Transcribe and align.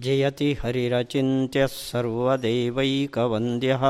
जयति 0.00 0.56
हरिरचिन्त्यः 0.62 1.66
सर्वदेवैकवन्द्यः। 1.66 3.80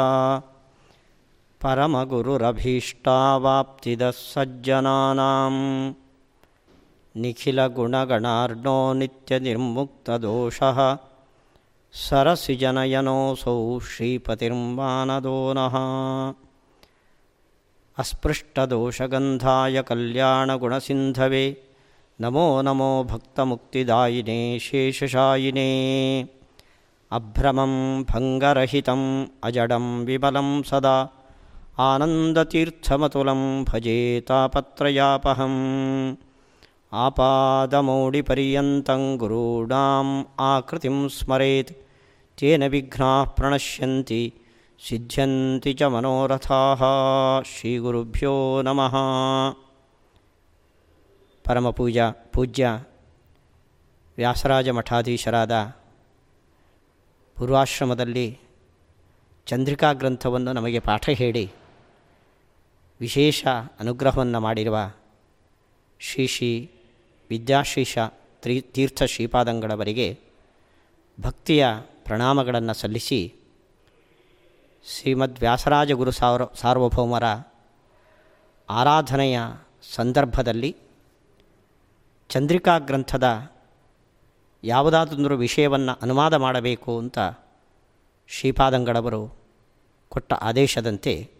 परमगुरुरभीष्टावाप्तिदः 1.62 4.10
सज्जनानां 4.10 5.92
निखिलगुणगणार्णो 7.16 8.92
नित्यनिर्मुक्तदोषः। 8.92 10.98
सरसिजनयनोऽसौ 11.92 13.80
श्रीपतिर्मानदो 13.80 15.54
नः। 15.56 15.74
अस्पृष्टदोषगन्धाय 17.98 19.82
कल्याणगुणसिन्धवे 19.82 21.69
नमो 22.22 22.62
नमो 22.62 23.04
भक्तमुक्तिदायिने 23.04 24.58
शेषशायिने। 24.58 26.28
अभ्रमं 27.12 28.02
भङ्गरहितम् 28.02 29.26
अजडं 29.44 30.04
विमलं 30.04 30.62
सदा। 30.62 31.08
आनन्दतीर्थमतुलं 31.78 33.64
भजे 33.64 34.20
तापत्रयापहम्। 34.20 36.14
आपादमौडिपर्यन्तं 36.92 39.16
गुरूणाम् 39.16 40.24
आकृतिं 40.40 41.08
स्मरेत्। 41.08 41.72
तेन 42.40 42.68
विघ्नाः 42.68 43.24
प्रणश्यन्ति 43.24 44.32
सिद्ध्यन्ति 44.78 45.74
च 45.74 45.82
मनोरथाः। 45.82 47.42
श्रीगुरुभ्यो 47.42 48.62
नमः 48.62 48.92
ಪರಮಪೂಜಾ 51.44 52.06
ಪೂಜ್ಯ 52.32 52.66
ವ್ಯಾಸರಾಜ 54.18 54.68
ಮಠಾಧೀಶರಾದ 54.68 55.54
ಪೂರ್ವಾಶ್ರಮದಲ್ಲಿ 57.36 58.26
ಚಂದ್ರಿಕಾ 59.46 59.92
ಗ್ರಂಥವನ್ನು 59.92 60.52
ನಮಗೆ 60.52 60.78
ಪಾಠ 60.78 61.10
ಹೇಳಿ 61.14 61.44
ವಿಶೇಷ 63.00 63.40
ಅನುಗ್ರಹವನ್ನು 63.80 64.40
ಮಾಡಿರುವ 64.40 64.78
ಶ್ರೀ 66.00 66.26
ಶ್ರೀ 66.26 66.50
ವಿದ್ಯಾಶ್ರೀಷ 67.30 67.98
ತ್ರೀ 68.42 68.60
ತೀರ್ಥ 68.60 69.02
ಶ್ರೀಪಾದಂಗಳವರಿಗೆ 69.02 70.08
ಭಕ್ತಿಯ 71.18 71.64
ಪ್ರಣಾಮಗಳನ್ನು 72.04 72.74
ಸಲ್ಲಿಸಿ 72.74 73.20
ಶ್ರೀಮದ್ 74.84 75.40
ವ್ಯಾಸರಾಜ 75.40 75.92
ಗುರು 75.92 76.10
ಸಾರ್ವ 76.10 76.46
ಸಾರ್ವಭೌಮರ 76.54 77.26
ಆರಾಧನೆಯ 78.68 79.38
ಸಂದರ್ಭದಲ್ಲಿ 79.94 80.70
ಚಂದ್ರಿಕಾ 82.30 82.78
ಗ್ರಂಥದ 82.78 83.50
ಯಾವುದಾದೊಂದು 84.64 85.36
ವಿಷಯವನ್ನು 85.36 85.98
ಅನುವಾದ 86.02 86.34
ಮಾಡಬೇಕು 86.34 86.98
ಅಂತ 86.98 87.18
ಶ್ರೀಪಾದಂಗಳವರು 88.28 89.38
ಕೊಟ್ಟ 90.08 90.32
ಆದೇಶದಂತೆ 90.32 91.30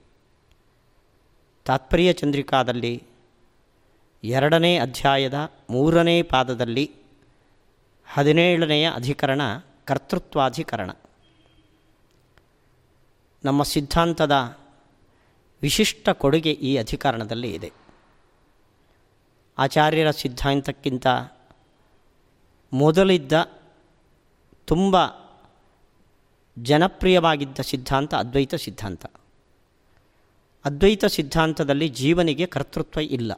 ತಾತ್ಪರ್ಯ 1.64 2.12
ಚಂದ್ರಿಕಾದಲ್ಲಿ 2.12 3.02
ಎರಡನೇ 4.24 4.78
ಅಧ್ಯಾಯದ 4.78 5.50
ಮೂರನೇ 5.70 6.22
ಪಾದದಲ್ಲಿ 6.22 6.90
ಹದಿನೇಳನೆಯ 8.12 8.90
ಅಧಿಕರಣ 8.94 9.40
ಕರ್ತೃತ್ವಾಧಿಕರಣ. 9.84 10.90
ನಮ್ಮ 13.44 13.62
ಸಿದ್ಧಾಂತದ 13.62 14.56
ವಿಶಿಷ್ಟ 15.62 16.08
ಕೊಡುಗೆ 16.08 16.52
ಈ 16.52 16.76
ಅಧಿಕರಣದಲ್ಲಿ 16.76 17.54
ಇದೆ. 17.54 17.79
ಆಚಾರ್ಯರ 19.60 20.10
ಸಿದ್ಧಾಂತಕ್ಕಿಂತ 20.10 21.06
ಮೊದಲಿದ್ದ 22.72 23.32
ತುಂಬ 24.66 24.96
ಜನಪ್ರಿಯವಾಗಿದ್ದ 26.58 27.58
ಸಿದ್ಧಾಂತ 27.60 28.14
ಅದ್ವೈತ 28.14 28.54
ಸಿದ್ಧಾಂತ. 28.54 29.06
ಅದ್ವೈತ 30.64 31.04
ಸಿದ್ಧಾಂತದಲ್ಲಿ 31.04 31.88
ಜೀವನಿಗೆ 31.88 32.46
ಕರ್ತೃತ್ವ 32.46 33.00
ಇಲ್ಲ. 33.00 33.32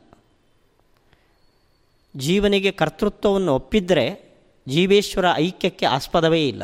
ಜೀವನಿಗೆ 2.17 2.71
ಕರ್ತೃತ್ವವನ್ನು 2.71 3.55
ಒಪ್ಪಿದರೆ 3.55 4.33
ಜೀವೇಶ್ವರ 4.69 5.25
ಐಕ್ಯಕ್ಕೆ 5.35 5.87
ಆಸ್ಪದವೇ 5.87 6.49
ಇಲ್ಲ. 6.49 6.63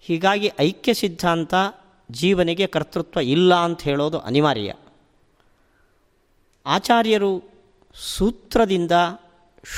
ಹೀಗಾಗಿ 0.00 0.52
ಐಕ್ಯ 0.58 0.94
ಸಿದ್ಧಾಂತ 0.94 1.54
ಜೀವನಿಗೆ 2.10 2.66
ಕರ್ತೃತ್ವ 2.66 3.20
ಇಲ್ಲ 3.20 3.54
ಅಂತ 3.54 3.82
ಹೇಳೋದು 3.82 4.18
ಅನಿವಾರ್ಯ. 4.18 4.74
ಆಚಾರ್ಯರು 6.66 7.51
ಸೂತ್ರದಿಂದ 7.94 8.92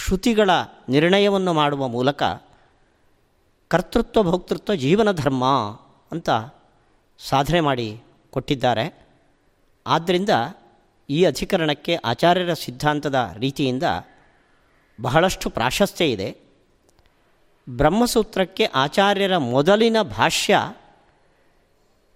ಶ್ರುತಿಗಳ 0.05 0.51
ನಿರ್ಣಯವನ್ನು 0.89 1.53
ಮಾಡುವ 1.53 1.89
ಮೂಲಕ 1.89 2.23
ಕರ್ತೃತ್ವ, 3.69 4.23
ಭೋಕ್ತೃತ್ವ, 4.23 4.75
ಜೀವನ, 4.75 5.13
ಧರ್ಮ 5.13 5.45
ಅಂತ 6.13 6.31
ಸಾಧನೆ 7.19 7.61
ಮಾಡಿ 7.61 8.03
ಕೊಟ್ಟಿದ್ದಾರೆ. 8.31 8.95
ಆದ್ದರಿಂದ 9.87 10.31
ಈ 11.11 11.25
ಅಧಿಕರಣಕ್ಕೆ 11.25 11.97
ಆಚಾರ್ಯರ 11.97 12.53
ಸಿದ್ಧಾಂತದ 12.53 13.35
ರೀತಿಯಿಂದ 13.39 13.83
ಬಹಳಷ್ಟು 15.03 15.51
ಪ್ರಾಶಸ್ತ್ಯ 15.51 16.07
ಇದೆ. 16.07 16.37
ಬ್ರಹ್ಮಸೂತ್ರಕ್ಕೆ 17.69 18.65
ಆಚಾರ್ಯರ 18.65 19.37
ಮೊದಲಿನ 19.37 20.03
ಭಾಷ್ಯ 20.03 20.59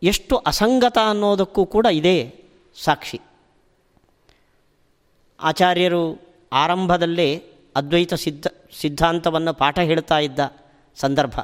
ಎಷ್ಟು 0.03 0.37
ಅಸಂಗತ 0.37 0.99
ಅನ್ನೋದಕ್ಕೂ 1.11 1.67
ಕೂಡ 1.67 1.87
ಇದೇ 1.87 2.45
ಸಾಕ್ಷಿ. 2.85 3.21
ಆಚಾರ್ಯರು 5.41 6.21
ಆರಂಭದಲ್ಲೇ 6.53 7.45
ಅದ್ವೈತ 7.77 8.15
ಸಿದ್ಧ, 8.15 8.47
ಸಿದ್ಧಾಂತವನ್ನು 8.81 9.55
ಪಾಠ 9.55 9.79
ಹೇಳ್ತಾ 9.79 10.19
ಇದ್ದ 10.19 10.39
ಸಂದರ್ಭ. 10.97 11.41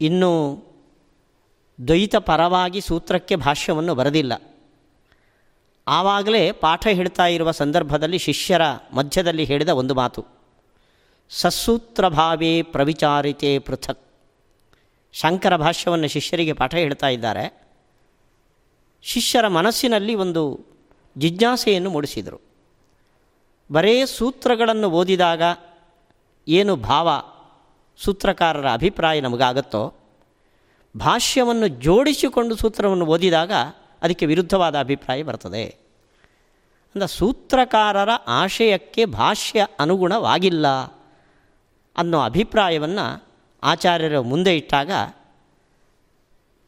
ಇನ್ನು 0.00 0.62
ದ್ವೈತ 1.86 2.16
ಪರವಾಗಿ 2.16 2.80
ಸೂತ್ರಕ್ಕೆ 2.80 3.36
ಭಾಷ್ಯವನ್ನು 3.36 3.94
ಬರೆದಿಲ್ಲ. 3.94 4.32
ಆವಾಗಲೇ 5.88 6.52
ಪಾಠ 6.52 6.86
ಹೇಳ್ತಾ 6.86 7.26
ಇರುವ 7.26 7.50
ಸಂದರ್ಭದಲ್ಲಿ 7.50 8.18
ಶಿಷ್ಯರ 8.18 8.62
ಮಧ್ಯದಲ್ಲಿ 8.92 9.44
ಹೇಳಿದ 9.44 9.68
ಒಂದು 9.68 9.94
ಮಾತು. 9.94 10.24
ಸಸೂತ್ರ 11.30 12.08
ಭಾವೇ 12.08 12.62
ಪ್ರವಿಚಾರಿತೆ 12.62 13.58
ಪೃಥಕ್. 13.58 14.00
ಶಂಕರ 15.12 15.56
ಭಾಷ್ಯವನ್ನು 15.56 16.08
ಶಿಷ್ಯರಿಗೆ 16.08 16.52
ಪಾಠ 16.52 16.74
ಹೇಳ್ತಾ 16.74 17.08
ಇದ್ದಾರೆ. 17.08 17.62
ಶಿಷ್ಯರ 19.02 19.48
ಮನಸ್ಸಿನಲ್ಲಿ 19.48 20.14
ಒಂದು 20.14 20.73
ಜಿಜ್ಞಾಸೆಯನ್ನು 21.18 21.90
ಮೂಡಿಸಿದರು. 21.90 22.40
ಬರೇ 23.72 24.06
ಸೂತ್ರಗಳನ್ನು 24.06 24.90
ಓದಿದಾಗ 24.90 25.42
ಏನು 26.48 26.76
ಭಾವ 26.76 27.22
ಸೂತ್ರಕಾರರ 27.96 28.70
ಅಭಿಪ್ರಾಯ 28.70 29.20
ನಮಗಾಗತ್ತೋ, 29.20 29.94
ಭಾಷ್ಯವನ್ನು 30.96 31.68
ಜೋಡಿಸಿಕೊಂಡು 31.68 32.56
ಸೂತ್ರವನ್ನು 32.56 33.06
ಓದಿದಾಗ 33.06 33.52
ಅದಕ್ಕೆ 34.02 34.26
ವಿರುದ್ಧವಾದ 34.26 34.78
ಅಭಿಪ್ರಾಯ 34.78 35.22
ಬರ್ತದೆ. 35.22 35.64
ಅಂದರೆ 36.94 37.08
ಸೂತ್ರಕಾರರ 37.08 38.08
ಆಶಯಕ್ಕೆ 38.26 39.04
ಭಾಷ್ಯ 39.04 39.66
ಅನುಗುಣವಾಗಿಲ್ಲ 39.80 40.66
ಅನ್ನೋ 41.96 42.20
ಅಭಿಪ್ರಾಯವನ್ನು 42.20 43.24
ಆಚಾರ್ಯರು 43.62 44.22
ಮುಂದೆ 44.22 44.56
ಇಟ್ಟಾಗ 44.56 44.90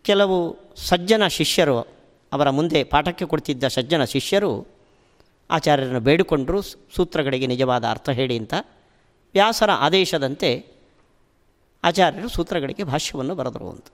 ಕೆಲವು 0.02 0.56
ಸಜ್ಜನ 0.76 1.26
ಶಿಷ್ಯರು 1.26 1.95
ಅವರ 2.32 2.50
ಮುಂದೆ 2.50 2.84
ಪಾಠಕ್ಕೆ 2.84 3.24
ಕೊಡ್ತಿದ್ದ 3.24 3.68
ಸಜ್ಜನ 3.68 4.04
ಶಿಷ್ಯರು 4.04 4.66
ಆಚಾರ್ಯರನ್ನು 5.50 6.00
ಬೇಡಿಕೊಂಡರು 6.00 6.62
ಸೂತ್ರಗಳಿಗೆ 6.62 7.46
ನಿಜವಾದ 7.46 7.84
ಅರ್ಥ 7.84 8.08
ಹೇಳಿ 8.08 8.38
ಅಂತ 8.38 8.54
ವ್ಯಾಸರ 9.32 9.70
ಆದೇಶದಂತೆ 9.70 10.66
ಆಚಾರ್ಯರು 11.84 12.28
ಸೂತ್ರಗಳಿಗೆ 12.28 12.84
ಭಾಷ್ಯವನ್ನು 12.84 13.34
ಬರೆದರು 13.34 13.70
ಅಂತ. 13.70 13.86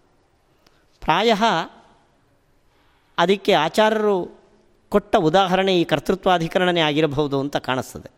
ಪ್ರಾಯ 1.00 1.32
ಅದಕ್ಕೆ 3.18 3.52
ಆಚಾರ್ಯರು 3.52 4.42
ಕೊಟ್ಟ 4.88 5.16
ಉದಾಹರಣೆ 5.16 5.80
ಈ 5.80 5.84
ಕರ್ತೃತ್ವಾಧಿಕರಣನೇ 5.84 6.80
ಆಗಿರಬಹುದು 6.80 7.40
ಅಂತ 7.40 7.56
ಕಾಣಿಸ್ತದೆ. 7.56 8.10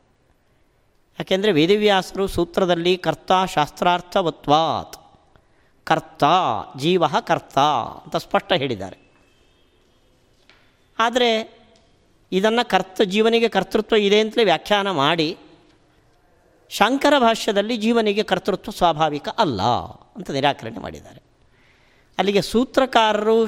ಯಾಕೆಂದರೆ 1.18 1.52
ವೇದವ್ಯಾಸರು 1.52 2.26
ಸೂತ್ರದಲ್ಲಿ 2.26 2.96
ಕರ್ತ 2.96 3.32
ಶಾಸ್ತ್ರಾರ್ಥವತ್ವಾತ್, 3.54 4.96
ಕರ್ತ 5.84 6.24
ಜೀವ 6.76 7.06
ಕರ್ತ 7.06 7.58
ಅಂತ 8.04 8.16
ಸ್ಪಷ್ಟ 8.16 8.52
ಹೇಳಿದ್ದಾರೆ. 8.52 9.03
ಆದರೆ 10.98 11.30
ಇದನ್ನು 12.32 12.68
ಕರ್ತ, 12.68 13.02
ಜೀವನಿಗೆ 13.02 13.48
ಕರ್ತೃತ್ವ 13.48 13.96
ಇದೆ 13.96 14.20
ಅಂತಲೇ 14.20 14.44
ವ್ಯಾಖ್ಯಾನ 14.44 14.90
ಮಾಡಿ, 14.90 15.36
ಶಂಕರ 16.70 17.14
ಭಾಷ್ಯದಲ್ಲಿ 17.18 17.76
ಜೀವನಿಗೆ 17.76 18.22
ಕರ್ತೃತ್ವ 18.22 18.70
ಸ್ವಾಭಾವಿಕ 18.70 19.28
ಅಲ್ಲ 19.38 19.62
ಅಂತ 20.16 20.30
ನಿರಾಕರಣೆ 20.30 20.78
ಮಾಡಿದ್ದಾರೆ. 20.78 21.20
ಅಲ್ಲಿಗೆ 22.18 22.42
ಸೂತ್ರಕಾರರು 22.42 23.38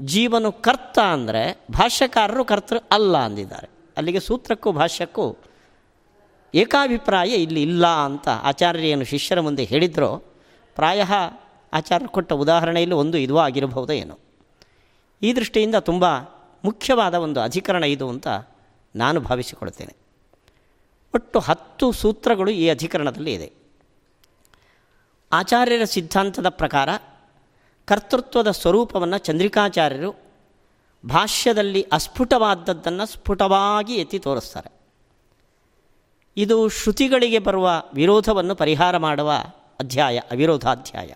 ಜೀವನು 0.00 0.52
ಕರ್ತ 0.52 0.98
ಅಂದರೆ 0.98 1.42
ಭಾಷ್ಯಕಾರರು 1.70 2.44
ಕರ್ತೃ 2.44 2.78
ಅಲ್ಲ 2.92 3.16
ಅಂದಿದ್ದಾರೆ. 3.18 3.68
ಅಲ್ಲಿಗೆ 3.96 4.20
ಸೂತ್ರಕ್ಕೂ 4.20 4.72
ಭಾಷ್ಯಕ್ಕೂ 4.72 5.26
ಏಕಾಭಿಪ್ರಾಯ 6.54 7.28
ಇಲ್ಲಿ 7.28 7.62
ಇಲ್ಲ 7.62 7.86
ಅಂತ 7.86 8.28
ಆಚಾರ್ಯನು 8.28 9.04
ಶಿಷ್ಯರ 9.04 9.40
ಮುಂದೆ 9.40 9.64
ಹೇಳಿದ್ರೋ, 9.64 10.10
ಪ್ರಾಯ 10.76 11.02
ಆಚಾರ್ಯರು 11.72 12.12
ಕೊಟ್ಟ 12.12 12.32
ಉದಾಹರಣೆಯಲ್ಲಿ 12.32 12.94
ಒಂದು 12.94 13.18
ಇದು 13.18 13.38
ಆಗಿರಬಹುದೋ 13.38 13.92
ಏನೋ 13.92 14.18
ಈ 15.22 15.32
ದೃಷ್ಟಿಯಿಂದ 15.32 15.74
ತುಂಬ 15.74 16.04
ಮುಖ್ಯವಾದ 16.66 17.14
ಒಂದು 17.14 17.40
ಅಧಿಕರಣ 17.40 17.84
ಇದು 17.84 18.08
ಅಂತ 18.08 18.28
ನಾನು 18.96 19.20
ಭಾವಿಸಿಕೊಳ್ತೇನೆ. 19.20 19.96
ಒಟ್ಟು 21.14 21.38
ಹತ್ತು 21.38 21.92
ಸೂತ್ರಗಳು 21.92 22.50
ಈ 22.50 22.68
ಅಧಿಕರಣದಲ್ಲಿ 22.68 23.34
ಇದೆ. 23.34 23.52
ಆಚಾರ್ಯರ 25.32 25.84
ಸಿದ್ಧಾಂತದ 25.84 26.48
ಪ್ರಕಾರ 26.48 26.88
ಕರ್ತೃತ್ವದ 27.84 28.50
ಸ್ವರೂಪವನ್ನು 28.50 29.18
ಚಂದ್ರಿಕಾಚಾರ್ಯರು 29.18 30.14
ಭಾಷ್ಯದಲ್ಲಿ 31.06 31.82
ಅಸ್ಫುಟವಾದದ್ದನ್ನು 31.82 33.06
ಸ್ಫುಟವಾಗಿ 33.06 33.94
ಎತ್ತಿ 33.94 34.18
ತೋರಿಸ್ತಾರೆ. 34.18 34.70
ಇದು 36.36 36.68
ಶ್ರುತಿಗಳಿಗೆ 36.68 37.38
ಬರುವ 37.38 37.82
ವಿರೋಧವನ್ನು 37.94 38.54
ಪರಿಹಾರ 38.54 38.96
ಮಾಡುವ 38.96 39.32
ಅಧ್ಯಾಯ, 39.80 40.18
ಅವಿರೋಧಾಧ್ಯಾಯ. 40.18 41.12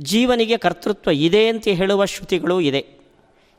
ಜೀವನಿಗೆ 0.00 0.56
ಕರ್ತೃತ್ವ 0.56 1.10
ಇದೆ 1.10 1.48
ಅಂತ 1.48 1.68
ಹೇಳುವ 1.68 2.04
ಶ್ರುತಿಗಳು 2.04 2.60
ಇದೆ. 2.60 3.03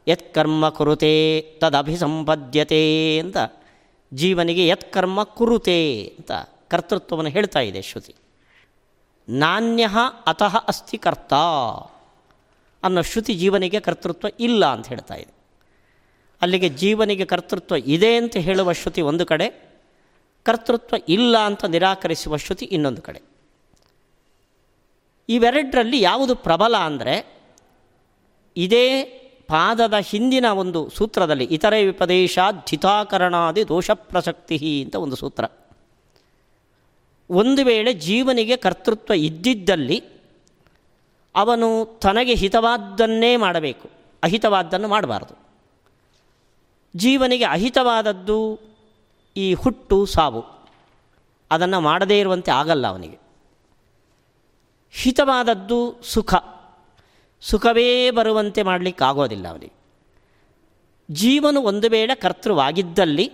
ಯತ್ಕರ್ಮ 0.07 0.69
ಕುರುತೆ, 0.69 1.41
ತದಭಿಸಂಪದ್ಯತೆ 1.61 3.19
ಅಂತ. 3.19 3.37
ಜೀವನಿಗೆ 4.13 4.67
ಯತ್ಕರ್ಮ 4.67 5.23
ಕುರುತೆ 5.23 6.13
ಅಂತ 6.17 6.31
ಕರ್ತೃತ್ವವನ್ನು 6.67 7.31
ಹೇಳ್ತಾ 7.31 7.59
ಇದೆ 7.59 7.81
ಶ್ರುತಿ. 7.81 8.15
ನಾಣ್ಯ 9.29 9.89
ಅತಃ 10.27 10.57
ಅಸ್ತಿ 10.57 10.97
ಕರ್ತ 10.97 11.33
ಅನ್ನೋ 12.83 13.01
ಶ್ರುತಿ 13.01 13.33
ಜೀವನಿಗೆ 13.33 13.79
ಕರ್ತೃತ್ವ 13.79 14.27
ಇಲ್ಲ 14.39 14.65
ಅಂತ 14.65 14.87
ಹೇಳ್ತಾ 14.87 15.15
ಇದೆ. 15.15 15.33
ಅಲ್ಲಿಗೆ 16.41 16.69
ಜೀವನಿಗೆ 16.69 17.25
ಕರ್ತೃತ್ವ 17.25 17.75
ಇದೆ 17.75 18.15
ಅಂತ 18.15 18.37
ಹೇಳುವ 18.37 18.71
ಶ್ರುತಿ 18.71 19.01
ಒಂದು 19.01 19.25
ಕಡೆ, 19.25 19.75
ಕರ್ತೃತ್ವ 20.43 20.95
ಇಲ್ಲ 21.09 21.37
ಅಂತ 21.37 21.65
ನಿರಾಕರಿಸುವ 21.65 22.37
ಶ್ರುತಿ 22.37 22.65
ಇನ್ನೊಂದು 22.65 23.01
ಕಡೆ. 23.01 23.21
ಇವೆರಡರಲ್ಲಿ 25.29 26.01
ಯಾವುದು 26.01 26.35
ಪ್ರಬಲ 26.35 26.75
ಅಂದರೆ, 26.77 27.37
ಇದೇ 28.57 29.03
ಪಾದದ 29.47 29.93
ಹಿಂದಿನ 29.93 30.45
ಒಂದು 30.45 30.89
ಸೂತ್ರದಲ್ಲಿ 30.89 31.43
ಇತರೆ 31.43 31.85
ವಿಪದೇಶ 31.85 32.39
ಧಿತಾಕರಣಾದಿ 32.69 33.67
ದೋಷ 33.67 33.91
ಪ್ರಸಕ್ತಿ 33.91 34.83
ಅಂತ 34.83 34.95
ಒಂದು 34.95 35.15
ಸೂತ್ರ. 35.15 35.45
ಒಂದು 37.29 37.65
ವೇಳೆ 37.65 37.93
ಜೀವನಿಗೆ 37.93 38.57
ಕರ್ತೃತ್ವ 38.57 39.13
ಇದ್ದಿದ್ದಲ್ಲಿ 39.13 40.03
ಅವನು 41.35 41.99
ತನಗೆ 41.99 42.35
ಹಿತವಾದ್ದನ್ನೇ 42.35 43.35
ಮಾಡಬೇಕು. 43.35 43.89
ಅಹಿತವಾದ್ದನ್ನು 44.23 44.87
ಮಾಡಬಾರ್ದು. 44.87 45.39
ಜೀವನಿಗೆ 46.95 47.43
ಅಹಿತವಾದದ್ದು 47.43 48.59
ಈ 49.37 49.53
ಹುಟ್ಟು 49.53 50.05
ಸಾವು. 50.05 50.45
ಅದನ್ನು 51.51 51.79
ಮಾಡದೇ 51.79 52.19
ಇರುವಂತೆ 52.19 52.51
ಆಗಲ್ಲ 52.51 52.87
ಅವನಿಗೆ. 52.87 53.17
ಹಿತವಾದದ್ದು 54.91 56.03
ಸುಖ. 56.03 56.33
ಸುಖವೇ 57.49 58.11
ಬರುವಂತೆ 58.11 58.63
ಮಾಡಲಿಕ್ಕಾಗೋದಿಲ್ಲ 58.63 59.47
ಅವನಿಗೆ. 59.47 59.73
ಜೀವನು 61.11 61.61
ಒಂದು 61.61 61.89
ವೇಳೆ 61.89 62.15
ಕರ್ತೃವಾಗಿದ್ದಲ್ಲಿ 62.15 63.31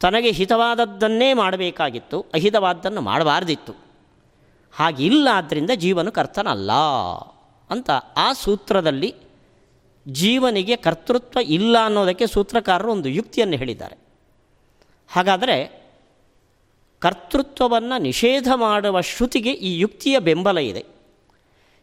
ತನಗೆ 0.00 0.30
ಹಿತವಾದದ್ದನ್ನೇ 0.30 1.32
ಮಾಡಬೇಕಾಗಿತ್ತು, 1.32 2.20
ಅಹಿತವಾದ್ದನ್ನು 2.34 3.00
ಮಾಡಬಾರ್ದಿತ್ತು. 3.00 3.72
ಹಾಗಿಲ್ಲ 4.72 5.28
ಆದ್ದರಿಂದ 5.32 5.70
ಜೀವನು 5.74 6.12
ಕರ್ತನಲ್ಲ 6.12 6.72
ಅಂತ 7.70 7.90
ಆ 8.16 8.32
ಸೂತ್ರದಲ್ಲಿ 8.32 9.14
ಜೀವನಿಗೆ 10.08 10.76
ಕರ್ತೃತ್ವ 10.76 11.38
ಇಲ್ಲ 11.40 11.84
ಅನ್ನೋದಕ್ಕೆ 11.84 12.26
ಸೂತ್ರಕಾರರು 12.26 12.92
ಒಂದು 12.92 13.08
ಯುಕ್ತಿಯನ್ನು 13.08 13.56
ಹೇಳಿದ್ದಾರೆ. 13.56 13.96
ಹಾಗಾದರೆ 15.08 15.56
ಕರ್ತೃತ್ವವನ್ನು 17.00 18.02
ನಿಷೇಧ 18.02 18.48
ಮಾಡುವ 18.54 19.00
ಶ್ರುತಿಗೆ 19.00 19.52
ಈ 19.52 19.78
ಯುಕ್ತಿಯ 19.78 20.18
ಬೆಂಬಲ 20.18 20.58
ಇದೆ. 20.58 20.97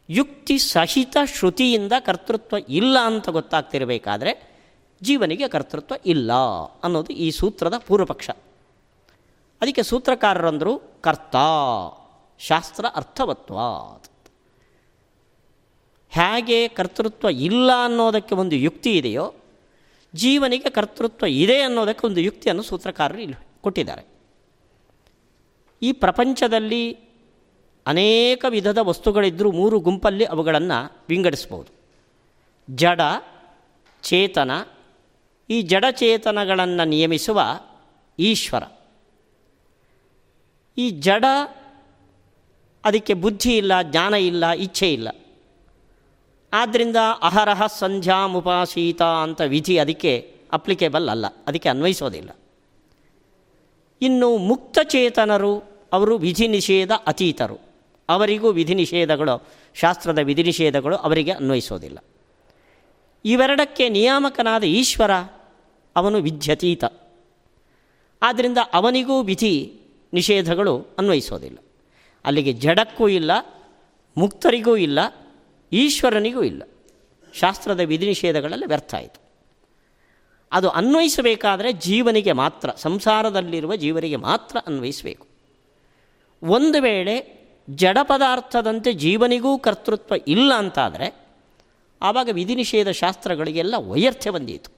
ಯುಕ್ತಿ 0.09 0.57
ಸಹಿತ 0.57 1.17
ಶ್ರುತಿಯಿಂದ 1.25 1.93
ಕರ್ತೃತ್ವ 1.99 2.57
ಇಲ್ಲ 2.57 2.97
ಅಂತ 2.99 3.29
ಗೊತ್ತಾಗ್ತಿರಬೇಕಾದ್ರೆ 3.29 4.55
ಜೀವನಿಗೆ 5.01 5.47
ಕರ್ತೃತ್ವ 5.47 5.95
ಇಲ್ಲ 6.05 6.33
ಅನ್ನೋದು 6.83 7.13
ಈ 7.13 7.31
ಸೂತ್ರದ 7.31 7.77
ಪೂರ್ವಪಕ್ಷ. 7.77 8.29
ಅದಕ್ಕೆ 9.61 9.83
ಸೂತ್ರಕಾರರಂದರು 9.83 11.01
ಕರ್ತ, 11.01 11.35
ಶಾಸ್ತ್ರ 12.39 12.85
ಅರ್ಥವತ್ವ 12.85 13.59
ಹೇಗೆ 16.09 16.67
ಕರ್ತೃತ್ವ 16.67 17.29
ಇಲ್ಲ 17.29 17.71
ಅನ್ನೋದಕ್ಕೆ 17.85 18.35
ಒಂದು 18.35 18.55
ಯುಕ್ತಿ 18.55 18.97
ಇದೆಯೋ, 18.97 19.33
ಜೀವನಿಗೆ 20.13 20.69
ಕರ್ತೃತ್ವ 20.69 21.25
ಇದೆ 21.25 21.61
ಅನ್ನೋದಕ್ಕೆ 21.61 22.07
ಒಂದು 22.07 22.21
ಯುಕ್ತಿಯನ್ನು 22.21 22.63
ಸೂತ್ರಕಾರರು 22.63 23.19
ಇಲ್ಲಿ 23.19 23.47
ಕೊಟ್ಟಿದ್ದಾರೆ. 23.61 24.05
ಈ 25.81 25.91
ಪ್ರಪಂಚದಲ್ಲಿ 25.91 27.04
ಅನೇಕ 27.87 28.45
ವಿಧದ 28.49 28.77
ವಸ್ತುಗಳಿದ್ದರೂ 28.81 29.51
ಮೂರು 29.51 29.79
ಗುಂಪಲ್ಲಿ 29.79 30.25
ಅವುಗಳನ್ನು 30.25 31.05
ವಿಂಗಡಿಸ್ಬೋದು. 31.09 31.75
ಜಡ, 32.75 33.01
ಚೇತನ, 34.03 34.51
ಈ 35.49 35.61
ಜಡಚೇತನಗಳನ್ನು 35.61 36.87
ನಿಯಮಿಸುವ 36.87 37.41
ಈಶ್ವರ. 38.19 38.63
ಈ 40.77 40.89
ಜಡ 40.89 41.25
ಅದಕ್ಕೆ 42.85 43.13
ಬುದ್ಧಿ 43.13 43.57
ಇಲ್ಲ, 43.57 43.81
ಜ್ಞಾನ 43.81 44.13
ಇಲ್ಲ, 44.13 44.49
ಇಚ್ಛೆ 44.49 44.93
ಇಲ್ಲ. 44.93 45.07
ಆದ್ದರಿಂದ 46.53 46.95
ಅಹರಹ 47.21 47.65
ಸಂಧ್ಯಾ 47.65 48.27
ಮುಪಾಸೀತ 48.27 49.01
ಅಂತ 49.01 49.41
ವಿಧಿ 49.41 49.77
ಅದಕ್ಕೆ 49.77 50.35
ಅಪ್ಲಿಕೇಬಲ್ 50.53 51.09
ಅಲ್ಲ, 51.09 51.25
ಅದಕ್ಕೆ 51.47 51.69
ಅನ್ವಯಿಸೋದಿಲ್ಲ. 51.69 52.29
ಇನ್ನು 54.01 54.37
ಮುಕ್ತಚೇತನರು 54.37 55.63
ಅವರು 55.93 56.17
ವಿಧಿ 56.17 56.47
ನಿಷೇಧ 56.47 56.91
ಅತೀತರು. 57.07 57.74
ಅವರಿಗೂ 58.09 58.51
ವಿಧಿ 58.51 58.75
ನಿಷೇಧಗಳು 58.75 59.47
ಶಾಸ್ತ್ರದ 59.73 60.17
ವಿಧಿ 60.17 60.43
ನಿಷೇಧಗಳು 60.43 60.95
ಅವರಿಗೆ 60.95 61.31
ಅನ್ವಯಿಸೋದಿಲ್ಲ. 61.31 61.97
ಇವೆರಡಕ್ಕೆ 63.25 63.89
ನಿಯಾಮಕನಾದ 63.89 64.63
ಈಶ್ವರ 64.63 65.11
ಅವನು 65.95 66.17
ವಿದ್ಯತೀತ. 66.17 66.83
ಆದ್ದರಿಂದ 68.21 68.57
ಅವನಿಗೂ 68.73 69.21
ವಿಧಿ 69.21 69.79
ನಿಷೇಧಗಳು 70.13 70.87
ಅನ್ವಯಿಸೋದಿಲ್ಲ. 70.97 71.57
ಅಲ್ಲಿಗೆ 72.25 72.53
ಜಡಕ್ಕೂ 72.53 73.07
ಇಲ್ಲ, 73.07 73.31
ಮುಕ್ತರಿಗೂ 74.17 74.75
ಇಲ್ಲ, 74.75 74.99
ಈಶ್ವರನಿಗೂ 75.71 76.43
ಇಲ್ಲ. 76.43 76.63
ಶಾಸ್ತ್ರದ 77.33 77.79
ವಿಧಿ 77.79 78.07
ನಿಷೇಧಗಳಲ್ಲಿ 78.07 78.65
ವ್ಯರ್ಥ 78.65 78.95
ಆಯಿತು. 78.95 79.21
ಅದು 80.51 80.69
ಅನ್ವಯಿಸಬೇಕಾದರೆ 80.69 81.73
ಜೀವನಿಗೆ 81.73 82.31
ಮಾತ್ರ, 82.31 82.69
ಸಂಸಾರದಲ್ಲಿರುವ 82.71 83.75
ಜೀವನಿಗೆ 83.75 84.15
ಮಾತ್ರ 84.15 84.57
ಅನ್ವಯಿಸಬೇಕು. 84.67 85.27
ಒಂದು 86.43 86.81
ವೇಳೆ 86.81 87.44
ಜಡ 87.69 87.97
ಪದಾರ್ಥದಂತೆ 88.03 88.93
ಜೀವನಿಗೂ 88.93 89.57
ಕರ್ತೃತ್ವ 89.57 90.15
ಇಲ್ಲ 90.27 90.53
ಅಂತಾದರೆ 90.53 91.15
ಆವಾಗ 92.01 92.29
ವಿಧಿ 92.31 92.55
ನಿಷೇಧ 92.55 92.89
ಶಾಸ್ತ್ರಗಳಿಗೆಲ್ಲ 92.89 93.75
ವೈಯರ್ಥ್ಯ 93.77 94.29
ಬಂದೀತು. 94.29 94.71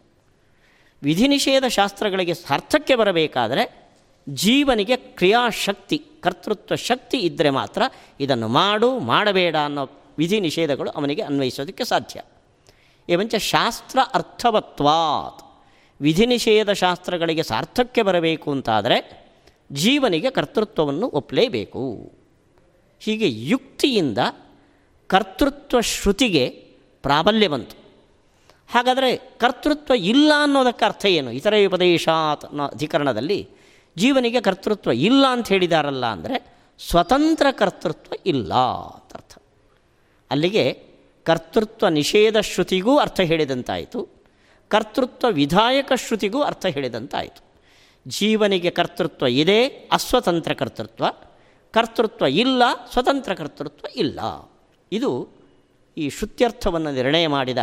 ವಿಧಿ 1.04 1.28
ನಿಷೇಧ 1.28 1.64
ಶಾಸ್ತ್ರಗಳಿಗೆ 1.66 2.34
ಸಾರ್ಥಕ್ಕೆ 2.34 2.96
ಬರಬೇಕಾದರೆ 2.96 3.94
ಜೀವನಿಗೆ 4.30 4.96
ಕ್ರಿಯಾಶಕ್ತಿ, 4.96 5.98
ಕರ್ತೃತ್ವ 5.98 6.76
ಶಕ್ತಿ 6.76 7.18
ಇದ್ದರೆ 7.18 7.50
ಮಾತ್ರ 7.50 7.82
ಇದನ್ನು 8.20 8.48
ಮಾಡು, 8.48 9.00
ಮಾಡಬೇಡ 9.00 9.56
ಅನ್ನೋ 9.56 9.90
ವಿಧಿ 10.18 10.40
ನಿಷೇಧಗಳು 10.40 10.90
ಅವನಿಗೆ 10.90 11.22
ಅನ್ವಯಿಸೋದಕ್ಕೆ 11.22 11.86
ಸಾಧ್ಯ. 11.86 12.22
ಏವಂಚ 13.10 13.36
ಶಾಸ್ತ್ರ 13.36 14.00
ಅರ್ಥವತ್ವಾತ್. 14.14 15.66
ವಿಧಿ 16.02 16.26
ನಿಷೇಧ 16.26 16.70
ಶಾಸ್ತ್ರಗಳಿಗೆ 16.70 17.44
ಸಾರ್ಥಕ್ಕೆ 17.44 18.02
ಬರಬೇಕು 18.02 18.52
ಅಂತಾದರೆ 18.52 19.28
ಜೀವನಿಗೆ 19.72 20.30
ಕರ್ತೃತ್ವವನ್ನು 20.30 21.08
ಒಪ್ಪಲೇಬೇಕು 21.08 22.17
ಹೀಗೆ 23.00 23.30
ಯುಕ್ತಿಯಿಂದ 23.30 24.18
ಕರ್ತೃತ್ವ 25.08 25.80
ಶ್ರುತಿಗೆ 25.80 26.50
ಪ್ರಾಬಲ್ಯ 27.02 27.48
ಬಂತು. 27.48 27.76
ಹಾಗಾದರೆ 28.70 29.18
ಕರ್ತೃತ್ವ 29.18 29.94
ಇಲ್ಲ 29.94 30.32
ಅನ್ನೋದಕ್ಕೆ 30.42 30.86
ಅರ್ಥ 30.86 31.06
ಏನು? 31.06 31.32
ಇತರ 31.32 31.54
ಉಪದೇಶಾತ್ 31.68 32.46
ಅಧಿಕರಣದಲ್ಲಿ 32.46 33.50
ಜೀವನಿಗೆ 33.98 34.42
ಕರ್ತೃತ್ವ 34.42 34.92
ಇಲ್ಲ 34.92 35.26
ಅಂತ 35.28 35.48
ಹೇಳಿದಾರಲ್ಲ 35.48 36.06
ಅಂದರೆ 36.06 36.58
ಸ್ವತಂತ್ರ 36.80 37.48
ಕರ್ತೃತ್ವ 37.52 38.14
ಇಲ್ಲ 38.26 38.54
ಅಂತ 38.54 39.14
ಅರ್ಥ. 39.14 39.38
ಅಲ್ಲಿಗೆ 40.32 40.84
ಕರ್ತೃತ್ವ 41.24 41.88
ನಿಷೇಧ 41.88 42.38
ಶ್ರುತಿಗೂ 42.38 42.98
ಅರ್ಥ 42.98 43.20
ಹೇಳಿದಂತಾಯಿತು. 43.20 44.10
ಕರ್ತೃತ್ವ 44.68 45.28
ವಿಧಾಯಕ 45.30 45.92
ಶ್ರುತಿಗೂ 45.96 46.42
ಅರ್ಥ 46.42 46.66
ಹೇಳಿದಂತಾಯಿತು. 46.66 47.42
ಜೀವನಿಗೆ 48.08 48.70
ಕರ್ತೃತ್ವ 48.70 49.28
ಇದೆ, 49.28 49.68
ಅಸ್ವತಂತ್ರ 49.68 50.54
ಕರ್ತೃತ್ವ. 50.54 51.06
ಕರ್ತೃತ್ವ 51.78 52.26
ಇಲ್ಲ, 52.26 52.64
ಸ್ವತಂತ್ರ 52.92 53.34
ಕರ್ತೃತ್ವ 53.34 53.88
ಇಲ್ಲ. 53.96 54.20
ಇದು 54.92 55.10
ಈ 55.98 56.10
ಶುತ್ಯರ್ಥವನ್ನು 56.10 56.92
ನಿರ್ಣಯ 56.92 57.26
ಮಾಡಿದ 57.28 57.62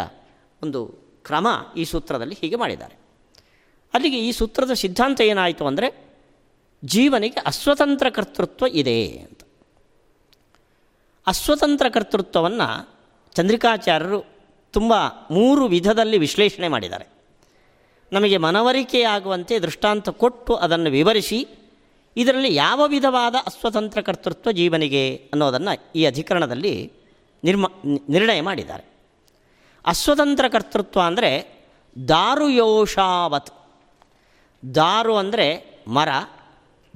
ಒಂದು 0.62 0.80
ಕ್ರಮ 1.24 1.48
ಈ 1.76 1.84
ಸೂತ್ರದಲ್ಲಿ 1.84 2.36
ಹೀಗೆ 2.40 2.56
ಮಾಡಿದ್ದಾರೆ. 2.56 2.96
ಅಲ್ಲಿಗೆ 3.94 4.18
ಈ 4.18 4.30
ಸೂತ್ರದ 4.32 4.72
ಸಿದ್ಧಾಂತ 4.72 5.20
ಏನಾಯಿತು 5.20 5.64
ಅಂದರೆ, 5.66 5.88
ಜೀವನಿಗೆ 6.84 7.40
ಅಸ್ವತಂತ್ರ 7.46 8.10
ಕರ್ತೃತ್ವ 8.10 8.66
ಇದೆ 8.66 8.96
ಅಂತ. 9.18 9.40
ಅಸ್ವತಂತ್ರ 11.26 11.86
ಕರ್ತೃತ್ವವನ್ನು 11.88 12.68
ಚಂದ್ರಿಕಾಚಾರ್ಯರು 13.32 14.20
ತುಂಬ 14.72 14.94
ಮೂರು 15.30 15.66
ವಿಧದಲ್ಲಿ 15.66 16.18
ವಿಶ್ಲೇಷಣೆ 16.18 16.68
ಮಾಡಿದ್ದಾರೆ. 16.68 17.06
ನಮಗೆ 18.12 18.36
ಮನವರಿಕೆಯಾಗುವಂತೆ 18.36 19.54
ದೃಷ್ಟಾಂತ 19.58 20.08
ಕೊಟ್ಟು 20.08 20.54
ಅದನ್ನು 20.54 20.90
ವಿವರಿಸಿ 20.90 21.38
ಇದರಲ್ಲಿ 22.16 22.54
ಯಾವ 22.54 22.86
ವಿಧವಾದ 22.86 23.34
ಅಸ್ವತಂತ್ರ 23.46 24.00
ಕರ್ತೃತ್ವ 24.00 24.50
ಜೀವನಿಗೆ 24.50 25.16
ಅನ್ನೋದನ್ನು 25.16 25.92
ಈ 25.92 26.06
ಅಧಿಕರಣದಲ್ಲಿ 26.06 26.92
ನಿರ್ಮ, 27.44 27.66
ನಿರ್ಣಯ 28.08 28.40
ಮಾಡಿದ್ದಾರೆ. 28.40 28.84
ಅಸ್ವತಂತ್ರ 29.86 30.48
ಕರ್ತೃತ್ವ 30.48 31.00
ಅಂದರೆ 31.00 31.30
ದಾರು 32.08 32.48
ಯೋಷಾವತ್ 32.48 33.50
ದಾರು 34.74 35.16
ಅಂದರೆ 35.16 35.46
ಮರ 35.86 36.08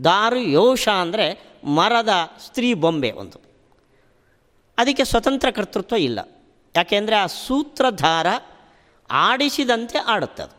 ದಾರು 0.05 0.37
ಯೋಷ 0.37 0.89
ಅಂದರೆ 0.89 1.57
ಮರದ 1.65 2.09
ಸ್ತ್ರೀ 2.45 2.75
ಬೊಂಬೆ 2.75 3.11
ಒಂದು. 3.11 3.39
ಅದಕ್ಕೆ 4.79 5.05
ಸ್ವತಂತ್ರ 5.05 5.51
ಕರ್ತೃತ್ವ 5.51 5.97
ಇಲ್ಲ 5.97 6.21
ಯಾಕೆಂದರೆ 6.77 7.17
ಆ 7.17 7.27
ಸೂತ್ರಧಾರ 7.27 8.27
ಆಡಿಸಿದಂತೆ 9.11 9.99
ಆಡುತ್ತದೆ. 9.99 10.55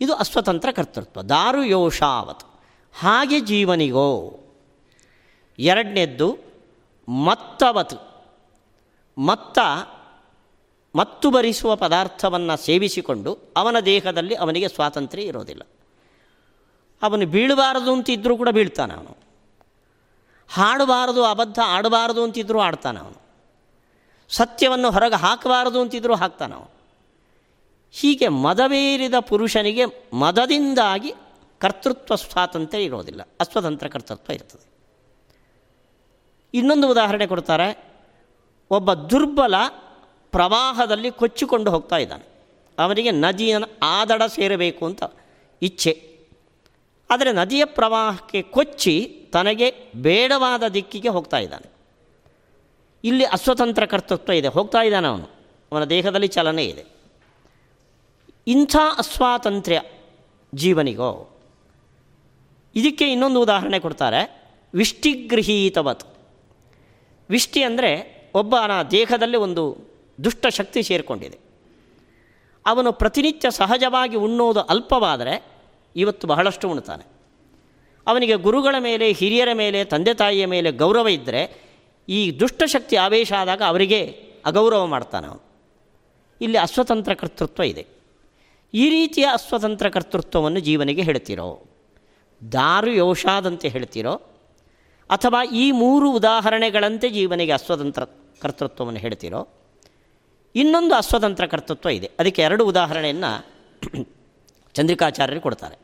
ಇದು 0.00 0.14
ಅಸ್ವತಂತ್ರ 0.14 0.70
ಕರ್ತೃತ್ವ 0.70 1.22
ದಾರು 1.22 1.64
ಯೋಷಾವತ್ 1.64 2.49
ಹಾಗೆ 2.98 3.40
ಜೀವನಿಗೋ. 3.40 4.40
ಎರಡನೇದ್ದು 5.58 6.38
ಮತ್ತವತ್ತು 7.08 8.10
ಮತ್ತ, 9.18 9.58
ಮತ್ತು 10.94 11.30
ಭರಿಸುವ 11.30 11.76
ಪದಾರ್ಥವನ್ನು 11.76 12.56
ಸೇವಿಸಿಕೊಂಡು 12.56 13.38
ಅವನ 13.56 13.76
ದೇಹದಲ್ಲಿ 13.80 14.34
ಅವನಿಗೆ 14.34 14.68
ಸ್ವಾತಂತ್ರ್ಯ 14.68 15.22
ಇರೋದಿಲ್ಲ. 15.22 15.62
ಅವನು 17.02 17.26
ಬೀಳಬಾರದು 17.26 17.92
ಅಂತಿದ್ದರೂ 17.92 18.36
ಕೂಡ 18.36 18.48
ಬೀಳ್ತಾನೆ 18.48 18.94
ಅವನು. 18.94 19.16
ಹಾಡಬಾರದು, 20.48 21.24
ಅಬದ್ಧ 21.24 21.58
ಆಡಬಾರದು 21.64 22.22
ಅಂತಿದ್ದರೂ 22.22 22.60
ಆಡ್ತಾನೆ 22.60 23.00
ಅವನು. 23.00 23.20
ಸತ್ಯವನ್ನು 24.28 24.90
ಹೊರಗೆ 24.90 25.18
ಹಾಕಬಾರದು 25.18 25.80
ಅಂತಿದ್ದರೂ 25.80 26.14
ಹಾಕ್ತಾನೆ 26.14 26.54
ಅವನು. 26.54 26.70
ಹೀಗೆ 27.92 28.28
ಮದವೇರಿದ 28.28 29.14
ಪುರುಷನಿಗೆ 29.20 29.84
ಮದದಿಂದಾಗಿ 30.12 31.14
ಕರ್ತೃತ್ವ 31.60 32.14
ಸ್ವಾತಂತ್ರ್ಯ 32.14 32.84
ಇರೋದಿಲ್ಲ. 32.84 33.20
ಅಸ್ವತಂತ್ರ 33.40 33.88
ಕರ್ತೃತ್ವ 33.88 34.32
ಇರ್ತದೆ. 34.32 34.70
ಇನ್ನೊಂದು 36.54 36.90
ಉದಾಹರಣೆ 36.90 37.26
ಕೊಡ್ತಾರೆ. 37.26 37.84
ಒಬ್ಬ 38.70 38.94
ದುರ್ಬಲ 38.94 39.54
ಪ್ರವಾಹದಲ್ಲಿ 40.30 41.10
ಕೊಚ್ಚಿಕೊಂಡು 41.10 41.70
ಹೋಗ್ತಾ 41.70 41.96
ಇದ್ದಾನೆ. 41.96 42.24
ಅವನಿಗೆ 42.78 43.10
ನದಿಯ 43.10 43.56
ಆದಡ 43.82 44.22
ಸೇರಬೇಕು 44.22 44.86
ಅಂತ 44.86 45.02
ಇಚ್ಛೆ. 45.62 46.18
ಆದರೆ 47.10 47.32
ನದಿಯ 47.32 47.64
ಪ್ರವಾಹಕ್ಕೆ 47.64 48.42
ಕೊಚ್ಚಿ 48.42 49.26
ತನಗೆ 49.32 49.92
ಬೇಡವಾದ 49.96 50.62
ದಿಕ್ಕಿಗೆ 50.62 51.08
ಹೋಗ್ತಾ 51.08 51.38
ಇದ್ದಾನೆ. 51.38 51.72
ಇಲ್ಲಿ 53.04 53.24
ಅಸ್ವತಂತ್ರ 53.24 53.86
ಕರ್ತೃತ್ವ 53.86 54.32
ಇದೆ. 54.32 54.48
ಹೋಗ್ತಾ 54.48 54.82
ಇದ್ದಾನೆ 54.82 55.08
ಅವನು. 55.08 55.28
ಅವನ 55.72 55.84
ದೇಹದಲ್ಲಿ 55.84 56.26
ಚಲನೆ 56.26 56.64
ಇದೆ. 56.64 56.84
ಇಂಥ 58.46 58.76
ಅಸ್ವಾತಂತ್ರ್ಯ 58.98 59.82
ಜೀವನಿಗೋ 60.54 61.26
ಇದಕ್ಕೆ 62.74 63.12
ಇನ್ನೊಂದು 63.12 63.40
ಉದಾಹರಣೆ 63.40 63.78
ಕೊಡ್ತಾರೆ. 63.78 64.40
ವಿಷ್ಟಿಗೃಹೀತವತ್ 64.74 66.04
ವಿಷ್ಟಿ 67.30 67.62
ಅಂದರೆ 67.62 67.90
ಒಬ್ಬನ 68.34 68.82
ದೇಹದಲ್ಲಿ 68.90 69.36
ಒಂದು 69.36 69.90
ದುಷ್ಟ 70.24 70.46
ಶಕ್ತಿ 70.46 70.82
ಸೇರಿಕೊಂಡಿದೆ. 70.82 71.38
ಅವನು 72.66 72.92
ಪ್ರತಿನಿತ್ಯ 72.92 73.50
ಸಹಜವಾಗಿ 73.50 74.16
ಉಣ್ಣೋದು 74.16 74.60
ಅಲ್ಪವಾದರೆ 74.60 75.44
ಇವತ್ತು 75.96 76.26
ಬಹಳಷ್ಟು 76.26 76.68
ಉಣ್ತಾನೆ. 76.68 77.06
ಅವನಿಗೆ 78.06 78.34
ಗುರುಗಳ 78.34 78.74
ಮೇಲೆ, 78.78 79.12
ಹಿರಿಯರ 79.12 79.48
ಮೇಲೆ, 79.52 79.84
ತಂದೆ 79.84 80.14
ತಾಯಿಯ 80.14 80.46
ಮೇಲೆ 80.46 80.72
ಗೌರವ 80.72 81.08
ಇದ್ದರೆ 81.08 81.70
ಈ 82.08 82.40
ದುಷ್ಟಶಕ್ತಿ 82.40 82.96
ಆವೇಶ 82.96 83.32
ಆದಾಗ 83.32 83.62
ಅವರಿಗೆ 83.66 84.06
ಅಗೌರವ 84.44 84.86
ಮಾಡ್ತಾನೆ 84.86 85.26
ಅವನು. 85.26 85.42
ಇಲ್ಲಿ 86.40 86.58
ಅಸ್ವತಂತ್ರ 86.58 87.14
ಕರ್ತೃತ್ವ 87.14 87.62
ಇದೆ. 87.62 87.86
ಈ 88.74 88.90
ರೀತಿಯ 88.90 89.24
ಅಸ್ವತಂತ್ರ 89.24 89.88
ಕರ್ತೃತ್ವವನ್ನು 89.88 90.60
ಜೀವನಿಗೆ 90.60 91.02
ಹೇಳ್ತಿರೋ 91.02 91.69
ದಾರು 92.52 92.90
ಯೋಷಾದಂತೆ 92.90 93.68
ಹೇಳ್ತೀರೋ 93.68 94.14
ಅಥವಾ 95.10 95.44
ಈ 95.44 95.70
ಮೂರು 95.70 96.12
ಉದಾಹರಣೆಗಳಂತೆ 96.12 97.10
ಜೀವನಿಗೆ 97.10 97.52
ಅಸ್ವತಂತ್ರ 97.52 98.04
ಕರ್ತೃತ್ವವನ್ನು 98.42 99.00
ಹೇಳ್ತೀರೋ, 99.00 99.48
ಇನ್ನೊಂದು 100.54 100.94
ಅಸ್ವತಂತ್ರ 100.94 101.46
ಕರ್ತೃತ್ವ 101.46 101.88
ಇದೆ. 101.88 102.10
ಅದಕ್ಕೆ 102.18 102.42
ಎರಡು 102.42 102.66
ಉದಾಹರಣೆಯನ್ನು 102.66 103.46
ಚಂದ್ರಿಕಾಚಾರ್ಯರು 104.74 105.40
ಕೊಡ್ತಾರೆ. 105.40 105.78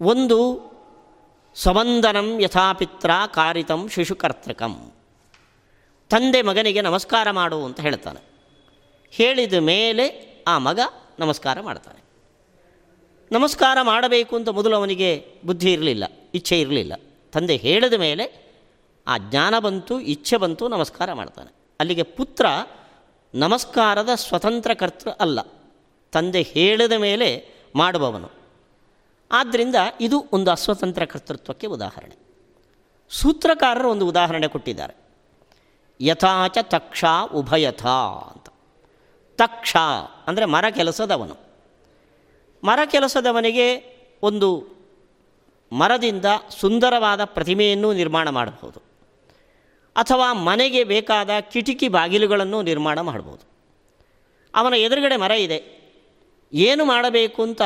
ಒಂದು 0.00 0.60
ಸವಂದನಂ 1.54 2.40
ಯಥಾಪಿತ್ರ 2.40 3.10
ಕಾರಿತಂ 3.34 3.88
ಶಿಶುಕರ್ತೃಕಂ. 3.88 4.92
ತಂದೆ 6.10 6.42
ಮಗನಿಗೆ 6.42 6.80
ನಮಸ್ಕಾರ 6.80 7.30
ಮಾಡು 7.30 7.64
ಅಂತ 7.64 7.80
ಹೇಳ್ತಾನೆ. 7.80 8.20
ಹೇಳಿದ 9.10 9.54
ಮೇಲೆ 9.54 10.34
ಆ 10.48 10.58
ಮಗ 10.58 10.80
ನಮಸ್ಕಾರ 11.18 11.60
ಮಾಡ್ತಾನೆ. 11.60 12.03
ನಮಸ್ಕಾರ 13.32 13.78
ಮಾಡಬೇಕು 13.82 14.36
ಅಂತ 14.36 14.48
ಮೊದಲು 14.48 14.76
ಅವನಿಗೆ 14.76 15.26
ಬುದ್ಧಿ 15.46 15.72
ಇರಲಿಲ್ಲ, 15.72 16.04
ಇಚ್ಛೆ 16.34 16.60
ಇರಲಿಲ್ಲ. 16.60 16.92
ತಂದೆ 17.32 17.56
ಹೇಳಿದ 17.56 17.92
ಮೇಲೆ 17.92 18.54
ಆ 19.06 19.18
ಜ್ಞಾನ 19.18 19.58
ಬಂತು, 19.58 20.00
ಇಚ್ಛೆ 20.00 20.36
ಬಂತು, 20.36 20.68
ನಮಸ್ಕಾರ 20.68 21.12
ಮಾಡ್ತಾನೆ. 21.12 21.54
ಅಲ್ಲಿಗೆ 21.80 22.02
ಪುತ್ರ 22.02 22.46
ನಮಸ್ಕಾರದ 23.34 24.08
ಸ್ವತಂತ್ರ 24.14 24.74
ಕರ್ತೃ 24.74 25.10
ಅಲ್ಲ. 25.10 25.40
ತಂದೆ 26.12 26.42
ಹೇಳಿದ 26.42 26.92
ಮೇಲೆ 26.92 27.48
ಮಾಡುವವನು. 27.76 28.30
ಆದ್ದರಿಂದ 29.32 29.74
ಇದು 30.00 30.24
ಒಂದು 30.32 30.50
ಅಸ್ವತಂತ್ರ 30.50 31.04
ಕರ್ತೃತ್ವಕ್ಕೆ 31.04 31.66
ಉದಾಹರಣೆ. 31.66 32.16
ಸೂತ್ರಕಾರರು 33.10 33.90
ಒಂದು 33.90 34.06
ಉದಾಹರಣೆ 34.06 34.48
ಕೊಟ್ಟಿದ್ದಾರೆ. 34.48 34.94
ಯಥಾಚ 36.00 36.58
ತಕ್ಷ 36.62 37.04
ಉಭಯಥ 37.34 37.86
ಅಂತ. 37.86 38.48
ತಕ್ಷ 39.38 39.76
ಅಂದರೆ 40.26 40.44
ಮರ 40.44 40.64
ಕೆಲಸದವನು. 40.70 41.43
ಮರ 42.64 42.78
ಕೆಲಸದವನಿಗೆ 42.86 43.66
ಒಂದು 44.22 44.48
ಮರದಿಂದ 45.72 46.24
ಸುಂದರವಾದ 46.60 47.24
ಪ್ರತಿಮೆಯನ್ನು 47.24 47.92
ನಿರ್ಮಾಣ 47.92 48.28
ಮಾಡಬಹುದು. 48.30 48.80
ಅಥವಾ 49.96 50.32
ಮನೆಗೆ 50.32 50.84
ಬೇಕಾದ 50.84 51.30
ಕಿಟಕಿ 51.40 51.88
ಬಾಗಿಲುಗಳನ್ನು 51.88 52.62
ನಿರ್ಮಾಣ 52.62 53.00
ಮಾಡ್ಬೋದು 53.00 53.44
ಅವನ 54.54 54.74
ಎದುರುಗಡೆ 54.74 55.16
ಮರ 55.16 55.30
ಇದೆ. 55.30 55.58
ಏನು 56.52 56.84
ಮಾಡಬೇಕು 56.84 57.42
ಅಂತ 57.42 57.62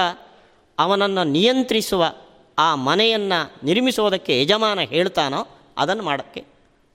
ಅವನನ್ನು 0.78 1.24
ನಿಯಂತ್ರಿಸುವ 1.24 2.12
ಆ 2.58 2.74
ಮನೆಯನ್ನು 2.74 3.66
ನಿರ್ಮಿಸೋದಕ್ಕೆ 3.66 4.42
ಯಜಮಾನ 4.42 4.80
ಹೇಳ್ತಾನೋ 4.80 5.48
ಅದನ್ನು 5.78 6.02
ಮಾಡೋಕ್ಕೆ, 6.02 6.44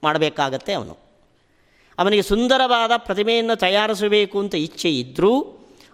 ಮಾಡಬೇಕಾಗತ್ತೆ 0.04 0.72
ಅವನು. 0.72 0.98
ಅವನಿಗೆ 1.98 2.22
ಸುಂದರವಾದ 2.22 2.90
ಪ್ರತಿಮೆಯನ್ನು 2.96 3.56
ತಯಾರಿಸಬೇಕು 3.56 4.38
ಅಂತ 4.38 4.54
ಇಚ್ಛೆ 4.54 4.90
ಇದ್ದರೂ 4.98 5.32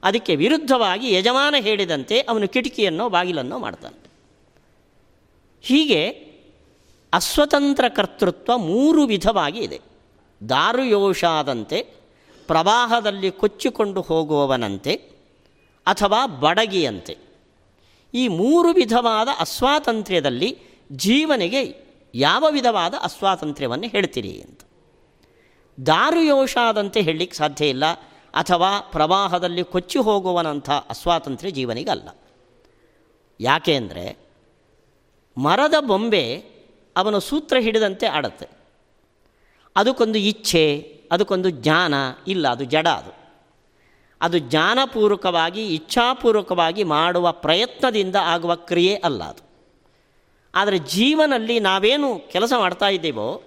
ಅದಕ್ಕೆ 0.03 0.37
ವಿರುದ್ಧವಾಗಿ 0.37 1.13
ಯಜಮಾನ 1.13 1.55
ಹೇಳಿದಂತೆ 1.61 2.21
ಅವನು 2.21 2.49
ಕಿಟಕಿಯನ್ನೋ 2.49 3.09
ಬಾಗಿಲನ್ನೋ 3.09 3.59
ಮಾಡ್ತಾನೆ. 3.59 4.11
ಹೀಗೆ 5.63 6.09
ಅಸ್ವತಂತ್ರ 7.13 7.89
ಕರ್ತೃತ್ವ 7.89 8.59
ಮೂರು 8.59 9.03
ವಿಧವಾಗಿ 9.03 9.59
ಇದೆ. 9.59 9.81
ದಾರುಯೋಷಾದಂತೆ, 10.49 11.87
ಪ್ರವಾಹದಲ್ಲಿ 12.47 13.31
ಕೊಚ್ಚಿಕೊಂಡು 13.31 14.01
ಹೋಗುವವನಂತೆ, 14.01 14.95
ಅಥವಾ 15.87 16.27
ಬಡಗಿಯಂತೆ. 16.27 17.19
ಈ 18.15 18.29
ಮೂರು 18.29 18.73
ವಿಧವಾದ 18.73 19.29
ಅಸ್ವಾತಂತ್ರ್ಯದಲ್ಲಿ 19.41 20.59
ಜೀವನಿಗೆ 20.93 21.91
ಯಾವ 22.15 22.47
ವಿಧವಾದ 22.51 22.95
ಅಸ್ವಾತಂತ್ರ್ಯವನ್ನು 23.03 23.89
ಹೇಳ್ತೀರಿ 23.89 24.41
ಅಂತ. 24.41 24.61
ದಾರುಯೋಷಾದಂತೆ 25.87 27.01
ಹೇಳಲಿಕ್ಕೆ 27.01 27.37
ಸಾಧ್ಯ 27.37 27.69
ಇಲ್ಲ. 27.69 27.85
ಅಥವಾ 28.35 28.81
ಪ್ರವಾಹದಲ್ಲಿ 28.81 29.65
ಕೊಚ್ಚಿ 29.65 29.99
ಹೋಗುವನಂಥ 29.99 30.71
ಅಸ್ವಾತಂತ್ರ್ಯ 30.71 31.51
ಜೀವನಿಗಲ್ಲ. 31.51 32.09
ಯಾಕೆ 33.41 33.77
ಅಂದರೆ 33.77 34.17
ಮರದ 35.39 35.75
ಬೊಂಬೆ 35.81 36.45
ಅವನು 36.97 37.21
ಸೂತ್ರ 37.21 37.57
ಹಿಡಿದಂತೆ 37.61 38.07
ಆಡುತ್ತೆ. 38.07 38.49
ಅದಕ್ಕೊಂದು 39.77 40.19
ಇಚ್ಛೆ, 40.19 40.97
ಅದಕ್ಕೊಂದು 41.13 41.51
ಜ್ಞಾನ 41.51 41.95
ಇಲ್ಲ, 42.27 42.49
ಅದು 42.49 42.65
ಜಡ 42.65 42.89
ಅದು. 42.89 43.21
ಅದು 44.21 44.39
ಜ್ಞಾನಪೂರ್ವಕವಾಗಿ, 44.39 45.67
ಇಚ್ಛಾಪೂರ್ವಕವಾಗಿ 45.67 46.85
ಮಾಡುವ 46.85 47.33
ಪ್ರಯತ್ನದಿಂದ 47.33 48.17
ಆಗುವ 48.23 48.55
ಕ್ರಿಯೆ 48.55 48.97
ಅಲ್ಲ 48.97 49.25
ಅದು. 49.25 49.51
ಆದರೆ 50.55 50.79
ಜೀವನಲ್ಲಿ 50.79 51.61
ನಾವೇನು 51.61 52.31
ಕೆಲಸ 52.33 52.53
ಮಾಡ್ತಾ 52.59 52.89
ಇದ್ದೀವೋ, 52.89 53.43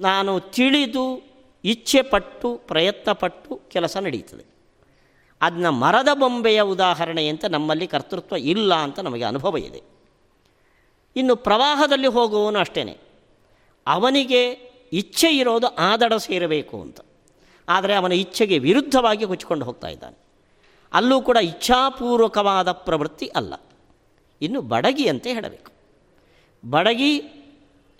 ನಾನು 0.00 0.40
ತಿಳಿದು 0.40 1.31
ಇಚ್ಛೆ 1.64 2.02
ಪಟ್ಟು 2.02 2.56
ಪ್ರಯತ್ನಪಟ್ಟು 2.56 3.60
ಕೆಲಸ 3.68 3.96
ನಡೀತದೆ. 3.96 4.44
ಅದನ್ನ 5.42 5.68
ಮರದ 5.68 6.08
ಬೊಂಬೆಯ 6.14 6.62
ಉದಾಹರಣೆ 6.62 7.28
ಅಂತ 7.28 7.44
ನಮ್ಮಲ್ಲಿ 7.44 7.86
ಕರ್ತೃತ್ವ 7.86 8.36
ಇಲ್ಲ 8.36 8.74
ಅಂತ 8.74 9.00
ನಮಗೆ 9.00 9.24
ಅನುಭವ 9.24 9.56
ಇದೆ. 9.58 9.82
ಇನ್ನು 11.16 11.36
ಪ್ರವಾಹದಲ್ಲಿ 11.36 12.06
ಹೋಗುವವನು 12.06 12.58
ಅಷ್ಟೇ 12.58 12.98
ಅವನಿಗೆ 13.86 14.52
ಇಚ್ಛೆ 14.92 15.36
ಇರೋದು 15.36 15.66
ಆದಡ 15.66 16.12
ಸೇರಬೇಕು 16.12 16.80
ಅಂತ. 16.80 17.00
ಆದರೆ 17.68 17.94
ಅವನ 17.94 18.12
ಇಚ್ಛೆಗೆ 18.12 18.58
ವಿರುದ್ಧವಾಗಿ 18.58 19.26
ಕೊಚ್ಚಿಕೊಂಡು 19.26 19.64
ಹೋಗ್ತಾ 19.64 19.88
ಇದ್ದಾನೆ. 19.88 20.16
ಅಲ್ಲೂ 20.92 21.20
ಕೂಡ 21.20 21.36
ಇಚ್ಛಾಪೂರ್ವಕವಾದ 21.36 22.72
ಪ್ರವೃತ್ತಿ 22.72 23.26
ಅಲ್ಲ. 23.26 23.54
ಇನ್ನು 24.42 24.62
ಬಡಗಿ 24.62 25.08
ಅಂತ 25.08 25.26
ಹೇಳಬೇಕು. 25.26 25.72
ಬಡಗಿ 26.70 27.18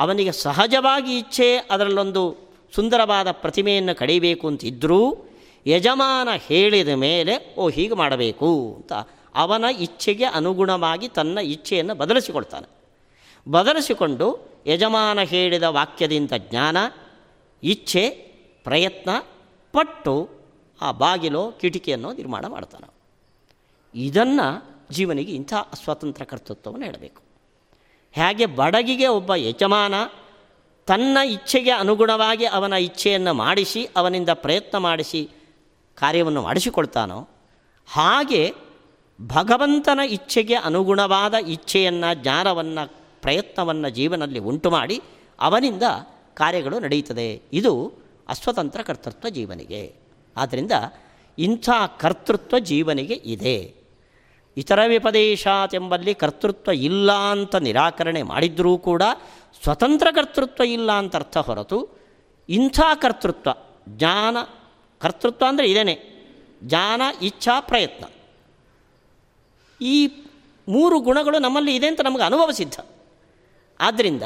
ಅವನಿಗೆ 0.00 0.32
ಸಹಜವಾಗಿ 0.32 1.18
ಇಚ್ಛೆ 1.18 1.56
ಅದರಲ್ಲೊಂದು 1.56 2.51
ಸುಂದರವಾದ 2.74 3.30
ಪ್ರತಿಮೆಯನ್ನು 3.30 3.94
ಕಡಿಬೇಕು 3.94 4.46
ಅಂತಿದ್ದರೂ 4.46 5.16
ಯಜಮಾನ 5.66 6.28
ಹೇಳಿದ 6.48 6.88
ಮೇಲೆ, 6.88 7.54
ಓ, 7.58 7.68
ಹೀಗೆ 7.68 7.94
ಮಾಡಬೇಕು 7.94 8.74
ಅಂತ 8.76 8.92
ಅವನ 9.34 9.64
ಇಚ್ಛೆಗೆ 9.78 10.24
ಅನುಗುಣವಾಗಿ 10.24 11.08
ತನ್ನ 11.08 11.38
ಇಚ್ಛೆಯನ್ನು 11.38 11.94
ಬದಲಿಸಿಕೊಳ್ತಾನೆ 11.94 12.66
ಬದಲಿಸಿಕೊಂಡು 13.50 14.52
ಯಜಮಾನ 14.66 15.20
ಹೇಳಿದ 15.20 15.62
ವಾಕ್ಯದಿಂದ 15.62 16.32
ಜ್ಞಾನ, 16.50 16.76
ಇಚ್ಛೆ, 17.62 18.08
ಪ್ರಯತ್ನ, 18.64 19.10
ಪಟ್ಟು 19.72 20.30
ಆ 20.82 20.92
ಬಾಗಿಲು 20.92 21.52
ಕಿಟಕಿಯನ್ನು 21.52 22.12
ನಿರ್ಮಾಣ 22.12 22.46
ಮಾಡ್ತಾನೆ. 22.46 22.94
ಇದನ್ನು 23.94 24.72
ಜೀವನಿಗೆ 24.90 25.32
ಇಂಥ 25.32 25.54
ಸ್ವತಂತ್ರ 25.84 26.24
ಕರ್ತೃತ್ವವನ್ನು 26.24 26.86
ಹೇಳಬೇಕು. 26.86 27.22
ಹೇಗೆ 28.12 28.46
ಬಡಗಿಗೆ 28.46 29.06
ಒಬ್ಬ 29.06 29.34
ಯಜಮಾನ 29.34 29.94
ತನ್ನ 30.86 31.18
ಇಚ್ಛೆಗೆ 31.26 31.70
ಅನುಗುಣವಾಗಿ 31.70 32.44
ಅವನ 32.44 32.72
ಇಚ್ಛೆಯನ್ನು 32.72 33.34
ಮಾಡಿಸಿ, 33.34 33.88
ಅವನಿಂದ 33.96 34.28
ಪ್ರಯತ್ನ 34.32 34.78
ಮಾಡಿಸಿ 34.78 35.30
ಕಾರ್ಯವನ್ನು 35.94 36.42
ಮಾಡಿಸಿಕೊಳ್ತಾನೋ, 36.42 37.28
ಹಾಗೆ 37.92 38.54
ಭಗವಂತನ 39.26 40.00
ಇಚ್ಛೆಗೆ 40.08 40.54
ಅನುಗುಣವಾದ 40.54 41.34
ಇಚ್ಛೆಯನ್ನು, 41.34 42.22
ಜ್ಞಾನವನ್ನು, 42.22 42.92
ಪ್ರಯತ್ನವನ್ನು 43.22 43.88
ಜೀವನದಲ್ಲಿ 43.88 44.38
ಉಂಟು 44.38 44.70
ಮಾಡಿ 44.70 45.00
ಅವನಿಂದ 45.40 45.82
ಕಾರ್ಯಗಳು 46.34 46.78
ನಡೆಯುತ್ತದೆ. 46.78 47.42
ಇದು 47.52 47.92
ಅಸ್ವತಂತ್ರ 48.28 48.82
ಕರ್ತೃತ್ವ 48.82 49.28
ಜೀವನಿಗೆ. 49.28 49.94
ಆದ್ದರಿಂದ 50.36 50.72
ಇಂಥ 51.38 51.68
ಕರ್ತೃತ್ವ 52.00 52.58
ಜೀವನಿಗೆ 52.58 53.14
ಇದೆ. 53.14 53.74
ಇತರ 54.56 54.78
ವಿಪದೇಶಾತ್ 54.86 55.74
ಎಂಬಲ್ಲಿ 55.74 56.14
ಕರ್ತೃತ್ವ 56.14 56.72
ಇಲ್ಲ 56.72 57.12
ಅಂತ 57.12 57.56
ನಿರಾಕರಣೆ 57.56 58.22
ಮಾಡಿದ್ರೂ 58.22 58.78
ಕೂಡ 58.78 59.02
ಸ್ವತಂತ್ರ 59.62 60.06
ಕರ್ತೃತ್ವ 60.14 60.64
ಇಲ್ಲ 60.64 60.92
ಅಂತ 60.92 61.16
ಅರ್ಥ 61.16 61.36
ಹೊರತು 61.36 61.88
ಇಂಥ 62.48 62.80
ಕರ್ತೃತ್ವ, 62.94 63.50
ಜ್ಞಾನ, 63.88 64.36
ಕರ್ತೃತ್ವ 64.98 65.46
ಅಂದರೆ 65.46 65.70
ಇದೇನೆ 65.70 66.12
ಜ್ಞಾನ, 66.62 67.02
ಇಚ್ಛಾ, 67.22 67.60
ಪ್ರಯತ್ನ. 67.60 68.04
ಈ 69.80 70.24
ಮೂರು 70.68 71.00
ಗುಣಗಳು 71.00 71.38
ನಮ್ಮಲ್ಲಿ 71.38 71.76
ಇದೆ 71.76 71.86
ಅಂತ 71.86 72.00
ನಮಗೆ 72.00 72.22
ಅನುಭವ 72.22 72.50
ಸಿದ್ಧ. 72.50 72.80
ಆದ್ದರಿಂದ 73.80 74.22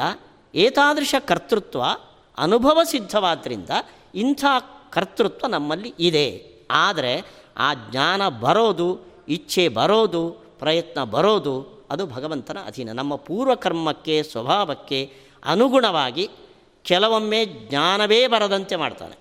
ಏತಾದೃಶ 0.54 1.14
ಕರ್ತೃತ್ವ 1.26 1.82
ಅನುಭವ 2.38 2.80
ಸಿದ್ಧವಾದ್ದರಿಂದ 2.84 3.70
ಇಂಥ 4.14 4.44
ಕರ್ತೃತ್ವ 4.90 5.46
ನಮ್ಮಲ್ಲಿ 5.46 5.94
ಇದೆ. 6.00 6.56
ಆದರೆ 6.70 7.22
ಆ 7.56 7.74
ಜ್ಞಾನ 7.74 8.28
ಬರೋದು, 8.28 9.00
ಇಚ್ಛೆ 9.28 9.68
ಬರೋದು, 9.68 10.30
ಪ್ರಯತ್ನ 10.30 11.04
ಬರೋದು 11.04 11.75
ಅದು 11.90 12.06
ಭಗವಂತನ 12.06 12.58
ಅಧೀನ. 12.66 12.92
ನಮ್ಮ 12.92 13.14
ಪೂರ್ವಕರ್ಮಕ್ಕೆ, 13.14 14.22
ಸ್ವಭಾವಕ್ಕೆ 14.22 15.12
ಅನುಗುಣವಾಗಿ 15.44 16.28
ಕೆಲವೊಮ್ಮೆ 16.82 17.44
ಜ್ಞಾನವೇ 17.44 18.26
ಬರದಂತೆ 18.26 18.76
ಮಾಡ್ತಾನೆ. 18.76 19.16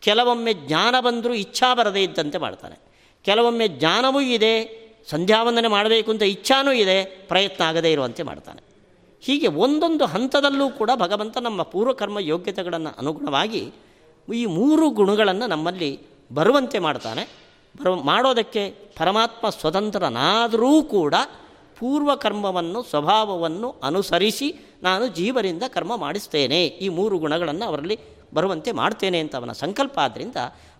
ಕೆಲವೊಮ್ಮೆ 0.00 0.54
ಜ್ಞಾನ 0.54 0.94
ಬಂದರೂ 1.00 1.34
ಇಚ್ಛಾ 1.34 1.74
ಬರದೇ 1.74 2.02
ಇದ್ದಂತೆ 2.02 2.38
ಮಾಡ್ತಾನೆ. 2.38 2.78
ಕೆಲವೊಮ್ಮೆ 3.24 3.68
ಜ್ಞಾನವೂ 3.68 4.20
ಇದೆ, 4.20 4.84
ಸಂಧ್ಯಾವಂದನೆ 5.10 5.68
ಮಾಡಬೇಕು 5.68 6.10
ಅಂತ 6.10 6.22
ಇಚ್ಛಾನೂ 6.22 6.72
ಇದೆ, 6.72 7.04
ಪ್ರಯತ್ನ 7.04 7.64
ಆಗದೇ 7.64 7.92
ಇರುವಂತೆ 7.92 8.22
ಮಾಡ್ತಾನೆ. 8.22 8.62
ಹೀಗೆ 9.20 9.46
ಒಂದೊಂದು 9.46 10.06
ಹಂತದಲ್ಲೂ 10.06 10.70
ಕೂಡ 10.70 10.90
ಭಗವಂತ 10.96 11.38
ನಮ್ಮ 11.38 11.62
ಪೂರ್ವಕರ್ಮ 11.62 12.18
ಯೋಗ್ಯತೆಗಳನ್ನು 12.18 12.98
ಅನುಗುಣವಾಗಿ 12.98 13.72
ಈ 14.34 14.46
ಮೂರು 14.46 14.90
ಗುಣಗಳನ್ನು 14.90 15.46
ನಮ್ಮಲ್ಲಿ 15.46 16.00
ಬರುವಂತೆ 16.34 16.78
ಮಾಡ್ತಾನೆ. 16.78 17.28
ಬರು, 17.82 17.96
ಮಾಡೋದಕ್ಕೆ 17.96 18.70
ಪರಮಾತ್ಮ 18.98 19.48
ಸ್ವತಂತ್ರನಾದರೂ 19.48 20.82
ಕೂಡ 20.82 21.14
ಪೂರ್ವಕರ್ಮವನ್ನು, 21.78 22.82
ಸ್ವಭಾವವನ್ನು 22.82 23.68
ಅನುಸರಿಸಿ 23.82 24.48
ನಾನು 24.82 25.04
ಜೀವರಿಂದ 25.18 25.62
ಕರ್ಮ 25.68 25.96
ಮಾಡಿಸ್ತೇನೆ. 25.96 26.60
ಈ 26.66 26.88
ಮೂರು 26.88 27.18
ಗುಣಗಳನ್ನು 27.18 27.64
ಅವರಲ್ಲಿ 27.66 27.96
ಬರುವಂತೆ 28.34 28.72
ಮಾಡ್ತೇನೆ 28.72 29.18
ಅಂತ 29.20 29.34
ಅವನ 29.36 29.52
ಸಂಕಲ್ಪ. 29.52 29.96
ಆದ್ದರಿಂದ 29.98 30.38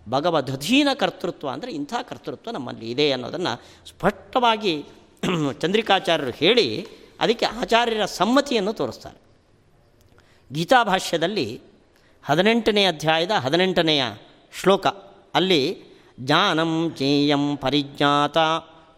ಭಗವದಧೀನ 0.09 0.89
ಕರ್ತೃತ್ವ 0.93 1.47
ಅಂದರೆ 1.49 1.71
ಇಂಥ 1.71 1.93
ಕರ್ತೃತ್ವ 2.09 2.51
ನಮ್ಮಲ್ಲಿ 2.51 2.87
ಇದೆ 2.91 3.07
ಅನ್ನೋದನ್ನು 3.11 3.53
ಸ್ಪಷ್ಟವಾಗಿ 3.89 4.73
ಚಂದ್ರಿಕಾಚಾರ್ಯರು 5.61 6.31
ಹೇಳಿ 6.31 6.65
ಅದಕ್ಕೆ 7.19 7.45
ಆಚಾರ್ಯರ 7.61 8.05
ಸಮ್ಮತಿಯನ್ನು 8.05 8.73
ತೋರಿಸ್ತಾರೆ. 8.73 9.17
ಗೀತಾಭಾಷ್ಯದಲ್ಲಿ 10.51 11.47
ಹದಿನೆಂಟನೇ 12.23 12.83
ಅಧ್ಯಾಯದ 12.85 13.31
ಹದಿನೆಂಟನೆಯ 13.31 14.03
ಶ್ಲೋಕ 14.53 14.87
ಅಲ್ಲಿ 15.35 15.61
ಜ್ಞಾನಂ 16.19 16.71
ಜ್ಞೇಯಂ 16.97 17.57
ಪರಿಜ್ಞಾತ 17.57 18.37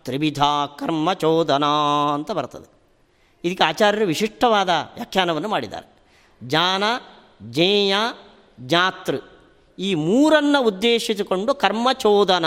ತ್ರಿವಿಧ 0.07 0.41
ಕರ್ಮಚೋದನಾ 0.79 1.71
ಅಂತ 2.13 2.31
ಬರ್ತದೆ. 2.31 2.67
ಇದಕ್ಕೆ 3.43 3.63
ಆಚಾರ್ಯರು 3.63 4.05
ವಿಶಿಷ್ಟವಾದ 4.05 4.69
ವ್ಯಾಖ್ಯಾನವನ್ನು 4.69 5.47
ಮಾಡಿದ್ದಾರೆ. 5.47 5.87
ಜ್ಞಾನ 6.43 6.83
ಜೇಯ, 7.49 7.95
ಜಾತೃ 8.65 9.17
ಈ 9.79 9.95
ಮೂರನ್ನು 9.95 10.59
ಉದ್ದೇಶಿಸಿಕೊಂಡು 10.63 11.55
ಕರ್ಮಚೋದನ, 11.55 12.45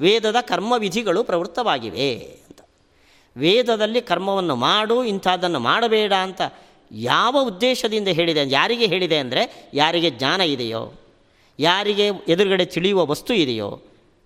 ವೇದದ 0.00 0.36
ಕರ್ಮವಿಧಿಗಳು 0.40 1.24
ಪ್ರವೃತ್ತವಾಗಿವೆ 1.24 2.10
ಅಂತ. 2.48 2.60
ವೇದದಲ್ಲಿ 3.36 4.00
ಕರ್ಮವನ್ನು 4.00 4.56
ಮಾಡು, 4.56 5.04
ಇಂಥದ್ದನ್ನು 5.04 5.58
ಮಾಡಬೇಡ 5.58 6.12
ಅಂತ 6.12 6.40
ಯಾವ 6.90 7.36
ಉದ್ದೇಶದಿಂದ 7.42 8.08
ಹೇಳಿದೆ 8.08 8.42
ಯಾರಿಗೆ 8.50 8.86
ಹೇಳಿದೆ 8.86 9.18
ಅಂದರೆ 9.18 9.70
ಯಾರಿಗೆ 9.74 10.10
ಜ್ಞಾನ 10.10 10.40
ಇದೆಯೋ, 10.40 10.92
ಯಾರಿಗೆ 11.58 12.06
ಎದುರುಗಡೆ 12.28 12.64
ತಿಳಿಯುವ 12.64 13.06
ವಸ್ತು 13.06 13.34
ಇದೆಯೋ, 13.34 13.80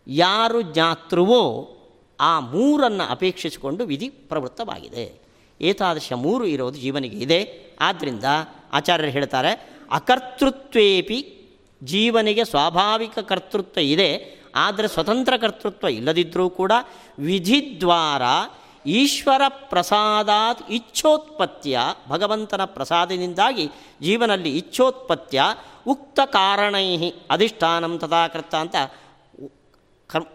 ಯಾರು 0.06 0.62
ಜ್ಞಾತೃವೋ 0.62 1.42
ಆ 2.20 2.40
ಮೂರನ್ನು 2.40 3.10
ಅಪೇಕ್ಷಿಸಿಕೊಂಡು 3.10 3.84
ವಿಧಿ 3.84 4.08
ಪ್ರವೃತ್ತವಾಗಿದೆ. 4.08 5.20
ಏತಾದೃಶ 5.60 6.12
ಮೂರು 6.12 6.44
ಇರೋದು 6.44 6.78
ಜೀವನಿಗೆ 6.78 7.16
ಇದೆ. 7.16 7.40
ಆದ್ದರಿಂದ 7.80 8.24
ಆಚಾರ್ಯರು 8.72 9.12
ಹೇಳ್ತಾರೆ, 9.12 9.52
ಅಕರ್ತೃತ್ವೇಪಿ 9.90 11.18
ಜೀವನಿಗೆ 11.84 12.44
ಸ್ವಾಭಾವಿಕ 12.44 13.18
ಕರ್ತೃತ್ವ 13.18 13.80
ಇದೆ, 13.80 14.38
ಆದರೆ 14.54 14.88
ಸ್ವತಂತ್ರ 14.88 15.36
ಕರ್ತೃತ್ವ 15.36 15.88
ಇಲ್ಲದಿದ್ದರೂ 15.88 16.50
ಕೂಡ 16.50 16.72
ವಿಧಿದ್ವಾರ 17.18 18.22
ಈಶ್ವರ 18.86 19.42
ಪ್ರಸಾದಾತ್ 19.48 20.70
ಇಚ್ಛೋತ್ಪತ್ತಿಯ 20.70 21.78
ಭಗವಂತನ 22.08 22.64
ಪ್ರಸಾದದಿಂದಾಗಿ 22.64 23.66
ಜೀವನಲ್ಲಿ 24.02 24.58
ಇಚ್ಛೋತ್ಪತ್ತಿಯ 24.58 25.42
ಉಕ್ತ 25.86 26.20
ಕಾರಣೈ 26.24 27.10
ಅಧಿಷ್ಠಾನಂ 27.30 27.98
ತಥಾಕೃತ 27.98 28.54
ಅಂತ 28.54 28.74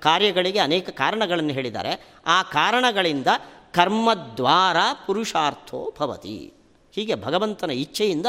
ಕಾರ್ಯಗಳಿಗೆ 0.02 0.60
ಅನೇಕ 0.60 0.90
ಕಾರಣಗಳನ್ನು 0.90 1.54
ಹೇಳಿದ್ದಾರೆ. 1.54 2.14
ಆ 2.26 2.44
ಕಾರಣಗಳಿಂದ 2.44 3.28
ಕರ್ಮದ್ವಾರ 3.74 4.78
ಪುರುಷಾರ್ಥೋ 5.06 5.94
ಭವತಿ. 6.00 6.54
ಹೀಗೆ 6.92 7.16
ಭಗವಂತನ 7.16 7.72
ಇಚ್ಛೆಯಿಂದ 7.72 8.26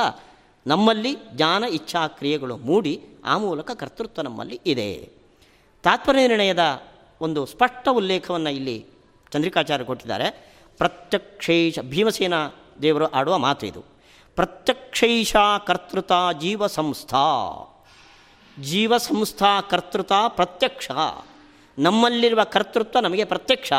ನಮ್ಮಲ್ಲಿ 0.67 1.17
ಜ್ಞಾನ 1.33 1.65
ಇಚ್ಛಾ 1.65 2.07
ಕ್ರಿಯೆಗಳು 2.07 2.57
ಮೂಡಿ 2.57 3.05
ಆ 3.25 3.39
ಮೂಲಕ 3.39 3.71
ಕರ್ತೃತ್ವ 3.71 4.23
ನಮ್ಮಲ್ಲಿ 4.23 4.61
ಇದೆ. 4.67 5.13
ತಾತ್ಪರ್ಯ 5.83 6.29
ನಿರ್ಣಯದ 6.29 6.83
ಒಂದು 7.21 7.47
ಸ್ಪಷ್ಟ 7.47 7.89
ಉಲ್ಲೇಖವನ್ನು 7.93 8.51
ಇಲ್ಲಿ 8.51 8.87
ಚಂದ್ರಿಕಾಚಾರ್ಯ 9.31 9.85
ಕೊಟ್ಟಿದ್ದಾರೆ. 9.85 10.55
ಪ್ರತ್ಯಕ್ಷೈಷ, 10.79 11.79
ಭೀಮಸೇನ 11.79 12.35
ದೇವರು 12.83 13.07
ಆಡುವ 13.07 13.39
ಮಾತು 13.39 13.67
ಇದು. 13.67 13.85
ಪ್ರತ್ಯಕ್ಷೈಷ 14.37 15.37
ಕರ್ತೃತ 15.67 16.13
ಜೀವ 16.41 16.67
ಸಂಸ್ಥಾ 16.67 17.21
ಜೀವ 18.61 18.97
ಸಂಸ್ಥಾ 18.97 19.61
ಕರ್ತೃತ 19.61 20.13
ಪ್ರತ್ಯಕ್ಷ. 20.29 20.91
ನಮ್ಮಲ್ಲಿರುವ 21.79 22.45
ಕರ್ತೃತ್ವ 22.45 23.01
ನಮಗೆ 23.01 23.25
ಪ್ರತ್ಯಕ್ಷ. 23.25 23.73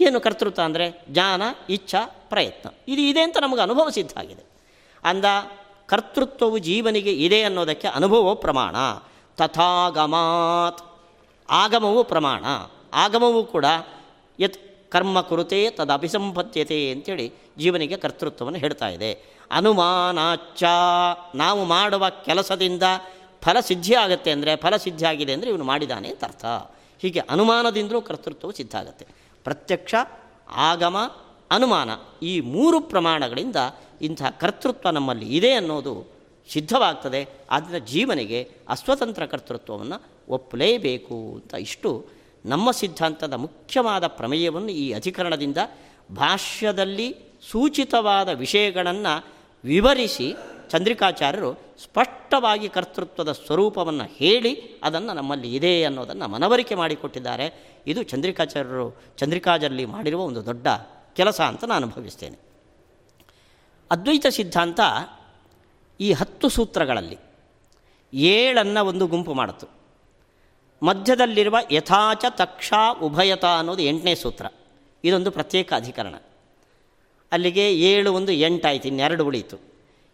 ಏನು 0.00 0.20
ಕರ್ತೃತ್ವ 0.20 0.62
ಅಂದರೆ 0.62 1.04
ಜ್ಞಾನ, 1.08 1.42
ಇಚ್ಛಾ, 1.68 2.06
ಪ್ರಯತ್ನ. 2.28 2.68
ಇದು 2.88 3.02
ಇದೆ 3.02 3.20
ಅಂತ 3.20 3.36
ನಮಗೆ 3.42 3.60
ಅನುಭವ 3.60 3.88
ಸಿದ್ಧ 3.88 4.12
ಆಗಿದೆ. 4.18 4.42
ಅಂದ 5.04 5.24
ಕರ್ತೃತ್ವವು 5.86 6.58
ಜೀವನಿಗೆ 6.58 7.12
ಇದೆ 7.12 7.42
ಅನ್ನೋದಕ್ಕೆ 7.42 7.88
ಅನುಭವವು 7.88 8.34
ಪ್ರಮಾಣ. 8.34 8.76
ತಥಾಗಮಾತ್. 9.36 10.82
ಆಗಮವು 11.50 12.04
ಪ್ರಮಾಣ. 12.04 12.44
ಆಗಮವು 12.94 13.44
ಕೂಡ 13.44 13.64
ಯತ್ 14.40 14.90
ಕರ್ಮ 14.90 15.20
ಕುರುತೆ 15.20 15.70
ತದಭಿಸಂಪತ್ಯತೆ 15.70 16.90
ಅಂತೇಳಿ 16.90 17.32
ಜೀವನಿಗೆ 17.58 17.96
ಕರ್ತೃತ್ವವನ್ನು 17.96 18.58
ಹೇಳ್ತಾ 18.58 18.88
ಇದೆ. 18.88 19.32
ಅನುಮಾನಾಚ 19.50 20.64
ನಾವು 21.34 21.64
ಮಾಡುವ 21.64 22.08
ಕೆಲಸದಿಂದ 22.08 22.82
ಫಲ 23.42 23.60
ಸಿದ್ಧಿ 23.60 23.94
ಆಗುತ್ತೆ 23.94 24.30
ಅಂದರೆ 24.30 24.56
ಫಲ 24.56 24.76
ಸಿದ್ಧಿ 24.76 25.04
ಆಗಿದೆ 25.04 25.32
ಅಂದರೆ 25.32 25.50
ಇವನು 25.50 25.64
ಮಾಡಿದಾನೆ 25.64 26.08
ಅಂತ 26.08 26.24
ಅರ್ಥ. 26.24 26.44
ಹೀಗೆ 27.02 27.20
ಅನುಮಾನದಿಂದಲೂ 27.20 28.00
ಕರ್ತೃತ್ವವು 28.00 28.52
ಸಿದ್ಧ 28.52 28.74
ಆಗುತ್ತೆ 28.76 29.06
ಪ್ರತ್ಯಕ್ಷ, 29.44 29.94
ಆಗಮ, 30.50 30.96
ಅನುಮಾನ 31.50 31.90
ಈ 32.22 32.40
ಮೂರು 32.40 32.80
ಪ್ರಮಾಣಗಳಿಂದ 32.80 33.56
ಇಂತಹ 34.00 34.30
ಕರ್ತೃತ್ವ 34.30 34.90
ನಮ್ಮಲ್ಲಿ 34.90 35.36
ಇದೆ 35.36 35.52
ಅನ್ನೋದು 35.52 35.94
ಸಿದ್ಧವಾಗ್ತದೆ. 36.48 37.20
ಆದ್ದರಿಂದ 37.50 37.84
ಜೀವನಿಗೆ 37.84 38.38
ಅಸ್ವತಂತ್ರ 38.68 39.26
ಕರ್ತೃತ್ವವನ್ನು 39.26 39.98
ಒಪ್ಪಲೇಬೇಕು 40.28 41.16
ಅಂತ 41.34 41.54
ಇಷ್ಟು 41.54 41.90
ನಮ್ಮ 42.46 42.70
ಸಿದ್ಧಾಂತದ 42.70 43.32
ಮುಖ್ಯವಾದ 43.32 44.06
ಪ್ರಮೇಯವನ್ನು 44.06 44.68
ಈ 44.68 44.92
ಅಧಿಕರಣದಿಂದ 44.92 45.56
ಭಾಷ್ಯದಲ್ಲಿ 46.16 47.16
ಸೂಚಿತವಾದ 47.50 48.28
ವಿಷಯಗಳನ್ನು 48.28 49.12
ವಿವರಿಸಿ 49.64 50.28
ಚಂದ್ರಿಕಾಚಾರ್ಯರು 50.72 51.52
ಸ್ಪಷ್ಟವಾಗಿ 51.82 52.68
ಕರ್ತೃತ್ವದ 52.68 53.32
ಸ್ವರೂಪವನ್ನು 53.32 54.04
ಹೇಳಿ 54.04 54.80
ಅದನ್ನು 54.82 55.12
ನಮ್ಮಲ್ಲಿ 55.12 55.54
ಇದೆ 55.54 55.84
ಅನ್ನೋದನ್ನು 55.84 56.28
ಮನವರಿಕೆ 56.28 56.74
ಮಾಡಿಕೊಟ್ಟಿದ್ದಾರೆ. 56.74 57.76
ಇದು 57.86 58.02
ಚಂದ್ರಿಕಾಚಾರ್ಯರು 58.02 59.02
ಚಂದ್ರಿಕಾಜರಲ್ಲಿ 59.16 59.84
ಮಾಡಿರುವ 59.84 60.22
ಒಂದು 60.22 60.46
ದೊಡ್ಡ 60.46 60.66
ಕೆಲಸ 61.14 61.40
ಅಂತ 61.40 61.64
ನಾನು 61.64 61.86
ಅನುಭವಿಸ್ತೇನೆ 61.86 62.38
ಅದ್ವೈತ 63.90 64.26
ಸಿದ್ಧಾಂತ 64.26 64.80
ಈ 66.00 66.12
ಹತ್ತು 66.12 66.48
ಸೂತ್ರಗಳಲ್ಲಿ 66.48 67.18
ಏಳನ್ನು 68.14 68.84
ಒಂದು 68.84 69.06
ಗುಂಪು 69.06 69.34
ಮಾಡಿತು 69.34 69.66
ಮಧ್ಯದಲ್ಲಿರುವ 70.82 71.56
ಯಥಾಚ 71.70 72.24
ತಕ್ಷ 72.30 72.72
ಉಭಯತ 73.02 73.44
ಅನ್ನೋದು 73.44 73.82
ಎಂಟನೇ 73.82 74.14
ಸೂತ್ರ. 74.14 74.46
ಇದೊಂದು 75.04 75.30
ಪ್ರತ್ಯೇಕ 75.30 75.72
ಅಧಿಕರಣ. 75.72 76.14
ಅಲ್ಲಿಗೆ 77.32 77.74
ಏಳು 77.74 78.12
ಒಂದು 78.12 78.32
ಎಂಟಾಯ್ತು 78.32 78.88
ಇನ್ನೆರಡು 78.88 79.24
ಉಳೀತು 79.24 79.71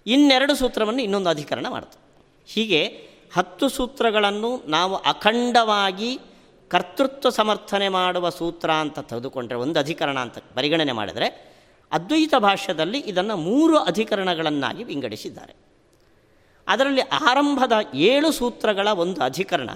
ಇನ್ನೆರಡು 0.09 0.55
ಸೂತ್ರವನ್ನು 0.55 1.03
ಇನ್ನೊಂದು 1.03 1.31
ಅಧಿಕರಣ 1.31 1.67
ಮಾಡ್ತು 1.69 1.99
ಹೀಗೆ 2.47 2.81
ಹತ್ತು 3.35 3.69
ಸೂತ್ರಗಳನ್ನು 3.69 4.51
ನಾವು 4.67 4.97
ಅಖಂಡವಾಗಿ 4.97 6.19
ಕರ್ತೃತ್ವ 6.69 7.29
ಸಮರ್ಥನೆ 7.29 7.89
ಮಾಡುವ 7.89 8.29
ಸೂತ್ರ 8.29 8.71
ಅಂತ 8.71 8.99
ತೆಗೆದುಕೊಂಡ್ರೆ 8.99 9.59
ಒಂದು 9.59 9.79
ಅಧಿಕರಣ 9.81 10.19
ಅಂತ 10.19 10.39
ಪರಿಗಣನೆ 10.55 10.93
ಮಾಡಿದರೆ 10.93 11.29
ಅದ್ವೈತ 11.93 12.35
ಭಾಷ್ಯದಲ್ಲಿ 12.39 12.99
ಇದನ್ನು 12.99 13.37
ಮೂರು 13.37 13.79
ಅಧಿಕರಣಗಳನ್ನಾಗಿ 13.79 14.85
ವಿಂಗಡಿಸಿದ್ದಾರೆ. 14.85 15.55
ಅದರಲ್ಲಿ 16.69 17.01
ಆರಂಭದ 17.01 17.73
ಏಳು 17.95 18.33
ಸೂತ್ರಗಳ 18.33 18.89
ಒಂದು 18.89 19.21
ಅಧಿಕರಣ 19.23 19.71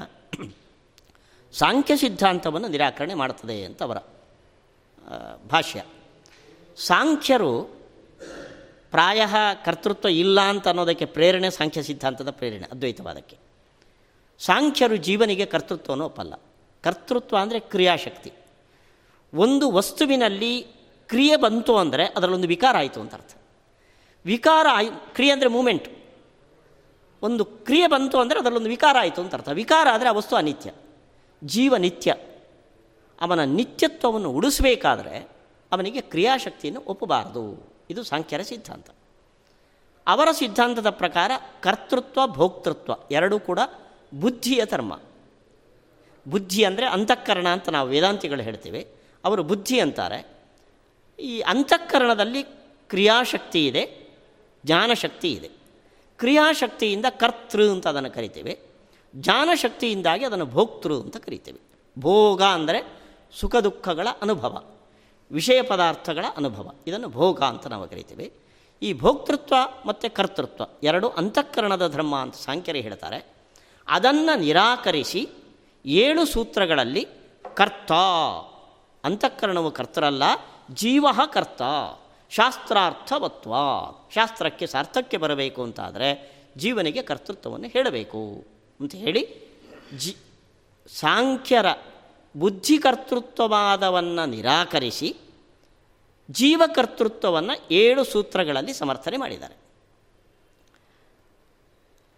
ಸಾಂಖ್ಯ 1.52 1.96
ಸಿದ್ಧಾಂತವನ್ನು 1.96 2.68
ನಿರಾಕರಣೆ 2.68 3.14
ಮಾಡುತ್ತದೆ 3.14 3.64
ಅಂತ 3.64 3.82
ಅವರ 3.82 3.98
ಭಾಷ್ಯ. 5.50 5.84
ಸಾಂಖ್ಯರು 6.76 7.81
ಪ್ರಾಯ 8.92 9.26
ಕರ್ತೃತ್ವ 9.64 10.08
ಇಲ್ಲ 10.08 10.40
ಅಂತ 10.40 10.68
ಅನ್ನೋದಕ್ಕೆ 10.68 11.04
ಪ್ರೇರಣೆ 11.04 11.50
ಸಾಂಖ್ಯ 11.50 11.82
ಸಿದ್ಧಾಂತದ 11.82 12.30
ಪ್ರೇರಣೆ, 12.30 12.66
ಅದ್ವೈತವಾದಕ್ಕೆ. 12.72 13.36
ಸಾಂಖ್ಯರು 14.38 14.96
ಜೀವನಿಗೆ 14.96 15.46
ಕರ್ತೃತ್ವನೂ 15.46 16.04
ಒಪ್ಪಲ್ಲ. 16.04 16.34
ಕರ್ತೃತ್ವ 16.82 17.36
ಅಂದರೆ 17.36 17.60
ಕ್ರಿಯಾಶಕ್ತಿ. 17.60 18.32
ಒಂದು 19.34 19.70
ವಸ್ತುವಿನಲ್ಲಿ 19.70 20.66
ಕ್ರಿಯೆ 21.08 21.36
ಬಂತು 21.36 21.76
ಅಂದರೆ 21.76 22.04
ಅದರಲ್ಲೊಂದು 22.04 22.48
ವಿಕಾರ 22.48 22.76
ಆಯಿತು 22.76 23.00
ಅಂತ 23.00 23.14
ಅರ್ಥ. 23.14 23.34
ವಿಕಾರ 24.24 24.66
ಆಯ್, 24.70 24.88
ಕ್ರಿಯೆ 25.14 25.32
ಅಂದರೆ 25.32 25.48
ಮೂಮೆಂಟ್. 25.48 25.88
ಒಂದು 27.22 27.44
ಕ್ರಿಯೆ 27.44 27.86
ಬಂತು 27.86 28.18
ಅಂದರೆ 28.18 28.38
ಅದರಲ್ಲೊಂದು 28.38 28.68
ವಿಕಾರ 28.68 28.96
ಆಯಿತು 29.00 29.20
ಅಂತ 29.20 29.34
ಅರ್ಥ. 29.34 29.48
ವಿಕಾರ 29.48 29.86
ಆದರೆ 29.92 30.08
ಆ 30.08 30.12
ವಸ್ತು 30.12 30.36
ಅನಿತ್ಯ. 30.36 30.70
ಜೀವ 31.44 31.76
ನಿತ್ಯ. 31.76 32.14
ಅವನ 33.20 33.44
ನಿತ್ಯತ್ವವನ್ನು 33.44 34.30
ಉಳಿಸಬೇಕಾದರೆ 34.30 35.28
ಅವನಿಗೆ 35.72 36.00
ಕ್ರಿಯಾಶಕ್ತಿಯನ್ನು 36.00 36.82
ಒಪ್ಪಬಾರದು. 36.86 37.71
ಇದು 37.92 38.02
ಸಾಂಖ್ಯರ 38.02 38.42
ಸಿದ್ಧಾಂತ. 38.42 38.88
ಅವರ 40.06 40.28
ಸಿದ್ಧಾಂತದ 40.32 40.90
ಪ್ರಕಾರ 40.90 41.30
ಕರ್ತೃತ್ವ, 41.60 42.20
ಭೋಕ್ತೃತ್ವ 42.26 42.92
ಎರಡೂ 43.10 43.38
ಕೂಡ 43.38 43.60
ಬುದ್ಧಿಯ 44.14 44.64
ಧರ್ಮ. 44.70 44.92
ಬುದ್ಧಿ 46.28 46.64
ಅಂದರೆ 46.64 46.86
ಅಂತಃಕರಣ 46.86 47.48
ಅಂತ 47.48 47.68
ನಾವು 47.68 47.88
ವೇದಾಂತಿಗಳು 47.88 48.42
ಹೇಳ್ತೇವೆ. 48.42 48.80
ಅವರು 49.24 49.42
ಬುದ್ಧಿ 49.42 49.80
ಅಂತಾರೆ. 49.80 50.20
ಈ 51.20 51.40
ಅಂತಃಕರಣದಲ್ಲಿ 51.40 52.42
ಕ್ರಿಯಾಶಕ್ತಿ 52.88 53.66
ಇದೆ, 53.66 53.82
ಜ್ಞಾನಶಕ್ತಿ 54.66 55.30
ಇದೆ. 55.32 55.50
ಕ್ರಿಯಾಶಕ್ತಿಯಿಂದ 56.18 57.06
ಕರ್ತೃ 57.10 57.70
ಅಂತ 57.70 57.86
ಅದನ್ನು 57.86 58.10
ಕರಿತೇವೆ. 58.10 58.58
ಜ್ಞಾನಶಕ್ತಿಯಿಂದಾಗಿ 59.16 60.24
ಅದನ್ನು 60.24 60.46
ಭೋಕ್ತೃ 60.46 60.94
ಅಂತ 61.00 61.16
ಕರಿತೇವೆ. 61.16 61.60
ಭೋಗ 61.98 62.42
ಅಂದರೆ 62.42 62.80
ಸುಖ 63.40 63.56
ದುಃಖಗಳ 63.56 64.08
ಅನುಭವ. 64.22 64.54
ವಿಷಯ 65.32 65.62
ಪದಾರ್ಥಗಳ 65.62 66.24
ಅನುಭವ. 66.36 66.70
ಇದನ್ನು 66.86 67.08
ಭೋಗ 67.08 67.42
ಅಂತ 67.42 67.66
ನಾವು 67.66 67.88
ಕರಿತೀವಿ. 67.88 68.32
ಈ 68.82 68.92
ಭೋಕ್ತೃತ್ವ 68.92 69.54
ಮತ್ತು 69.86 70.14
ಕರ್ತೃತ್ವ 70.14 70.64
ಎರಡು 70.82 71.08
ಅಂತಃಕರಣದ 71.08 71.88
ಧರ್ಮ 71.88 72.16
ಅಂತ 72.16 72.34
ಸಾಂಖ್ಯರು 72.34 72.78
ಹೇಳ್ತಾರೆ. 72.78 73.26
ಅದನ್ನು 73.88 74.38
ನಿರಾಕರಿಸಿ 74.38 75.28
ಏಳು 75.86 76.24
ಸೂತ್ರಗಳಲ್ಲಿ 76.24 77.06
ಕರ್ತ, 77.54 77.92
ಅಂತಃಕರಣವು 79.04 79.70
ಕರ್ತರಲ್ಲ, 79.70 80.22
ಜೀವ 80.74 81.06
ಕರ್ತ, 81.32 81.62
ಶಾಸ್ತ್ರಾರ್ಥವತ್ವ, 82.30 83.54
ಶಾಸ್ತ್ರಕ್ಕೆ 84.14 84.66
ಸಾರ್ಥಕ್ಕೆ 84.66 85.16
ಬರಬೇಕು 85.16 85.62
ಅಂತಾದರೆ 85.62 86.32
ಜೀವನಿಗೆ 86.56 87.02
ಕರ್ತೃತ್ವವನ್ನು 87.02 87.68
ಹೇಳಬೇಕು 87.68 88.46
ಅಂತ 88.80 88.94
ಹೇಳಿ 88.94 89.52
ಜಿ 89.98 90.16
ಸಾಂಖ್ಯರ 90.88 91.66
ಬುದ್ಧಿಕರ್ತೃತ್ವವಾದವನ್ನು 92.36 94.26
ನಿರಾಕರಿಸಿ 94.26 95.16
ಜೀವಕರ್ತೃತ್ವವನ್ನು 96.30 97.68
ಏಳು 97.70 98.04
ಸೂತ್ರಗಳಲ್ಲಿ 98.04 98.72
ಸಮರ್ಥನೆ 98.72 99.16
ಮಾಡಿದ್ದಾರೆ. 99.16 99.56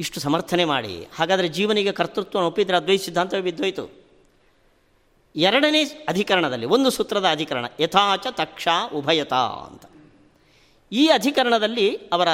ಇಷ್ಟು 0.01 0.21
ಸಮರ್ಥನೆ 0.21 0.65
ಮಾಡಿ, 0.65 1.09
ಹಾಗಾದರೆ 1.15 1.49
ಜೀವನಿಗೆ 1.49 1.93
ಕರ್ತೃತ್ವವನ್ನು 1.93 2.49
ಒಪ್ಪಿದರೆ 2.49 2.77
ಅದ್ವೈತ 2.77 3.03
ಸಿದ್ಧಾಂತವೇ 3.03 3.41
ಬಿದ್ದೋಯ್ತು. 3.41 3.91
ಎರಡನೇ 5.37 5.85
ಅಧಿಕರಣದಲ್ಲಿ, 5.85 6.67
ಒಂದು 6.67 6.91
ಸೂತ್ರದ 6.91 7.27
ಅಧಿಕರಣ, 7.31 7.65
ಯಥಾಚ 7.81 8.27
ತಕ್ಷ 8.31 8.69
ಉಭಯತ 8.95 9.33
ಅಂತ. 9.33 9.83
ಈ 10.93 11.07
ಅಧಿಕರಣದಲ್ಲಿ 11.07 11.97
ಅವರ 11.97 12.29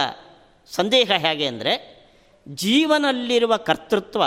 ಸಂದೇಹ 0.70 1.10
ಹೇಗೆ 1.16 1.46
ಅಂದರೆ, 1.46 2.00
ಜೀವನಲ್ಲಿರುವ 2.48 3.56
ಕರ್ತೃತ್ವ 3.56 4.22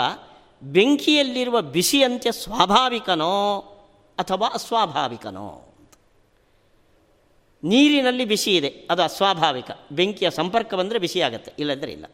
ಬೆಂಕಿಯಲ್ಲಿರುವ 0.64 1.60
ಬಿಸಿಯಂತೆ 1.60 2.30
ಸ್ವಾಭಾವಿಕನೋ 2.30 3.58
ಅಥವಾ 4.18 4.48
ಅಸ್ವಾಭಾವಿಕನೋ? 4.48 5.70
ನೀರಿನಲ್ಲಿ 7.64 8.24
ಬಿಸಿ 8.24 8.56
ಇದೆ, 8.56 8.68
ಅದು 8.90 9.02
ಅಸ್ವಾಭಾವಿಕ. 9.02 9.70
ಬೆಂಕಿಯ 9.92 10.30
ಸಂಪರ್ಕ 10.30 10.74
ಬಂದರೆ 10.74 10.98
ಬಿಸಿ 10.98 11.20
ಆಗುತ್ತೆ, 11.20 11.52
ಇಲ್ಲಂದರೆ 11.58 11.92
ಇಲ್ಲ. 11.92 12.04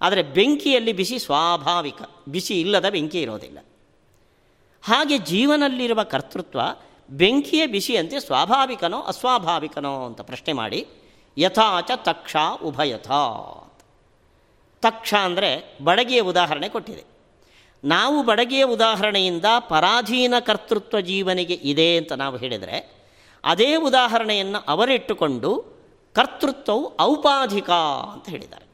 ಆದರೆ 0.00 0.22
ಬೆಂಕಿಯಲ್ಲಿ 0.22 0.92
ಬಿಸಿ 0.92 1.18
ಸ್ವಾಭಾವಿಕ. 1.18 2.02
ಬಿಸಿ 2.28 2.60
ಇಲ್ಲದ 2.60 2.90
ಬೆಂಕಿ 2.90 3.20
ಇರೋದಿಲ್ಲ. 3.20 3.58
ಹಾಗೆ 4.82 5.18
ಜೀವನಲ್ಲಿರುವ 5.18 6.02
ಕರ್ತೃತ್ವ 6.02 6.60
ಬೆಂಕಿಯ 7.10 7.66
ಬಿಸಿಯಂತೆ 7.66 8.20
ಸ್ವಾಭಾವಿಕನೋ, 8.20 9.00
ಅಸ್ವಾಭಾವಿಕನೋ 9.00 10.06
ಅಂತ 10.06 10.20
ಪ್ರಶ್ನೆ 10.20 10.52
ಮಾಡಿ, 10.52 10.86
ಯಥಾಚ 11.38 11.90
ತಕ್ಷ 11.96 12.36
ಉಭಯಥ 12.62 13.08
ತಕ್ಷ 14.82 15.14
ಅಂದರೆ 15.14 15.78
ಬಡಗಿಯ 15.84 16.20
ಉದಾಹರಣೆ 16.20 16.68
ಕೊಟ್ಟಿದೆ. 16.68 17.13
ನಾವು 17.84 18.22
ಬಡಗಿಯ 18.22 18.62
ಉದಾಹರಣೆಯಿಂದ 18.62 19.44
ಪರಾಧೀನ 19.68 20.34
ಕರ್ತೃತ್ವ 20.38 21.00
ಜೀವನಿಗೆ 21.00 21.54
ಇದೆ 21.54 21.96
ಅಂತ 21.96 22.12
ನಾವು 22.12 22.36
ಹೇಳಿದರೆ, 22.36 22.94
ಅದೇ 23.44 23.76
ಉದಾಹರಣೆಯನ್ನು 23.76 24.58
ಅವರಿಟ್ಟುಕೊಂಡು 24.68 25.64
ಕರ್ತೃತ್ವವು 26.14 26.96
ಔಪಾಧಿಕ 27.00 27.70
ಅಂತ 28.12 28.28
ಹೇಳಿದ್ದಾರೆ. 28.28 28.64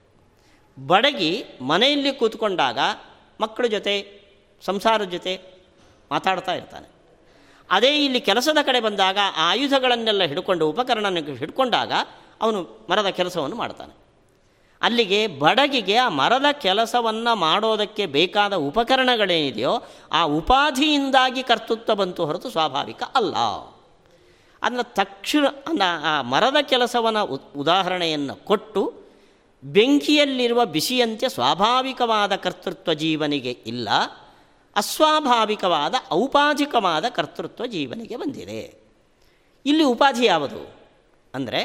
ಬಡಗಿ 0.87 1.45
ಮನೆಯಲ್ಲಿ 1.61 2.13
ಕೂತ್ಕೊಂಡಾಗ 2.13 2.79
ಮಕ್ಕಳ 3.41 3.67
ಜೊತೆ 3.67 4.21
ಸಂಸಾರದ 4.65 5.05
ಜೊತೆ 5.05 5.41
ಮಾತಾಡ್ತಾ 6.11 6.55
ಇರ್ತಾನೆ. 6.55 6.89
ಅದೇ 7.71 8.05
ಇಲ್ಲಿ 8.05 8.21
ಕೆಲಸದ 8.21 8.59
ಕಡೆ 8.63 8.81
ಬಂದಾಗ 8.81 9.19
ಆಯುಧಗಳನ್ನೆಲ್ಲ 9.37 10.23
ಹಿಡ್ಕೊಂಡು 10.23 10.69
ಉಪಕರಣ 10.69 11.19
ಹಿಡ್ಕೊಂಡಾಗ 11.39 11.93
ಅವನು 12.41 12.87
ಮರದ 12.91 13.07
ಕೆಲಸವನ್ನು 13.07 13.57
ಮಾಡ್ತಾನೆ. 13.57 14.00
ಅಲ್ಲಿಗೆ 14.83 15.27
ಬಡಗಿಗೆ 15.39 15.97
ಆ 15.97 16.09
ಮರದ 16.09 16.49
ಕೆಲಸವನ್ನು 16.53 17.33
ಮಾಡೋದಕ್ಕೆ 17.37 18.05
ಬೇಕಾದ 18.07 18.55
ಉಪಕರಣಗಳೇನಿದೆಯೋ 18.69 19.75
ಆ 20.13 20.23
ಉಪಾಧಿಯಿಂದಾಗಿ 20.23 21.43
ಕರ್ತೃತ್ವ 21.43 21.95
ಬಂತು 21.95 22.27
ಹೊರತು 22.27 22.51
ಸ್ವಾಭಾವಿಕ 22.51 23.03
ಅಲ್ಲ. 23.15 23.37
ಅದನ್ನು 24.63 24.87
ತಕ್ಷಣ 24.95 25.83
ಆ 26.05 26.15
ಮರದ 26.23 26.57
ಕೆಲಸವನ್ನು 26.63 27.25
ಉದಾಹರಣೆಯನ್ನು 27.57 28.35
ಕೊಟ್ಟು 28.45 28.83
ಬೆಂಕಿಯಲ್ಲಿರುವ 29.65 30.65
ಬಿಸಿಯಂತೆ 30.65 31.29
ಸ್ವಾಭಾವಿಕವಾದ 31.29 32.37
ಕರ್ತೃತ್ವ 32.37 32.93
ಜೀವನಿಗೆ 32.93 33.51
ಇಲ್ಲ, 33.67 33.89
ಅಸ್ವಾಭಾವಿಕವಾದ 34.77 35.95
ಔಪಾಧಿಕವಾದ 36.13 37.05
ಕರ್ತೃತ್ವ 37.09 37.67
ಜೀವನಿಗೆ 37.67 38.17
ಬಂದಿದೆ. 38.17 38.63
ಇಲ್ಲಿ 39.67 39.85
ಉಪಾಧಿ 39.85 40.25
ಯಾವುದು? 40.27 40.61
ಅಂದರೆ 41.35 41.63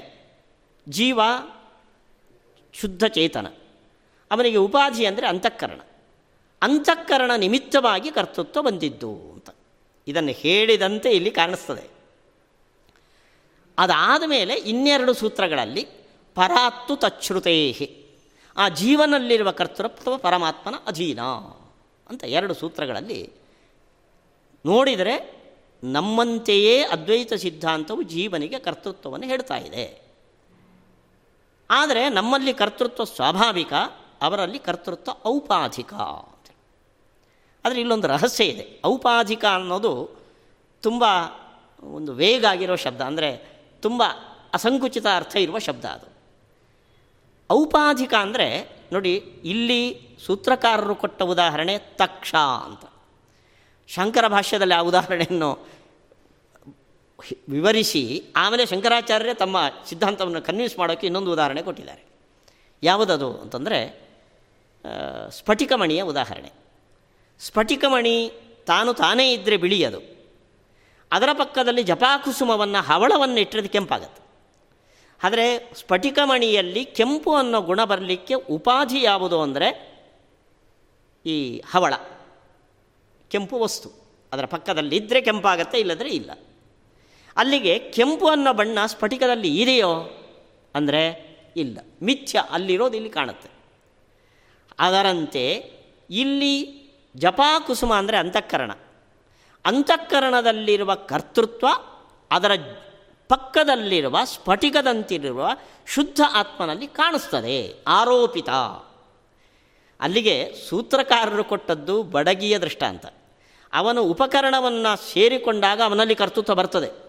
ಜೀವ 0.88 1.20
ಶುದ್ಧ 2.76 3.06
ಚೇತನ. 3.06 3.48
ಅವನಿಗೆ 4.32 4.58
ಉಪಾಧಿ 4.58 5.06
ಅಂದರೆ 5.06 5.28
ಅಂತಃಕರಣ. 5.28 5.82
ಅಂತಃಕರಣ 6.62 7.32
ನಿಮಿತ್ತವಾಗಿ 7.38 8.12
ಕರ್ತೃತ್ವ 8.12 8.62
ಬಂದಿದ್ದು 8.62 9.12
ಅಂತ. 9.34 9.50
ಇದನ್ನು 10.08 10.32
ಹೇಳಿದಂತೆ 10.32 11.12
ಇಲ್ಲಿ 11.12 11.32
ಕಾಣಿಸ್ತದೆ. 11.32 11.96
ಅದಾದ 13.78 14.24
ಮೇಲೆ 14.26 14.54
ಇನ್ನೆರಡು 14.54 15.14
ಸೂತ್ರಗಳಲ್ಲಿ 15.14 15.88
ಪರಾತ್ತು 16.36 16.96
ತಚ್ಛ್ರುತೇಹಿ 16.96 18.06
ಆ 18.58 18.70
ಜೀವನಲ್ಲಿರುವ 18.70 19.52
ಕರ್ತೃತ್ವ 19.52 20.18
ಪರಮಾತ್ಮನ 20.18 20.76
ಅಧೀನ 20.88 21.22
ಅಂತ 22.10 22.24
ಎರಡು 22.24 22.54
ಸೂತ್ರಗಳಲ್ಲಿ 22.54 23.30
ನೋಡಿದರೆ 24.66 25.46
ನಮ್ಮಂತೆಯೇ 25.84 26.84
ಅದ್ವೈತ 26.84 27.34
ಸಿದ್ಧಾಂತವು 27.34 28.02
ಜೀವನಿಗೆ 28.02 28.60
ಕರ್ತೃತ್ವವನ್ನು 28.60 29.28
ಹೇಳ್ತಾ 29.28 29.58
ಇದೆ. 29.58 30.05
ಆದರೆ 31.70 32.10
ನಮ್ಮಲ್ಲಿ 32.10 32.54
ಕರ್ತೃತ್ವ 32.54 33.04
ಸ್ವಾಭಾವಿಕ, 33.04 33.74
ಅವರಲ್ಲಿ 34.22 34.60
ಕರ್ತೃತ್ವ 34.60 35.12
ಔಪಾಧಿಕ 35.26 35.94
ಆದರೆ 37.66 37.80
ಇಲ್ಲೊಂದು 37.82 38.08
ರಹಸ್ಯ 38.08 38.44
ಇದೆ. 38.44 38.82
ಔಪಾಧಿಕ 38.86 39.46
ಅನ್ನೋದು 39.46 39.92
ತುಂಬ 40.82 41.04
ಒಂದು 41.84 42.14
ವೇಗ 42.14 42.46
ಆಗಿರೋ 42.46 42.76
ಶಬ್ದ. 42.76 43.02
ಅಂದರೆ 43.02 43.30
ತುಂಬ 43.82 44.04
ಅಸಂಕುಚಿತ 44.54 45.06
ಅರ್ಥ 45.16 45.36
ಇರುವ 45.36 45.58
ಶಬ್ದ 45.58 45.86
ಅದು. 45.86 46.08
ಔಪಾಧಿಕ 47.50 48.14
ಅಂದರೆ 48.14 48.48
ನೋಡಿ, 48.92 49.16
ಇಲ್ಲಿ 49.46 50.00
ಸೂತ್ರಕಾರರು 50.26 50.96
ಕೊಟ್ಟ 50.96 51.22
ಉದಾಹರಣೆ 51.22 51.78
ತಕ್ಷ 51.78 52.36
ಅಂತ. 52.36 52.86
ಶಂಕರ 53.88 54.28
ಭಾಷ್ಯದಲ್ಲಿ 54.28 54.74
ಆ 54.74 54.80
ಉದಾಹರಣೆಯನ್ನು 54.80 55.50
ವಿವರಿಸಿ 57.50 58.24
ಆಮೇಲೆ 58.36 58.66
ಶಂಕರಾಚಾರ್ಯರೇ 58.66 59.34
ತಮ್ಮ 59.34 59.58
ಸಿದ್ಧಾಂತವನ್ನು 59.90 60.42
ಕನ್ವಿನ್ಸ್ 60.42 60.80
ಮಾಡೋಕ್ಕೆ 60.80 61.08
ಇನ್ನೊಂದು 61.08 61.32
ಉದಾಹರಣೆ 61.32 61.62
ಕೊಟ್ಟಿದ್ದಾರೆ. 61.62 62.04
ಯಾವುದದು 62.84 63.38
ಅಂತಂದರೆ 63.38 63.80
ಸ್ಫಟಿಕಮಣಿಯ 65.30 66.02
ಉದಾಹರಣೆ. 66.02 66.52
ಸ್ಫಟಿಕಮಣಿ 67.40 68.32
ತಾನು 68.66 68.94
ತಾನೇ 68.94 69.34
ಇದ್ದರೆ 69.34 69.58
ಬಿಳಿಯದು. 69.58 70.02
ಅದರ 71.12 71.30
ಪಕ್ಕದಲ್ಲಿ 71.34 71.84
ಜಪಾಕುಸುಮವನ್ನು 71.84 72.84
ಹವಳವನ್ನು 72.84 73.40
ಇಟ್ಟರೆ 73.40 73.68
ಕೆಂಪಾಗತ್ತೆ. 73.68 74.26
ಆದರೆ 75.24 75.72
ಸ್ಫಟಿಕಮಣಿಯಲ್ಲಿ 75.76 76.86
ಕೆಂಪು 76.86 77.36
ಅನ್ನೋ 77.36 77.62
ಗುಣ 77.62 77.84
ಬರಲಿಕ್ಕೆ 77.84 78.34
ಉಪಾಧಿ 78.34 79.02
ಯಾವುದು 79.02 79.42
ಅಂದರೆ, 79.42 79.96
ಈ 81.26 81.64
ಹವಳ. 81.72 81.94
ಕೆಂಪು 83.30 83.60
ವಸ್ತು. 83.60 83.90
ಅದರ 84.34 84.46
ಪಕ್ಕದಲ್ಲಿ 84.46 84.96
ಇದ್ದರೆ 84.96 85.22
ಕೆಂಪಾಗತ್ತೆ, 85.22 85.80
ಇಲ್ಲದ್ರೆ 85.80 86.10
ಇಲ್ಲ. 86.10 86.32
ಅಲ್ಲಿಗೆ 87.38 87.80
ಕೆಂಪು 87.80 88.28
ಅನ್ನೋ 88.28 88.54
ಬಣ್ಣ 88.54 88.86
ಸ್ಫಟಿಕದಲ್ಲಿ 88.86 89.62
ಇದೆಯೋ? 89.62 90.10
ಅಂದರೆ 90.76 91.26
ಇಲ್ಲ. 91.58 91.78
ಮಿಥ್ಯ 92.02 92.44
ಅಲ್ಲಿರೋದು 92.50 92.96
ಇಲ್ಲಿ 92.96 93.10
ಕಾಣುತ್ತೆ. 93.10 93.50
ಅದರಂತೆ 94.80 95.72
ಇಲ್ಲಿ 96.10 96.86
ಜಪಾಕುಸುಮ 97.16 97.94
ಅಂದರೆ 97.94 98.18
ಅಂತಃಕರಣ. 98.18 98.72
ಅಂತಃಕರಣದಲ್ಲಿರುವ 99.66 100.96
ಕರ್ತೃತ್ವ, 100.96 101.68
ಅದರ 102.32 102.52
ಪಕ್ಕದಲ್ಲಿರುವ 103.30 104.20
ಸ್ಫಟಿಕದಂತಿರುವ 104.24 105.50
ಶುದ್ಧ 105.88 106.22
ಆತ್ಮನಲ್ಲಿ 106.34 106.88
ಕಾಣಿಸ್ತದೆ. 106.88 107.84
ಆರೋಪಿತ. 107.88 108.50
ಅಲ್ಲಿಗೆ 110.00 110.54
ಸೂತ್ರಕಾರರು 110.70 111.44
ಕೊಟ್ಟದ್ದು 111.44 112.04
ಬಡಗಿಯ 112.04 112.60
ದೃಷ್ಟಾಂತ 112.60 113.06
ಅವನು 113.74 114.04
ಉಪಕರಣವನ್ನು 114.04 115.14
ಸೇರಿಕೊಂಡಾಗ 115.14 115.82
ಅವನಲ್ಲಿ 115.82 116.16
ಕರ್ತೃತ್ವ 116.16 116.56
ಬರ್ತದೆ. 116.56 117.05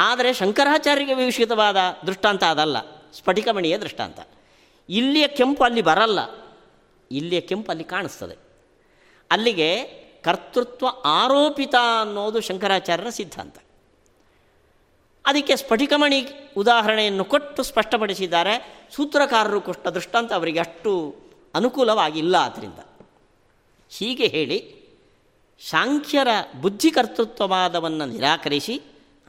ಆದರೆ 0.00 0.30
ಶಂಕರಾಚಾರ್ಯರಿಗೆ 0.32 1.14
ವಿಷಿತವಾದ 1.14 1.78
ದೃಷ್ಟಾಂತ 2.06 2.42
ಅದಲ್ಲ, 2.44 2.76
ಸ್ಫಟಿಕಮಣಿಯ 3.12 3.78
ದೃಷ್ಟಾಂತ. 3.78 4.20
ಇಲ್ಲಿಯ 4.88 5.26
ಕೆಂಪು 5.28 5.62
ಅಲ್ಲಿ 5.64 5.82
ಬರಲ್ಲ, 5.82 6.20
ಇಲ್ಲಿಯ 7.10 7.40
ಕೆಂಪು 7.40 7.70
ಅಲ್ಲಿ 7.70 7.84
ಕಾಣಿಸ್ತದೆ. 7.84 8.36
ಅಲ್ಲಿಗೆ 9.30 9.70
ಕರ್ತೃತ್ವ 10.24 10.86
ಆರೋಪಿತ 11.04 11.74
ಅನ್ನೋದು 12.00 12.40
ಶಂಕರಾಚಾರ್ಯರ 12.40 13.10
ಸಿದ್ಧಾಂತ. 13.10 13.56
ಅದಕ್ಕೆ 15.24 15.56
ಸ್ಫಟಿಕಮಣಿ 15.56 16.20
ಉದಾಹರಣೆಯನ್ನು 16.56 17.24
ಕೊಟ್ಟು 17.24 17.62
ಸ್ಪಷ್ಟಪಡಿಸಿದ್ದಾರೆ. 17.62 18.54
ಸೂತ್ರಕಾರರು 18.94 19.60
ಕೊಟ್ಟ 19.60 19.88
ದೃಷ್ಟಾಂತ 19.88 20.32
ಅವರಿಗೆ 20.32 20.60
ಅಷ್ಟು 20.60 20.92
ಅನುಕೂಲವಾಗಿಲ್ಲ 21.54 22.34
ಆದ್ದರಿಂದ 22.36 22.80
ಹೀಗೆ 23.90 24.26
ಹೇಳಿ 24.26 24.58
ಸಾಂಖ್ಯರ 25.70 26.28
ಬುದ್ಧಿಕರ್ತೃತ್ವವಾದವನ್ನು 26.60 28.06
ನಿರಾಕರಿಸಿ 28.06 28.76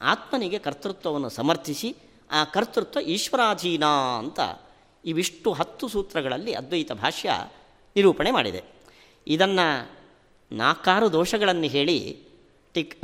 ಆತ್ಮನಿಗೆ 0.02 0.58
ಕರ್ತೃತ್ವವನ್ನು 0.58 1.28
ಸಮರ್ಥಿಸಿ, 1.28 1.96
ಆ 2.30 2.44
ಕರ್ತೃತ್ವ 2.44 3.00
ಈಶ್ವರಾಧೀನ 3.00 3.84
ಅಂತ 4.18 4.40
ಇವಿಷ್ಟು 5.04 5.52
ಹತ್ತು 5.52 5.88
ಸೂತ್ರಗಳಲ್ಲಿ 5.88 6.52
ಅದ್ವೈತ 6.54 6.92
ಭಾಷ್ಯ 6.92 7.30
ನಿರೂಪಣೆ 7.96 8.30
ಮಾಡಿದೆ. 8.30 8.62
ಇದನ್ನು 9.26 9.66
ನಾಲ್ಕಾರು 10.52 11.12
ದೋಷಗಳನ್ನು 11.12 11.68
ಹೇಳಿ 11.68 12.26
ಟಿಕ್ 12.72 12.94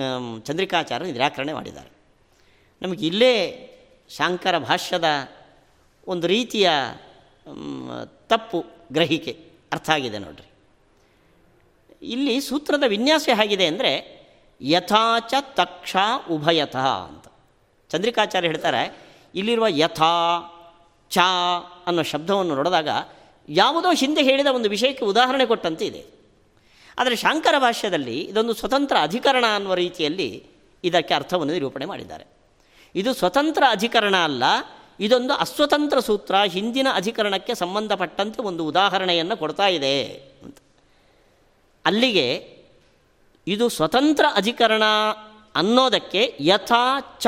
ಚಂದ್ರಿಕಾಚಾರ್ಯ 0.44 1.12
ನಿರಾಕರಣೆ 1.12 1.52
ಮಾಡಿದ್ದಾರೆ. 1.52 1.90
ನಮಗೆ 2.82 3.06
ಇಲ್ಲೇ 3.06 3.34
ಶಾಂಕರ 4.10 4.58
ಭಾಷ್ಯದ 4.58 5.04
ಒಂದು 6.06 6.26
ರೀತಿಯ 6.26 6.70
ತಪ್ಪು 8.28 8.64
ಗ್ರಹಿಕೆ 8.92 9.32
ಅರ್ಥ 9.72 9.90
ಆಗಿದೆ 9.90 10.18
ನೋಡ್ರಿ. 10.18 10.46
ಇಲ್ಲಿ 12.02 12.40
ಸೂತ್ರದ 12.40 12.84
ವಿನ್ಯಾಸ 12.86 13.28
ಹೇಗಿದೆ 13.34 13.66
ಅಂದರೆ 13.66 14.17
ಯಥಾಚ 14.62 15.34
ತಕ್ಷ 15.40 15.96
ಉಭಯತಃ 16.30 16.86
ಅಂತ. 16.86 17.26
ಚಂದ್ರಿಕಾಚಾರ್ಯ 17.90 18.48
ಹೇಳ್ತಾರೆ, 18.48 18.98
ಇಲ್ಲಿರುವ 19.34 19.66
ಯಥಾ, 19.68 20.14
ಚ 21.10 21.18
ಅನ್ನೋ 21.86 22.02
ಶಬ್ದವನ್ನು 22.02 22.54
ನೋಡಿದಾಗ 22.54 22.88
ಯಾವುದೋ 23.48 23.92
ಹಿಂದೆ 23.92 24.22
ಹೇಳಿದ 24.22 24.46
ಒಂದು 24.46 24.68
ವಿಷಯಕ್ಕೆ 24.68 25.04
ಉದಾಹರಣೆ 25.04 25.46
ಕೊಟ್ಟಂತೆ 25.46 25.86
ಇದೆ. 25.86 26.04
ಆದರೆ 26.98 27.16
ಶಾಂಕರ 27.16 27.54
ಭಾಷ್ಯದಲ್ಲಿ 27.58 28.20
ಇದೊಂದು 28.20 28.54
ಸ್ವತಂತ್ರ 28.54 28.96
ಅಧಿಕರಣ 29.02 29.44
ಅನ್ನುವ 29.54 29.74
ರೀತಿಯಲ್ಲಿ 29.74 30.46
ಇದಕ್ಕೆ 30.84 31.14
ಅರ್ಥವನ್ನು 31.14 31.52
ನಿರೂಪಣೆ 31.52 31.84
ಮಾಡಿದ್ದಾರೆ. 31.84 32.26
ಇದು 32.94 33.14
ಸ್ವತಂತ್ರ 33.14 33.62
ಅಧಿಕರಣ 33.70 34.16
ಅಲ್ಲ, 34.16 34.44
ಇದೊಂದು 35.00 35.34
ಅಸ್ವತಂತ್ರ 35.34 35.98
ಸೂತ್ರ, 35.98 36.34
ಹಿಂದಿನ 36.42 36.88
ಅಧಿಕರಣಕ್ಕೆ 36.94 37.54
ಸಂಬಂಧಪಟ್ಟಂತೆ 37.54 38.42
ಒಂದು 38.42 38.66
ಉದಾಹರಣೆಯನ್ನು 38.66 39.36
ಕೊಡ್ತಾ 39.36 39.66
ಇದೆ 39.68 40.04
ಅಂತ. 40.44 40.58
ಅಲ್ಲಿಗೆ 41.86 42.57
ಇದು 43.48 43.68
ಸ್ವತಂತ್ರ 43.68 44.24
ಅಧಿಕರಣ 44.34 44.82
ಅನ್ನೋದಕ್ಕೆ 45.54 46.36
ಯಥಾ 46.40 47.00
ಚ 47.00 47.26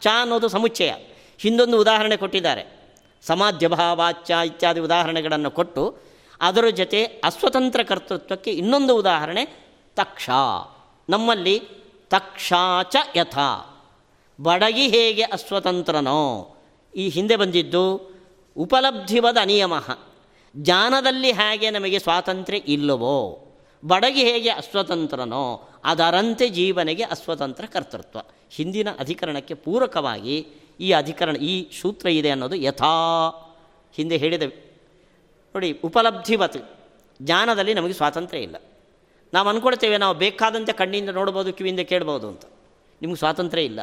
ಚ 0.00 0.06
ಅನ್ನೋದು 0.20 0.48
ಸಮುಚ್ಚಯ. 0.48 0.92
ಹಿಂದೊಂದು 1.38 1.80
ಉದಾಹರಣೆ 1.80 2.16
ಕೊಟ್ಟಿದ್ದಾರೆ. 2.16 2.94
ಸಮಾಧ್ಯಭಾವಾಚ್ಯ 3.22 4.34
ಇತ್ಯಾದಿ 4.46 4.80
ಉದಾಹರಣೆಗಳನ್ನು 4.80 5.50
ಕೊಟ್ಟು 5.50 5.96
ಅದರ 6.40 6.64
ಜೊತೆ 6.66 7.04
ಅಸ್ವತಂತ್ರ 7.04 7.82
ಕರ್ತೃತ್ವಕ್ಕೆ 7.82 8.50
ಇನ್ನೊಂದು 8.50 8.96
ಉದಾಹರಣೆ, 8.96 9.44
ತಕ್ಷ. 9.96 10.30
ನಮ್ಮಲ್ಲಿ 11.08 11.60
ತಕ್ಷಾಚ 12.10 12.96
ಯಥಾ. 13.16 13.70
ಬಡಗಿ 14.40 14.88
ಹೇಗೆ 14.88 15.22
ಅಸ್ವತಂತ್ರನೋ, 15.22 16.56
ಈ 16.96 17.08
ಹಿಂದೆ 17.08 17.36
ಬಂದಿದ್ದು 17.36 18.14
ಉಪಲಬ್ಧಿವದ 18.56 19.36
ಅನಿಯಮ. 19.40 19.72
ಜ್ಞಾನದಲ್ಲಿ 20.56 21.32
ಹೇಗೆ 21.32 21.70
ನಮಗೆ 21.70 21.98
ಸ್ವಾತಂತ್ರ್ಯ 21.98 22.58
ಇಲ್ಲವೋ 22.58 23.40
ಬಡಗಿ 23.86 24.24
ಹೇಗೆ 24.24 24.48
ಅಸ್ವತಂತ್ರನೋ 24.48 25.68
ಅದರಂತೆ 25.84 26.48
ಜೀವನಿಗೆ 26.48 27.02
ಅಸ್ವತಂತ್ರ 27.02 27.64
ಕರ್ತೃತ್ವ. 27.66 28.18
ಹಿಂದಿನ 28.50 28.88
ಅಧಿಕರಣಕ್ಕೆ 28.98 29.54
ಪೂರಕವಾಗಿ 29.54 30.46
ಈ 30.80 30.92
ಅಧಿಕರಣ, 30.92 31.36
ಈ 31.36 31.70
ಸೂತ್ರ 31.80 32.08
ಇದೆ 32.08 32.30
ಅನ್ನೋದು 32.30 32.54
ಯಥಾ. 32.54 32.92
ಹಿಂದೆ 33.94 34.16
ಹೇಳಿದೆ, 34.16 34.46
ನೋಡಿ, 35.54 35.80
ಉಪಲಬ್ಧಿವತ್, 35.84 36.78
ಜ್ಞಾನದಲ್ಲಿ 37.22 37.74
ನಮಗೆ 37.74 37.92
ಸ್ವಾತಂತ್ರ್ಯ 37.92 38.42
ಇಲ್ಲ. 38.42 38.56
ನಾವು 39.34 39.48
ಅಂದ್ಕೊಳ್ತೇವೆ 39.48 39.96
ನಾವು 39.98 40.14
ಬೇಕಾದಂತೆ 40.14 40.72
ಕಣ್ಣಿಂದ 40.72 41.10
ನೋಡ್ಬೋದು, 41.10 41.52
ಕಿವಿಯಿಂದ 41.52 41.80
ಕೇಳ್ಬೋದು 41.80 42.28
ಅಂತ. 42.28 42.42
ನಿಮಗೆ 43.02 43.16
ಸ್ವಾತಂತ್ರ್ಯ 43.16 43.62
ಇಲ್ಲ. 43.62 43.80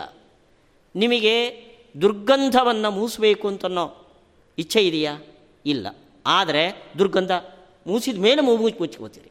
ನಿಮಗೆ 0.95 1.65
ದುರ್ಗಂಧವನ್ನು 2.01 2.91
ಮೂಸಬೇಕು 2.91 3.47
ಅಂತನೋ 3.47 4.07
ಇಚ್ಛೆ 4.57 4.81
ಇದೆಯಾ? 4.81 5.19
ಇಲ್ಲ. 5.65 5.87
ಆದರೆ 6.25 6.91
ದುರ್ಗಂಧ 6.99 7.31
ಮೂಸಿದ 7.87 8.17
ಮೇಲೆ 8.17 8.41
ಮೂಗು 8.41 8.67
ಮುಚ್ಕೋತೀರಿ. 8.67 9.30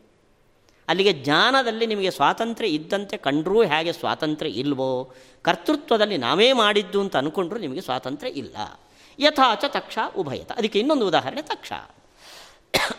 ಅಲ್ಲಿಗೆ 0.90 1.12
ಜ್ಞಾನದಲ್ಲಿ 1.12 1.86
ನಿಮಗೆ 1.86 2.10
ಸ್ವಾತಂತ್ರ್ಯ 2.10 2.68
ಇದ್ದಂತೆ 2.68 3.16
ಕಂಡರೂ 3.16 3.62
ಹೇಗೆ 3.62 3.92
ಸ್ವಾತಂತ್ರ್ಯ 3.92 4.50
ಇಲ್ವೋ, 4.50 5.14
ಕರ್ತೃತ್ವದಲ್ಲಿ 5.42 6.16
ನಾವೇ 6.16 6.52
ಮಾಡಿದ್ದು 6.52 7.00
ಅಂತ 7.00 7.16
ಅಂದ್ಕೊಂಡ್ರೂ 7.16 7.60
ನಿಮಗೆ 7.60 7.80
ಸ್ವಾತಂತ್ರ್ಯ 7.80 8.32
ಇಲ್ಲ. 8.32 8.80
ಯಥಾಚ 9.18 9.64
ತಕ್ಷ 9.68 9.98
ಉಭಯತ. 10.16 10.52
ಅದಕ್ಕೆ 10.52 10.78
ಇನ್ನೊಂದು 10.78 11.08
ಉದಾಹರಣೆ 11.08 11.42
ತಕ್ಷ. 11.42 11.72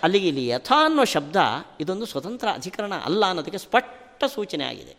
ಅಲ್ಲಿಗೆ 0.03 0.27
ಇಲ್ಲಿ 0.27 0.47
ಯಥಾ 0.47 0.85
ಅನ್ನೋ 0.85 1.05
ಶಬ್ದ 1.05 1.35
ಇದೊಂದು 1.79 2.05
ಸ್ವತಂತ್ರ 2.05 2.47
ಅಧಿಕರಣ 2.53 2.95
ಅಲ್ಲ 2.95 3.25
ಅನ್ನೋದಕ್ಕೆ 3.25 3.57
ಸ್ಪಷ್ಟ 3.57 4.23
ಸೂಚನೆ 4.23 4.65
ಆಗಿದೆ. 4.65 4.95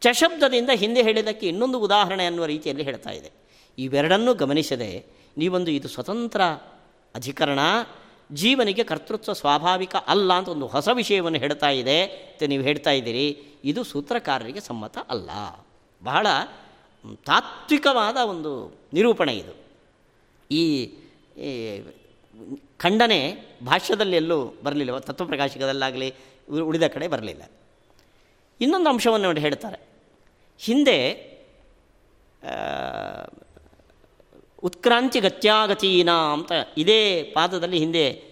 ಚಶಬ್ದದಿಂದ 0.00 0.70
ಹಿಂದೆ 0.74 1.02
ಹೇಳಿದ್ದಕ್ಕೆ 1.02 1.48
ಇನ್ನೊಂದು 1.48 1.80
ಉದಾಹರಣೆ 1.80 2.26
ಅನ್ನುವ 2.26 2.44
ರೀತಿಯಲ್ಲಿ 2.44 2.84
ಹೇಳ್ತಾ 2.84 3.10
ಇದೆ. 3.10 3.30
ಇವೆರಡನ್ನೂ 3.78 4.34
ಗಮನಿಸದೆ 4.34 5.06
ನೀವೊಂದು 5.36 5.70
ಇದು 5.70 5.88
ಸ್ವತಂತ್ರ 5.88 6.40
ಅಧಿಕರಣ 7.14 7.58
ಜೀವನಿಗೆ 8.32 8.84
ಕರ್ತೃತ್ವ 8.84 9.32
ಸ್ವಾಭಾವಿಕ 9.32 9.96
ಅಲ್ಲ 9.96 10.32
ಅಂತ 10.32 10.48
ಒಂದು 10.48 10.66
ಹೊಸ 10.66 10.88
ವಿಷಯವನ್ನು 10.92 11.38
ಹೇಳ್ತಾ 11.38 11.70
ಇದೆ 11.70 12.04
ಅಂತ 12.04 12.42
ನೀವು 12.46 12.62
ಹೇಳ್ತಾ 12.62 12.90
ಇದ್ದೀರಿ. 12.90 13.42
ಇದು 13.64 13.84
ಸೂತ್ರಕಾರರಿಗೆ 13.84 14.60
ಸಮ್ಮತ 14.60 14.98
ಅಲ್ಲ. 14.98 15.30
ಬಹಳ 16.04 16.26
ತಾತ್ವಿಕವಾದ 17.24 18.16
ಒಂದು 18.16 18.78
ನಿರೂಪಣೆ 18.92 19.36
ಇದು. 19.36 19.54
ಈ 20.50 20.86
ಖಂಡನೆ 22.76 23.36
ಭಾಷ್ಯದಲ್ಲಿ 23.66 24.16
ಎಲ್ಲೂ 24.16 24.54
ಬರಲಿಲ್ಲ, 24.64 24.98
ತತ್ವಪ್ರಕಾಶಿಕದಲ್ಲಾಗಲಿ 24.98 26.14
ಉಳಿದ 26.50 26.86
ಕಡೆ 26.86 27.08
ಬರಲಿಲ್ಲ. 27.08 27.42
ಇನ್ನೊಂದು 28.60 28.90
ಅಂಶವನ್ನು 28.90 29.40
ಹೇಳ್ತಾರೆ. 29.40 29.86
ಹಿಂದೆ 30.58 30.98
ಉತ್ಕ್ರಾಂತಿ 34.62 35.20
ಗತ್ಯಾಗತೀನ 35.20 36.10
ಅಂತ 36.10 36.52
ಇದೇ 36.76 37.22
ಪಾದದಲ್ಲಿ 37.22 37.78
ಹಿಂದೆ 37.78 38.22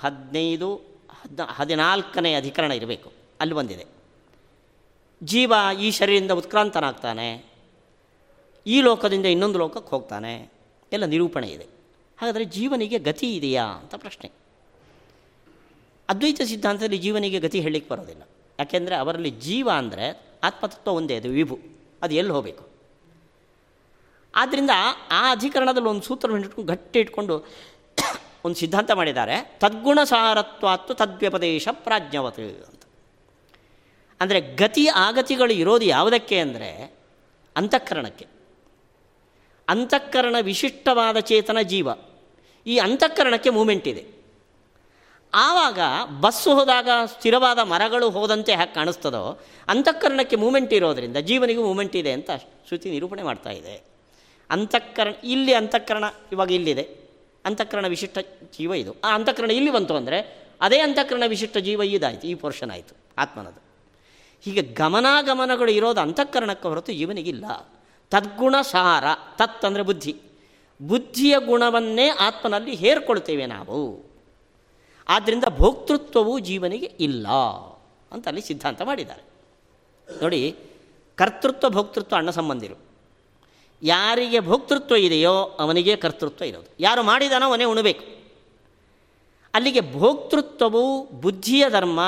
ಹದಿನೈದು, 0.00 0.74
ಹದ್ನ, 1.10 1.40
ಹದಿನಾಲ್ಕನೇ 1.44 2.34
ಅಧಿಕರಣ 2.34 2.72
ಇರಬೇಕು. 2.72 3.12
ಅಲ್ಲಿ 3.40 3.54
ಬಂದಿದೆ. 3.54 3.86
ಜೀವ 5.22 5.52
ಈ 5.80 5.90
ಶರೀರದಿಂದ 5.90 6.30
ಉತ್ಕ್ರಾಂತನಾಗ್ತಾನೆ. 6.30 7.44
ಈ 8.66 8.80
ಲೋಕದಿಂದ 8.80 9.26
ಇನ್ನೊಂದು 9.26 9.58
ಲೋಕಕ್ಕೆ 9.58 9.90
ಹೋಗ್ತಾನೆ. 9.90 10.52
ಎಲ್ಲ 10.92 11.04
ನಿರೂಪಣೆ 11.04 11.48
ಇದೆ. 11.48 11.66
ಹಾಗಾದರೆ 12.18 12.44
ಜೀವನಿಗೆ 12.44 12.98
ಗತಿ 12.98 13.36
ಇದೆಯಾ 13.36 13.64
ಅಂತ 13.64 13.94
ಪ್ರಶ್ನೆ. 13.94 14.30
ಅದ್ವೈತ 16.08 16.40
ಸಿದ್ಧಾಂತದಲ್ಲಿ 16.42 16.98
ಜೀವನಿಗೆ 16.98 17.38
ಗತಿ 17.38 17.60
ಹೇಳಲಿಕ್ಕೆ 17.60 17.94
ಬರೋದಿಲ್ಲ. 17.94 18.22
ಯಾಕೆಂದರೆ 18.58 18.96
ಅವರಲ್ಲಿ 18.96 19.30
ಜೀವ 19.30 19.70
ಅಂದರೆ 19.74 20.22
ಆತ್ಮತತ್ವ 20.42 20.90
ಒಂದೇ, 20.90 21.16
ಅದು 21.16 21.28
ವಿಭು. 21.28 21.58
ಅದು 22.02 22.14
ಎಲ್ಲಿ 22.14 22.32
ಹೋಗಬೇಕು? 22.32 22.75
ಆದ್ದರಿಂದ 24.36 24.70
ಆ 25.10 25.30
ಅಧಿಕರಣದಲ್ಲಿ 25.30 25.88
ಒಂದು 25.88 26.02
ಸೂತ್ರವನ್ನು 26.02 26.44
ಇಟ್ಕೊಂಡು 26.44 26.72
ಗಟ್ಟಿ 26.72 26.98
ಇಟ್ಕೊಂಡು 26.98 27.46
ಒಂದು 28.44 28.54
ಸಿದ್ಧಾಂತ 28.54 28.90
ಮಾಡಿದ್ದಾರೆ. 28.90 29.58
ತದ್ಗುಣ 29.60 29.98
ಸಾರತ್ವಾತ್ತು 30.02 30.94
ತದ್ವ್ಯಪದೇಶ 30.94 31.68
ಪ್ರಾಜ್ಞವತ್ 31.72 32.40
ಅಂತ. 32.40 32.82
ಅಂದರೆ 34.20 34.40
ಗತಿ 34.40 34.86
ಆಗತಿಗಳು 34.88 35.52
ಇರೋದು 35.52 35.84
ಯಾವುದಕ್ಕೆ 35.84 36.38
ಅಂದರೆ 36.38 36.96
ಅಂತಃಕರಣಕ್ಕೆ. 37.56 38.26
ಅಂತಃಕರಣ 39.68 40.36
ವಿಶಿಷ್ಟವಾದ 40.40 41.18
ಚೇತನ 41.18 41.60
ಜೀವ. 41.60 41.88
ಈ 42.66 42.78
ಅಂತಃಕರಣಕ್ಕೆ 42.78 43.50
ಮೂಮೆಂಟ್ 43.50 43.88
ಇದೆ. 43.88 44.04
ಆವಾಗ 45.32 45.78
ಬಸ್ಸು 46.20 46.54
ಹೋದಾಗ 46.54 46.88
ಸ್ಥಿರವಾದ 47.06 47.58
ಮರಗಳು 47.58 48.10
ಹೋದಂತೆ 48.10 48.54
ಹ್ಯಾಕೆ 48.54 48.74
ಕಾಣಿಸ್ತದೋ 48.74 49.40
ಅಂತಃಕರಣಕ್ಕೆ 49.68 50.36
ಮೂಮೆಂಟ್ 50.36 50.72
ಇರೋದರಿಂದ 50.72 51.16
ಜೀವನಿಗೂ 51.16 51.62
ಮೂಮೆಂಟ್ 51.62 51.96
ಇದೆ 51.96 52.12
ಅಂತ 52.12 52.30
ಶ್ರುತಿ 52.68 52.90
ನಿರೂಪಣೆ 52.90 53.22
ಮಾಡ್ತಾ 53.22 53.50
ಇದೆ. 53.50 53.95
ಅಂತಃಕರಣ, 54.50 55.12
ಇಲ್ಲಿ 55.24 55.54
ಅಂತಃಕರಣ 55.54 56.04
ಇವಾಗ 56.32 56.50
ಇಲ್ಲಿದೆ. 56.50 56.84
ಅಂತಃಕರಣ 57.44 57.86
ವಿಶಿಷ್ಟ 57.86 58.18
ಜೀವ 58.56 58.74
ಇದು. 58.74 58.92
ಆ 59.04 59.14
ಅಂತಃಕರಣ 59.14 59.50
ಇಲ್ಲಿ 59.50 59.70
ಬಂತು 59.70 59.94
ಅಂದರೆ 59.94 60.18
ಅದೇ 60.60 60.78
ಅಂತಃಕರಣ 60.78 61.24
ವಿಶಿಷ್ಟ 61.26 61.56
ಜೀವ 61.58 61.82
ಇದಾಯಿತು, 61.82 62.26
ಈ 62.26 62.34
ಪೋರ್ಷನ್ 62.34 62.70
ಆಯಿತು, 62.70 62.94
ಆತ್ಮನದು. 63.18 63.60
ಹೀಗೆ 64.44 64.62
ಗಮನಾಗಮನಗಳು 64.62 65.70
ಇರೋದು 65.70 66.00
ಅಂತಃಕರಣಕ್ಕೆ 66.00 66.68
ಹೊರತು 66.68 66.92
ಜೀವನಿಗಿಲ್ಲ. 66.92 67.44
ತದ್ಗುಣ 68.12 68.54
ಸಾರ 68.62 69.04
ತತ್ 69.36 69.64
ಅಂದರೆ 69.64 69.82
ಬುದ್ಧಿ. 69.82 70.14
ಬುದ್ಧಿಯ 70.80 71.34
ಗುಣವನ್ನೇ 71.38 72.08
ಆತ್ಮನಲ್ಲಿ 72.08 72.74
ಹೇರ್ಕೊಳ್ತೇವೆ 72.74 73.46
ನಾವು. 73.46 73.80
ಆದ್ದರಿಂದ 75.08 75.44
ಭೋಕ್ತೃತ್ವವು 75.58 76.38
ಜೀವನಿಗೆ 76.38 76.88
ಇಲ್ಲ 77.00 77.28
ಅಂತ 78.12 78.24
ಅಲ್ಲಿ 78.28 78.42
ಸಿದ್ಧಾಂತ 78.42 78.82
ಮಾಡಿದ್ದಾರೆ. 78.82 79.22
ನೋಡಿ, 80.08 80.40
ಕರ್ತೃತ್ವ, 81.18 81.68
ಭೋಕ್ತೃತ್ವ 81.68 82.16
ಅಣ್ಣ 82.16 82.30
ಸಂಬಂಧಿರು. 82.30 82.85
ಯಾರಿಗೆ 83.82 84.40
ಭೋಕ್ತೃತ್ವ 84.40 84.96
ಇದೆಯೋ 84.96 85.42
ಅವನಿಗೆ 85.42 85.96
ಕರ್ತೃತ್ವ 85.96 86.44
ಇರೋದು. 86.44 86.66
ಯಾರು 86.80 87.02
ಮಾಡಿದಾನೋ 87.02 87.46
ಅವನೇ 87.46 87.64
ಉಣಬೇಕು. 87.64 88.04
ಅಲ್ಲಿಗೆ 89.54 89.92
ಭೋಕ್ತೃತ್ವವು 89.92 91.06
ಬುದ್ಧಿಯ 91.20 91.70
ಧರ್ಮ, 91.70 92.00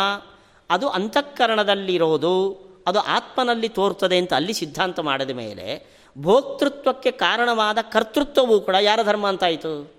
ಅದು 0.70 0.88
ಅಂತಃಕರಣದಲ್ಲಿರೋದು, 0.88 2.52
ಅದು 2.87 2.98
ಆತ್ಮನಲ್ಲಿ 2.98 3.68
ತೋರ್ತದೆ 3.68 4.18
ಅಂತ 4.18 4.35
ಅಲ್ಲಿ 4.35 4.52
ಸಿದ್ಧಾಂತ 4.52 5.00
ಮಾಡಿದ 5.00 5.31
ಮೇಲೆ 5.31 5.98
ಭೋಕ್ತೃತ್ವಕ್ಕೆ 6.18 7.11
ಕಾರಣವಾದ 7.11 7.78
ಕರ್ತೃತ್ವವೂ 7.92 8.61
ಕೂಡ 8.61 8.74
ಯಾರ 8.74 9.00
ಧರ್ಮ 9.02 9.28
ಅಂತಾಯಿತು 9.28 9.92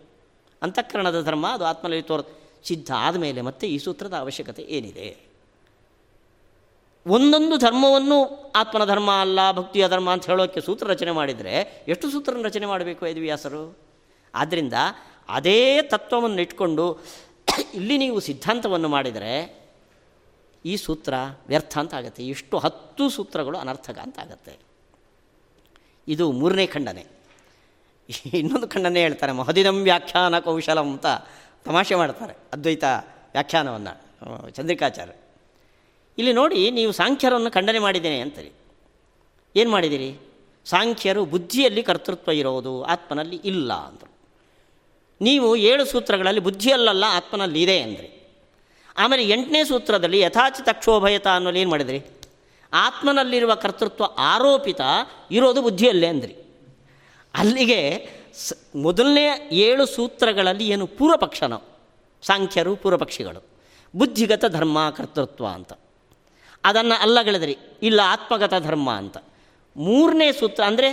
ಅಂತಃಕರಣದ 0.61 1.23
ಧರ್ಮ, 1.23 1.47
ಅದು 1.47 1.65
ಆತ್ಮನಲ್ಲಿ 1.65 2.03
ತೋರ್, 2.03 2.25
ಸಿದ್ಧ 2.63 2.91
ಆದಮೇಲೆ 2.97 3.41
ಮತ್ತೆ 3.41 3.67
ಈ 3.67 3.77
ಸೂತ್ರದ 3.77 4.13
ಅವಶ್ಯಕತೆ 4.13 4.61
ಏನಿದೆ? 4.61 5.28
ಒಂದೊಂದು 7.13 7.55
ಧರ್ಮವನ್ನು 7.57 8.17
ಆತ್ಮನ 8.61 8.85
ಧರ್ಮ 8.85 9.09
ಅಲ್ಲ, 9.23 9.39
ಭಕ್ತಿಯ 9.57 9.85
ಧರ್ಮ 9.93 10.09
ಅಂತ 10.15 10.25
ಹೇಳೋಕ್ಕೆ 10.31 10.61
ಸೂತ್ರ 10.67 10.85
ರಚನೆ 10.93 11.11
ಮಾಡಿದರೆ 11.19 11.53
ಎಷ್ಟು 11.93 12.05
ಸೂತ್ರ 12.13 12.33
ರಚನೆ 12.47 12.65
ಮಾಡಬೇಕು 12.65 13.01
ವೇದವ್ಯಾಸರು 13.05 13.63
ಆದ್ದರಿಂದ 14.33 14.73
ಅದೇ 15.37 15.59
ತತ್ವವನ್ನು 15.93 16.41
ಇಟ್ಕೊಂಡು 16.45 16.85
ಇಲ್ಲಿ 17.79 17.95
ನೀವು 18.03 18.17
ಸಿದ್ಧಾಂತವನ್ನು 18.27 18.89
ಮಾಡಿದರೆ 18.95 19.33
ಈ 20.65 20.73
ಸೂತ್ರ 20.85 21.13
ವ್ಯರ್ಥ 21.49 21.73
ಅಂತ 21.81 21.93
ಆಗುತ್ತೆ. 21.99 22.21
ಇಷ್ಟು 22.33 22.55
ಹತ್ತು 22.65 23.03
ಸೂತ್ರಗಳು 23.15 23.57
ಅನರ್ಥಕ 23.57 23.97
ಅಂತ 24.07 24.17
ಆಗುತ್ತೆ. 24.19 24.53
ಇದು 26.07 26.25
ಮೂರನೇ 26.39 26.65
ಖಂಡನೆ. 26.73 27.03
ಇನ್ನೊಂದು 28.39 28.67
ಖಂಡನೆ 28.73 29.01
ಹೇಳ್ತಾರೆ, 29.05 29.33
ಮಹದಿನಂ 29.39 29.77
ವ್ಯಾಖ್ಯಾನ 29.87 30.35
ಕೌಶಲಂ 30.47 30.87
ಅಂತ 30.93 31.07
ತಮಾಷೆ 31.65 31.95
ಮಾಡ್ತಾರೆ, 32.01 32.35
ಅದ್ವೈತ 32.53 32.85
ವ್ಯಾಖ್ಯಾನವನ್ನು, 33.35 33.93
ಚಂದ್ರಿಕಾಚಾರ್ಯ. 34.57 35.15
ಇಲ್ಲಿ 36.19 36.33
ನೋಡಿ 36.33 36.71
ನೀವು 36.71 36.91
ಸಾಂಖ್ಯರನ್ನು 36.91 37.51
ಖಂಡನೆ 37.51 37.79
ಮಾಡಿದ್ದೇನೆ 37.79 38.19
ಅಂತೀರಿ 38.21 38.51
ಏನು 39.55 39.71
ಮಾಡಿದಿರಿ 39.71 40.09
ಸಾಂಖ್ಯರು 40.65 41.25
ಬುದ್ಧಿಯಲ್ಲಿ 41.25 41.83
ಕರ್ತೃತ್ವ 41.83 42.31
ಇರೋದು, 42.31 42.83
ಆತ್ಮನಲ್ಲಿ 42.83 43.37
ಇಲ್ಲ 43.45 43.73
ಅಂದರು. 43.73 44.11
ನೀವು 45.21 45.55
ಏಳು 45.55 45.85
ಸೂತ್ರಗಳಲ್ಲಿ 45.85 46.41
ಬುದ್ಧಿಯಲ್ಲಲ್ಲ, 46.41 47.05
ಆತ್ಮನಲ್ಲಿ 47.09 47.61
ಇದೆ 47.61 47.81
ಅಂದ್ರಿ. 47.81 48.09
ಆಮೇಲೆ 48.97 49.23
ಎಂಟನೇ 49.29 49.63
ಸೂತ್ರದಲ್ಲಿ 49.63 50.19
ಯಥಾಚಿತ 50.19 50.69
ಕ್ಷೋಭಯತ 50.71 51.27
ಅನ್ನೋಲ್ಲಿ 51.27 51.61
ಏನು 51.61 51.69
ಮಾಡಿದ್ರಿ? 51.69 51.99
ಆತ್ಮನಲ್ಲಿರುವ 52.73 53.55
ಕರ್ತೃತ್ವ 53.55 54.05
ಆರೋಪಿತ 54.17 54.81
ಇರೋದು 55.31 55.61
ಬುದ್ಧಿಯಲ್ಲೇ 55.61 56.07
ಅಂದ್ರಿ. 56.07 56.33
ಅಲ್ಲಿಗೆ 57.35 57.81
ಸ, 58.35 58.53
ಮೊದಲನೇ 58.75 59.27
ಏಳು 59.51 59.85
ಸೂತ್ರಗಳಲ್ಲಿ 59.85 60.69
ಏನು 60.69 60.87
ಪೂರ್ವಪಕ್ಷನೋ, 60.87 61.59
ಸಾಂಖ್ಯರು 62.23 62.75
ಪೂರ್ವಪಕ್ಷಿಗಳು, 62.75 63.41
ಬುದ್ಧಿಗತ 63.95 64.45
ಧರ್ಮ 64.45 64.89
ಕರ್ತೃತ್ವ 64.89 65.47
ಅಂತ. 65.47 65.73
ಅದನ್ನು 66.63 66.95
ಅಲ್ಲಗಳಿದ್ರಿ, 67.03 67.55
ಇಲ್ಲ 67.87 67.99
ಆತ್ಮಗತ 68.13 68.55
ಧರ್ಮ 68.67 68.89
ಅಂತ. 69.01 69.17
ಮೂರನೇ 69.75 70.27
ಸೂತ್ರ 70.39 70.61
ಅಂದರೆ 70.69 70.89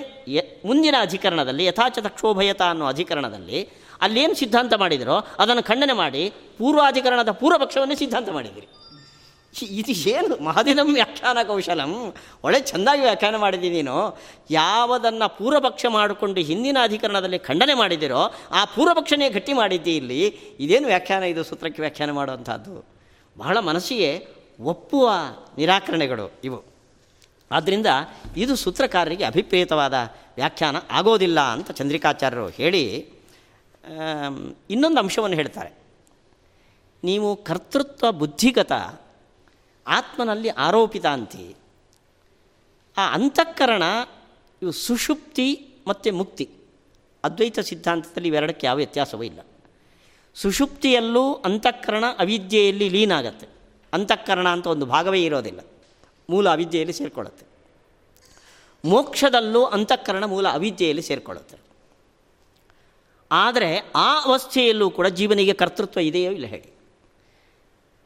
ಮುಂದಿನ 0.69 0.97
ಅಧಿಕರಣದಲ್ಲಿ 1.07 1.65
ಯಥಾಚ 1.71 1.99
ಕ್ಷೋಭಯತ 2.17 2.63
ಅನ್ನೋ 2.73 2.87
ಅಧಿಕರಣದಲ್ಲಿ 2.95 3.61
ಅಲ್ಲೇನು 4.07 4.35
ಸಿದ್ಧಾಂತ 4.41 4.75
ಮಾಡಿದರೋ 4.83 5.17
ಅದನ್ನು 5.43 5.63
ಖಂಡನೆ 5.71 5.95
ಮಾಡಿ 6.01 6.23
ಪೂರ್ವಾಧಿಕರಣದ 6.59 7.33
ಪೂರ್ವಪಕ್ಷವನ್ನೇ 7.43 7.97
ಸಿದ್ಧಾಂತ 8.03 8.29
ಮಾಡಿದಿರಿ. 8.37 8.69
ಇದು 9.81 9.93
ಏನು 10.15 10.35
ಮಹದಿನಂ 10.47 10.89
ವ್ಯಾಖ್ಯಾನ 10.97 11.39
ಕೌಶಲಂ? 11.51 11.93
ಒಳ್ಳೆ 12.45 12.59
ಚೆಂದಾಗಿ 12.71 13.03
ವ್ಯಾಖ್ಯಾನ 13.07 13.37
ಮಾಡಿದ್ದೀನಿ 13.45 13.77
ನೀನು 13.77 13.97
ಯಾವುದನ್ನು 14.51 15.27
ಪೂರ್ವಪಕ್ಷ 15.39 15.85
ಮಾಡಿಕೊಂಡು 15.97 16.41
ಹಿಂದಿನ 16.51 16.79
ಅಧಿಕರಣದಲ್ಲಿ 16.89 17.39
ಖಂಡನೆ 17.49 17.75
ಮಾಡಿದಿರೋ 17.83 18.23
ಆ 18.59 18.63
ಪೂರ್ವಪಕ್ಷನೇ 18.75 19.29
ಗಟ್ಟಿ 19.37 19.55
ಮಾಡಿದ್ದಿ 19.61 19.95
ಇಲ್ಲಿ. 20.01 20.21
ಇದೇನು 20.65 20.89
ವ್ಯಾಖ್ಯಾನ 20.93 21.23
ಇದು 21.33 21.45
ಸೂತ್ರಕ್ಕೆ 21.51 21.83
ವ್ಯಾಖ್ಯಾನ 21.85 22.13
ಮಾಡುವಂಥದ್ದು? 22.21 22.75
ಬಹಳ 23.37 23.57
ಮನಸ್ಸಿಗೆ 23.71 24.11
ಒಪ್ಪುವ 24.61 25.11
ನಿರಾಕರಣೆಗಳು 25.57 26.33
ಇವು. 26.45 26.65
ಆದ್ದರಿಂದ 27.51 27.87
ಇದು 28.37 28.57
ಸೂತ್ರಕಾರರಿಗೆ 28.57 29.25
ಅಭಿಪ್ರೇತವಾದ 29.25 29.95
ವ್ಯಾಖ್ಯಾನ 30.35 30.77
ಆಗೋದಿಲ್ಲ 30.91 31.41
ಅಂತ 31.41 31.71
ಚಂದ್ರಿಕಾಚಾರ್ಯರು 31.71 32.49
ಹೇಳಿ 32.49 32.85
ಇನ್ನೊಂದು 34.71 34.99
ಅಂಶವನ್ನು 34.99 35.37
ಹೇಳ್ತಾರೆ. 35.37 35.73
ನೀವು 37.05 37.37
ಕರ್ತೃತ್ವ 37.37 38.13
ಬುದ್ಧಿಗತ, 38.13 38.73
ಆತ್ಮನಲ್ಲಿ 39.87 40.49
ಆರೋಪಿತ 40.49 41.07
ಅಂತಿ 41.07 41.55
ಆ 42.97 43.15
ಅಂತಃಕರಣ 43.15 43.83
ಇವು 44.63 44.73
ಸುಷುಪ್ತಿ 44.73 45.69
ಮತ್ತು 45.87 46.13
ಮುಕ್ತಿ. 46.13 46.49
ಅದ್ವೈತ 47.25 47.59
ಸಿದ್ಧಾಂತದಲ್ಲಿ 47.59 48.29
ಇವೆರಡಕ್ಕೆ 48.29 48.67
ಯಾವ 48.67 48.77
ವ್ಯತ್ಯಾಸವೂ 48.77 49.23
ಇಲ್ಲ. 49.23 49.41
ಸುಷುಪ್ತಿಯಲ್ಲೂ 50.35 51.35
ಅಂತಃಕರಣ 51.35 52.05
ಅವಿದ್ಯೆಯಲ್ಲಿ 52.19 52.89
ಲೀನ 52.89 53.13
ಆಗತ್ತೆ 53.13 53.56
ಅಂತಃಕರಣ 53.97 54.49
ಅಂತ 54.49 54.67
ಒಂದು 54.67 54.87
ಭಾಗವೇ 54.87 55.25
ಇರೋದಿಲ್ಲ. 55.25 55.61
ಮೂಲ 56.31 56.49
ಅವಿದ್ಯೆಯಲ್ಲಿ 56.49 56.93
ಸೇರಿಕೊಳ್ಳುತ್ತೆ. 56.93 57.47
ಮೋಕ್ಷದಲ್ಲೂ 58.85 59.65
ಅಂತಃಕರಣ 59.65 60.25
ಮೂಲ 60.25 60.49
ಅವಿದ್ಯೆಯಲ್ಲಿ 60.49 61.03
ಸೇರಿಕೊಳ್ಳುತ್ತೆ. 61.03 61.57
ಆದರೆ 63.33 63.79
ಆ 63.95 64.25
ಅವಸ್ಥೆಯಲ್ಲೂ 64.25 64.91
ಕೂಡ 64.91 65.07
ಜೀವನಿಗೆ 65.07 65.53
ಕರ್ತೃತ್ವ 65.53 66.01
ಇದೆಯೋ 66.01 66.33
ಇಲ್ಲ 66.33 66.47
ಹೇಳಿ 66.47 66.77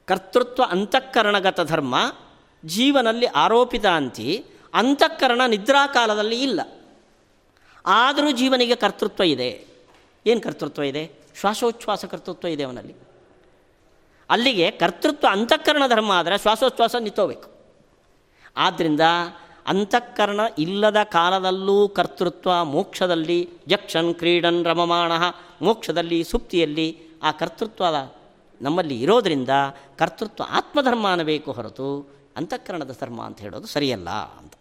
ಕರ್ತೃತ್ವ 0.06 0.62
ಅಂತಃಕರಣಗತ 0.62 1.60
ಧರ್ಮ, 1.60 2.12
ಜೀವನಲ್ಲಿ 2.64 3.26
ಆರೋಪಿತ 3.26 3.86
ಅಂತಿ, 3.86 4.44
ಅಂತಃಕರಣ 4.74 5.40
ನಿದ್ರಾಕಾಲದಲ್ಲಿ 5.46 6.42
ಇಲ್ಲ. 6.42 6.60
ಆದರೂ 7.86 8.30
ಜೀವನಿಗೆ 8.30 8.74
ಕರ್ತೃತ್ವ 8.74 9.22
ಇದೆ. 9.22 9.66
ಏನು 10.26 10.40
ಕರ್ತೃತ್ವ 10.40 10.82
ಇದೆ? 10.82 11.12
ಶ್ವಾಸೋಚ್ಛ್ವಾಸ 11.40 12.04
ಕರ್ತೃತ್ವ 12.04 12.48
ಇದೆ 12.48 12.62
ಅವನಲ್ಲಿ. 12.62 12.94
ಅಲ್ಲಿಗೆ 14.30 14.70
ಕರ್ತೃತ್ವ 14.70 15.26
ಅಂತಃಕರಣ 15.30 15.86
ಧರ್ಮ 15.86 16.12
ಆದರೆ 16.12 16.38
ಶ್ವಾಸೋಚ್ಛ್ವಾಸ 16.38 16.96
ನಿಂತೋಬೇಕು 16.96 17.48
ಆದ್ದರಿಂದ 18.56 19.04
ಅಂತಃಕರಣ 19.66 20.40
ಇಲ್ಲದ 20.58 21.02
ಕಾಲದಲ್ಲೂ 21.02 21.88
ಕರ್ತೃತ್ವ 21.88 22.64
ಮೋಕ್ಷದಲ್ಲಿ 22.64 23.38
ಜಕ್ಷನ್ 23.66 24.14
ಕ್ರೀಡನ್ 24.14 24.64
ರಮಮಾಣ 24.64 25.12
ಮೋಕ್ಷದಲ್ಲಿ 25.62 26.24
ಸುಪ್ತಿಯಲ್ಲಿ 26.24 26.88
ಆ 27.22 27.30
ಕರ್ತೃತ್ವದ 27.30 27.98
ನಮ್ಮಲ್ಲಿ 28.60 29.00
ಇರೋದರಿಂದ 29.00 29.52
ಕರ್ತೃತ್ವ 29.98 30.44
ಆತ್ಮಧರ್ಮ 30.50 31.06
ಅನ್ನಬೇಕು 31.10 31.52
ಹೊರತು 31.52 31.88
ಅಂತಃಕರಣದ 32.36 32.96
ಧರ್ಮ 33.00 33.20
ಅಂತ 33.22 33.40
ಹೇಳೋದು 33.40 33.66
ಸರಿಯಲ್ಲ 33.66 34.08
ಅಂತ. 34.10 34.52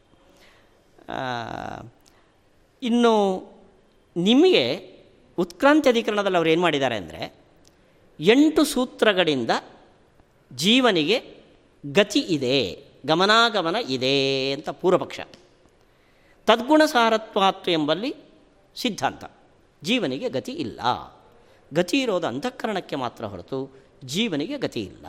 ಇನ್ನು 2.82 3.14
ನಿಮಗೆ 4.16 4.64
ಉತ್ಕ್ರಾಂತಿ 5.38 5.90
ಅಧಿಕರಣದಲ್ಲಿ 5.90 6.38
ಅವ್ರು 6.38 6.50
ಏನು 6.50 6.62
ಮಾಡಿದ್ದಾರೆ 6.62 6.96
ಅಂದರೆ 6.96 7.22
ಎಂಟು 8.20 8.66
ಸೂತ್ರಗಳಿಂದ 8.66 9.52
ಜೀವನಿಗೆ 10.56 11.44
ಗತಿ 11.86 12.20
ಇದೆ, 12.20 12.86
ಗಮನಾಗಮನ 13.06 13.76
ಇದೆ 13.90 14.52
ಅಂತ 14.52 14.70
ಪೂರ್ವಪಕ್ಷ. 14.70 15.20
ತದ್ಗುಣ 16.46 16.82
ಸಾರತ್ವಾತ್ವ 16.86 17.72
ಎಂಬಲ್ಲಿ 17.72 18.16
ಸಿದ್ಧಾಂತ. 18.76 19.24
ಜೀವನಿಗೆ 19.84 20.30
ಗತಿ 20.30 20.52
ಇಲ್ಲ. 20.52 20.82
ಗತಿ 21.74 22.02
ಇರೋದು 22.02 22.28
ಅಂತಃಕರಣಕ್ಕೆ 22.28 22.96
ಮಾತ್ರ 22.96 23.26
ಹೊರತು 23.26 23.84
ಜೀವನಿಗೆ 24.04 24.58
ಗತಿ 24.58 24.82
ಇಲ್ಲ. 24.82 25.06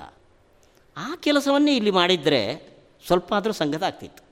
ಆ 0.96 1.16
ಕೆಲಸವನ್ನೇ 1.16 1.76
ಇಲ್ಲಿ 1.76 1.90
ಮಾಡಿದರೆ 1.90 2.70
ಸ್ವಲ್ಪ 3.06 3.34
ಆದರೂ 3.34 3.52
ಸಂಗತ 3.52 3.82
ಆಗ್ತಿತ್ತು. 3.82 4.22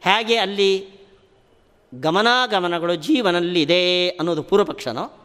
ಹೇಗೆ 0.00 0.36
ಅಲ್ಲಿ 0.36 0.88
ಗಮನಾಗಮನಗಳು 1.94 2.94
ಜೀವನಲ್ಲಿದೆ 2.94 4.08
ಅನ್ನೋದು 4.08 4.42
ಪೂರ್ವಪಕ್ಷನೋ 4.42 5.23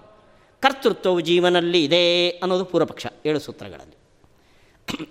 ಕರ್ತೃತ್ವವು 0.61 1.19
ಜೀವನಲ್ಲಿ 1.19 1.83
ಇದೆ 1.83 2.29
ಅನ್ನೋದು 2.29 2.65
ಪೂರ್ವಪಕ್ಷ, 2.65 3.05
ಏಳು 3.25 3.39
ಸೂತ್ರಗಳಲ್ಲಿ. 3.39 3.95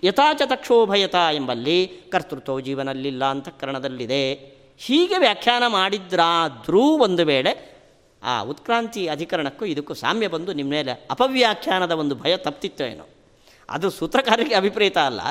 ಯಥಾಚ 0.03 0.41
ತಕ್ಷೋಭಯತ 0.45 1.15
ಎಂಬಲ್ಲಿ 1.33 1.87
ಕರ್ತೃತ್ವವು 1.87 2.59
ಜೀವನಲ್ಲಿಲ್ಲ 2.59 3.25
ಅಂತಃಕರಣದಲ್ಲಿದೆ 3.25 4.33
ಹೀಗೆ 4.77 5.17
ವ್ಯಾಖ್ಯಾನ 5.17 5.63
ಮಾಡಿದ್ರಾದರೂ 5.67 6.81
ಒಂದು 6.81 7.25
ವೇಳೆ 7.25 7.79
ಆ 8.23 8.41
ಉತ್ಕ್ರಾಂತಿ 8.41 9.07
ಅಧಿಕರಣಕ್ಕೂ 9.07 9.65
ಇದಕ್ಕೂ 9.65 9.93
ಸಾಮ್ಯ 9.93 10.27
ಬಂದು 10.27 10.53
ನಿಮ್ಮ 10.53 10.71
ಮೇಲೆ 10.71 11.07
ಅಪವ್ಯಾಖ್ಯಾನದ 11.11 11.91
ಒಂದು 11.91 12.15
ಭಯ 12.15 12.37
ತಪ್ತಿತ್ತು 12.37 12.83
ಏನೋ. 12.83 13.05
ಅದು 13.69 13.89
ಸೂತ್ರಕಾರರಿಗೆ 13.89 14.55
ಅಭಿಪ್ರೇತ 14.55 14.97
ಅಲ್ಲ. 14.97 15.21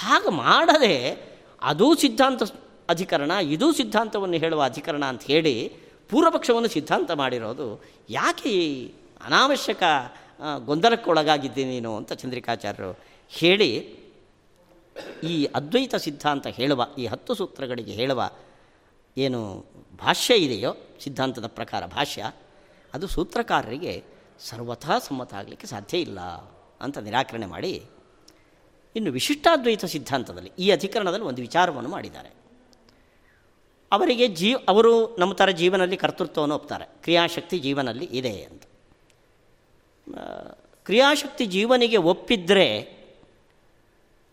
ಹಾಗೆ 0.00 0.30
ಮಾಡದೆ 0.30 1.16
ಅದೂ 1.62 1.94
ಸಿದ್ಧಾಂತ 1.94 2.42
ಅಧಿಕರಣ, 2.88 3.30
ಇದೂ 3.30 3.72
ಸಿದ್ಧಾಂತವನ್ನು 3.72 4.36
ಹೇಳುವ 4.36 4.62
ಅಧಿಕರಣ 4.62 5.04
ಅಂತ 5.04 5.22
ಹೇಳಿ 5.22 5.72
ಪೂರ್ವಪಕ್ಷವನ್ನು 6.10 6.68
ಸಿದ್ಧಾಂತ 6.68 7.10
ಮಾಡಿರೋದು 7.10 7.84
ಯಾಕೆ 8.10 8.54
ಅನಾವಶ್ಯಕ 9.26 9.82
ಗೊಂದಲಕ್ಕೊಳಗಾಗಿದ್ದೆ 10.68 11.64
ನೀನು 11.64 11.90
ಅಂತ 12.00 12.12
ಚಂದ್ರಿಕಾಚಾರ್ಯರು 12.20 12.92
ಹೇಳಿ, 13.30 13.70
ಈ 15.30 15.34
ಅದ್ವೈತ 15.58 15.94
ಸಿದ್ಧಾಂತ 16.06 16.46
ಹೇಳುವ, 16.58 16.86
ಈ 16.98 17.04
ಹತ್ತು 17.12 17.32
ಸೂತ್ರಗಳಿಗೆ 17.40 17.94
ಹೇಳುವ 18.00 18.20
ಏನು 19.16 19.40
ಭಾಷ್ಯ 20.04 20.34
ಇದೆಯೋ, 20.46 20.72
ಸಿದ್ಧಾಂತದ 21.04 21.48
ಪ್ರಕಾರ 21.58 21.82
ಭಾಷ್ಯ, 21.96 22.22
ಅದು 22.94 23.06
ಸೂತ್ರಕಾರರಿಗೆ 23.14 23.94
ಸರ್ವಥಾ 24.48 24.94
ಸಮ್ಮತ 25.06 25.34
ಆಗಲಿಕ್ಕೆ 25.40 25.66
ಸಾಧ್ಯ 25.72 25.98
ಇಲ್ಲ 26.06 26.20
ಅಂತ 26.84 26.98
ನಿರಾಕರಣೆ 27.06 27.48
ಮಾಡಿ, 27.54 27.72
ಇನ್ನು 28.96 29.10
ವಿಶಿಷ್ಟಾದ್ವೈತ 29.18 29.84
ಸಿದ್ಧಾಂತದಲ್ಲಿ 29.94 30.52
ಈ 30.58 30.68
ಅಧಿಕರಣದಲ್ಲಿ 30.76 31.26
ಒಂದು 31.30 31.42
ವಿಚಾರವನ್ನು 31.48 31.90
ಮಾಡಿದ್ದಾರೆ. 31.96 32.30
ಅವರಿಗೆ 33.92 34.26
ಜೀವ 34.40 34.56
ಅವರು 34.72 34.92
ನಮ್ಮ 35.20 35.32
ಥರ 35.40 35.50
ಜೀವನದಲ್ಲಿ 35.60 35.98
ಕರ್ತೃತ್ವವನ್ನು 36.04 36.56
ಒಪ್ತಾರೆ, 36.60 36.86
ಕ್ರಿಯಾಶಕ್ತಿ 37.04 37.56
ಜೀವನದಲ್ಲಿ 37.66 38.08
ಇದೆ 38.20 38.34
ಅಂತ. 38.50 38.62
ಕ್ರಿಯಾಶಕ್ತಿ 40.84 41.46
ಜೀವನಿಗೆ 41.46 41.96
ಒಪ್ಪಿದ್ರೆ 41.96 43.00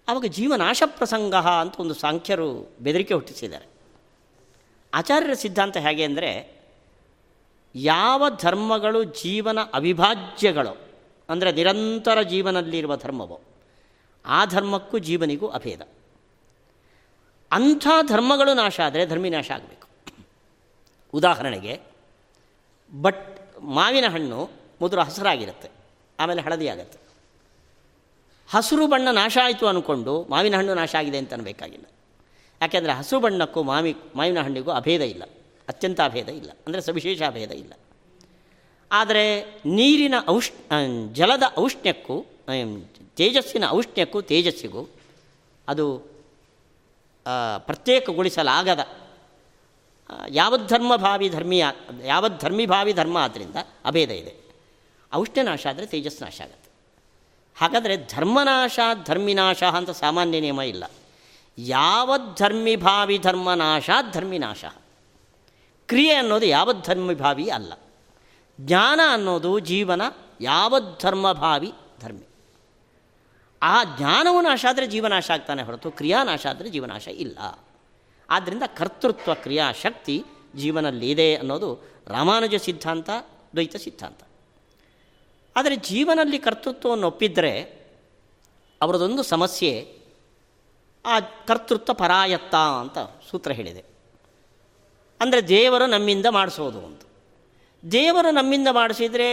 ಆವಾಗ 0.07 0.25
ಜೀವನಾಶ 0.25 0.84
ಪ್ರಸಂಗ 0.86 1.36
ಅಂತ 1.36 1.80
ಒಂದು 1.80 1.93
ಸಾಂಖ್ಯರು 1.93 2.78
ಬೆದರಿಕೆ 2.82 3.13
ಹುಟ್ಟಿಸಿದ್ದಾರೆ. 3.13 3.67
ಆಚಾರ್ಯರ 4.93 5.34
ಸಿದ್ಧಾಂತ 5.34 5.78
ಹೇಗೆ 5.78 6.03
ಅಂದರೆ, 6.03 6.30
ಯಾವ 7.75 8.30
ಧರ್ಮಗಳು 8.30 9.03
ಜೀವನ 9.03 9.59
ಅವಿಭಾಜ್ಯಗಳು, 9.73 10.73
ಅಂದರೆ 11.30 11.51
ನಿರಂತರ 11.51 12.21
ಜೀವನದಲ್ಲಿರುವ 12.21 12.95
ಧರ್ಮವೋ, 12.95 13.41
ಆ 14.25 14.45
ಧರ್ಮಕ್ಕೂ 14.45 14.97
ಜೀವನಿಗೂ 14.97 15.47
ಅಭೇದ. 15.47 15.82
ಅಂಥ 17.51 17.88
ಧರ್ಮಗಳು 18.07 18.53
ನಾಶ 18.53 18.80
ಆದರೆ 18.80 19.05
ಧರ್ಮಿ 19.05 19.30
ನಾಶ 19.30 19.51
ಆಗಬೇಕು. 19.51 19.88
ಉದಾಹರಣೆಗೆ, 21.13 21.73
ಬಟ್ 22.93 23.25
ಮಾವಿನ 23.61 24.07
ಹಣ್ಣು 24.07 24.39
ಮೊದಲು 24.82 25.01
ಹಸಿರಾಗಿರುತ್ತೆ, 25.07 25.69
ಆಮೇಲೆ 26.19 26.41
ಹಳದಿ 26.45 26.67
ಆಗುತ್ತೆ. 26.73 26.99
ಹಸಿರು 28.49 28.86
ಬಣ್ಣ 28.91 29.07
ನಾಶ 29.21 29.36
ಆಯಿತು 29.45 29.65
ಅಂದ್ಕೊಂಡು 29.71 30.13
ಮಾವಿನ 30.34 30.55
ಹಣ್ಣು 30.59 30.73
ನಾಶ 30.82 30.93
ಆಗಿದೆ 31.01 31.17
ಅಂತ 31.21 31.32
ಅನ್ಬೇಕಾಗಿಲ್ಲ. 31.38 31.88
ಯಾಕೆಂದರೆ 32.61 32.93
ಹಸಿರು 32.99 33.19
ಬಣ್ಣಕ್ಕೂ 33.25 33.59
ಮಾವಿ 33.71 33.91
ಮಾವಿನ 34.17 34.39
ಹಣ್ಣಿಗೂ 34.47 34.71
ಅಭೇದ 34.80 35.03
ಇಲ್ಲ, 35.13 35.23
ಅತ್ಯಂತ 35.67 35.99
ಅಭೇದ 36.09 36.30
ಇಲ್ಲ, 36.41 36.49
ಅಂದರೆ 36.65 36.82
ಸವಿಶೇಷ 36.88 37.21
ಅಭೇದ 37.32 37.51
ಇಲ್ಲ. 37.63 37.73
ಆದರೆ 38.91 39.25
ನೀರಿನ 39.78 40.15
ಔಷ್ 40.36 40.51
ಜಲದ 41.19 41.45
ಔಷ್ಣ್ಯಕ್ಕೂ 41.63 42.17
ತೇಜಸ್ಸಿನ 43.19 43.65
ಔಷ್ಣ್ಯಕ್ಕೂ 43.78 44.19
ತೇಜಸ್ಸಿಗೂ 44.32 44.84
ಅದು 45.67 45.86
ಪ್ರತ್ಯೇಕಗೊಳಿಸಲಾಗದ 47.69 48.82
ಯಾವದ್ಧರ್ಮಭಾವಿ 50.39 51.28
ಧರ್ಮೀಯ, 51.30 51.65
ಯಾವದ್ಧರ್ಮಿಭಾವಿ 52.11 52.93
ಧರ್ಮ 52.99 53.17
ಆದ್ದರಿಂದ 53.23 53.57
ಅಭೇದ 53.89 54.11
ಇದೆ. 54.21 54.34
ಔಷ್ಣ್ಯ 55.13 55.43
ನಾಶ 55.43 55.67
ಆದರೆ 55.67 55.85
ತೇಜಸ್ 55.85 56.21
ನಾಶ 56.21 56.41
ಆಗುತ್ತೆ. 56.41 56.69
ಹಾಗಾದರೆ 57.57 57.97
ಧರ್ಮನಾಶ, 57.97 58.79
ಧರ್ಮಿನಾಶ 59.05 59.63
ಅಂತ 59.63 59.89
ಸಾಮಾನ್ಯ 59.89 60.39
ನಿಯಮ 60.39 60.61
ಇಲ್ಲ. 60.61 60.83
ಯಾವದ್ಧರ್ಮಿಭಾವಿ 61.57 63.17
ಧರ್ಮನಾಶ, 63.17 63.89
ಧರ್ಮಿನಾಶ. 64.13 64.65
ಕ್ರಿಯೆ 65.87 66.13
ಅನ್ನೋದು 66.13 66.45
ಯಾವದ್ಧರ್ಮಿಭಾವಿ 66.45 67.49
ಅಲ್ಲ. 67.49 67.73
ಜ್ಞಾನ 68.61 68.99
ಅನ್ನೋದು 69.09 69.59
ಜೀವನ 69.59 70.01
ಯಾವದ್ಧರ್ಮಭಾವಿ 70.41 71.73
ಧರ್ಮಿ 71.99 72.27
ಆ 73.61 73.83
ಜ್ಞಾನವು 73.83 74.41
ನಾಶ 74.41 74.65
ಆದರೆ 74.69 74.87
ಜೀವನಾಶ 74.87 75.31
ಆಗ್ತಾನೆ 75.31 75.63
ಹೊರತು 75.63 75.91
ಕ್ರಿಯಾನಾಶ 75.91 76.45
ಆದರೆ 76.45 76.69
ಜೀವನಾಶ 76.69 77.07
ಇಲ್ಲ. 77.07 77.37
ಆದ್ದರಿಂದ 78.29 78.63
ಕರ್ತೃತ್ವ 78.63 79.33
ಕ್ರಿಯಾಶಕ್ತಿ 79.33 80.23
ಜೀವನಲ್ಲಿದೆ 80.55 81.35
ಅನ್ನೋದು 81.35 81.83
ರಾಮಾನುಜ 82.07 82.55
ಸಿದ್ಧಾಂತ, 82.55 83.09
ದ್ವೈತ 83.53 83.75
ಸಿದ್ಧಾಂತ. 83.75 84.26
ಆದರೆ 85.57 85.75
ಜೀವನದಲ್ಲಿ 85.75 86.39
ಕರ್ತೃತ್ವವನ್ನು 86.39 87.07
ಒಪ್ಪಿದ್ರೆ 87.07 87.51
ಅವರದೊಂದು 88.81 89.23
ಸಮಸ್ಯೆ, 89.23 89.97
ಆ 91.05 91.19
ಕರ್ತೃತ್ವ 91.19 91.93
ಪರಾಯತ್ತ 91.93 92.55
ಅಂತ 92.55 92.97
ಸೂತ್ರ 93.31 93.51
ಹೇಳಿದೆ. 93.51 93.83
ಅಂದರೆ 95.19 95.47
ದೇವರು 95.47 95.85
ನಮ್ಮಿಂದ 95.85 96.25
ಮಾಡಿಸೋದು 96.25 96.85
ಅಂತ. 96.85 97.01
ದೇವರು 97.91 98.31
ನಮ್ಮಿಂದ 98.31 98.67
ಮಾಡಿಸಿದರೆ 98.71 99.29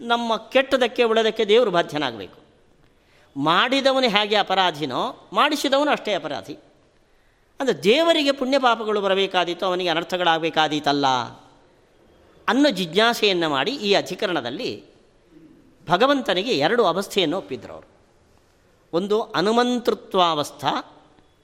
ನಮ್ಮ 0.00 0.36
ಕೆಟ್ಟದಕ್ಕೆ 0.36 1.02
ಉಳದಕ್ಕೆ 1.02 1.44
ದೇವರು 1.44 1.70
ಬಾಧ್ಯನಾಗಬೇಕು. 1.70 2.38
ಮಾಡಿದವನು 3.36 4.08
ಹೇಗೆ 4.08 4.36
ಅಪರಾಧಿನೋ, 4.36 5.30
ಮಾಡಿಸಿದವನು 5.32 5.90
ಅಷ್ಟೇ 5.90 6.14
ಅಪರಾಧಿ. 6.14 6.54
ಅಂದರೆ 7.60 7.74
ದೇವರಿಗೆ 7.82 8.32
ಪುಣ್ಯ 8.32 8.58
ಪಾಪಗಳು 8.58 9.00
ಬರಬೇಕಾದೀತು, 9.00 9.66
ಅವನಿಗೆ 9.66 9.90
ಅನರ್ಥಗಳಾಗಬೇಕಾದೀತಲ್ಲ 9.90 11.06
ಅನ್ನೋ 12.48 12.70
ಜಿಜ್ಞಾಸೆಯನ್ನು 12.70 13.48
ಮಾಡಿ 13.48 13.70
ಈ 13.70 13.94
ಅಧಿಕರಣದಲ್ಲಿ 13.94 14.91
ಭಗವಂತನಿಗೆ 15.88 16.50
ಎರಡು 16.50 16.84
ಅವಸ್ಥೆಯನ್ನು 16.84 17.38
ಒಪ್ಪಿದ್ರು 17.38 17.72
ಅವರು. 17.72 17.88
ಒಂದು 18.92 19.22
ಅನುಮಂತೃತ್ವಾವಸ್ಥ, 19.22 20.64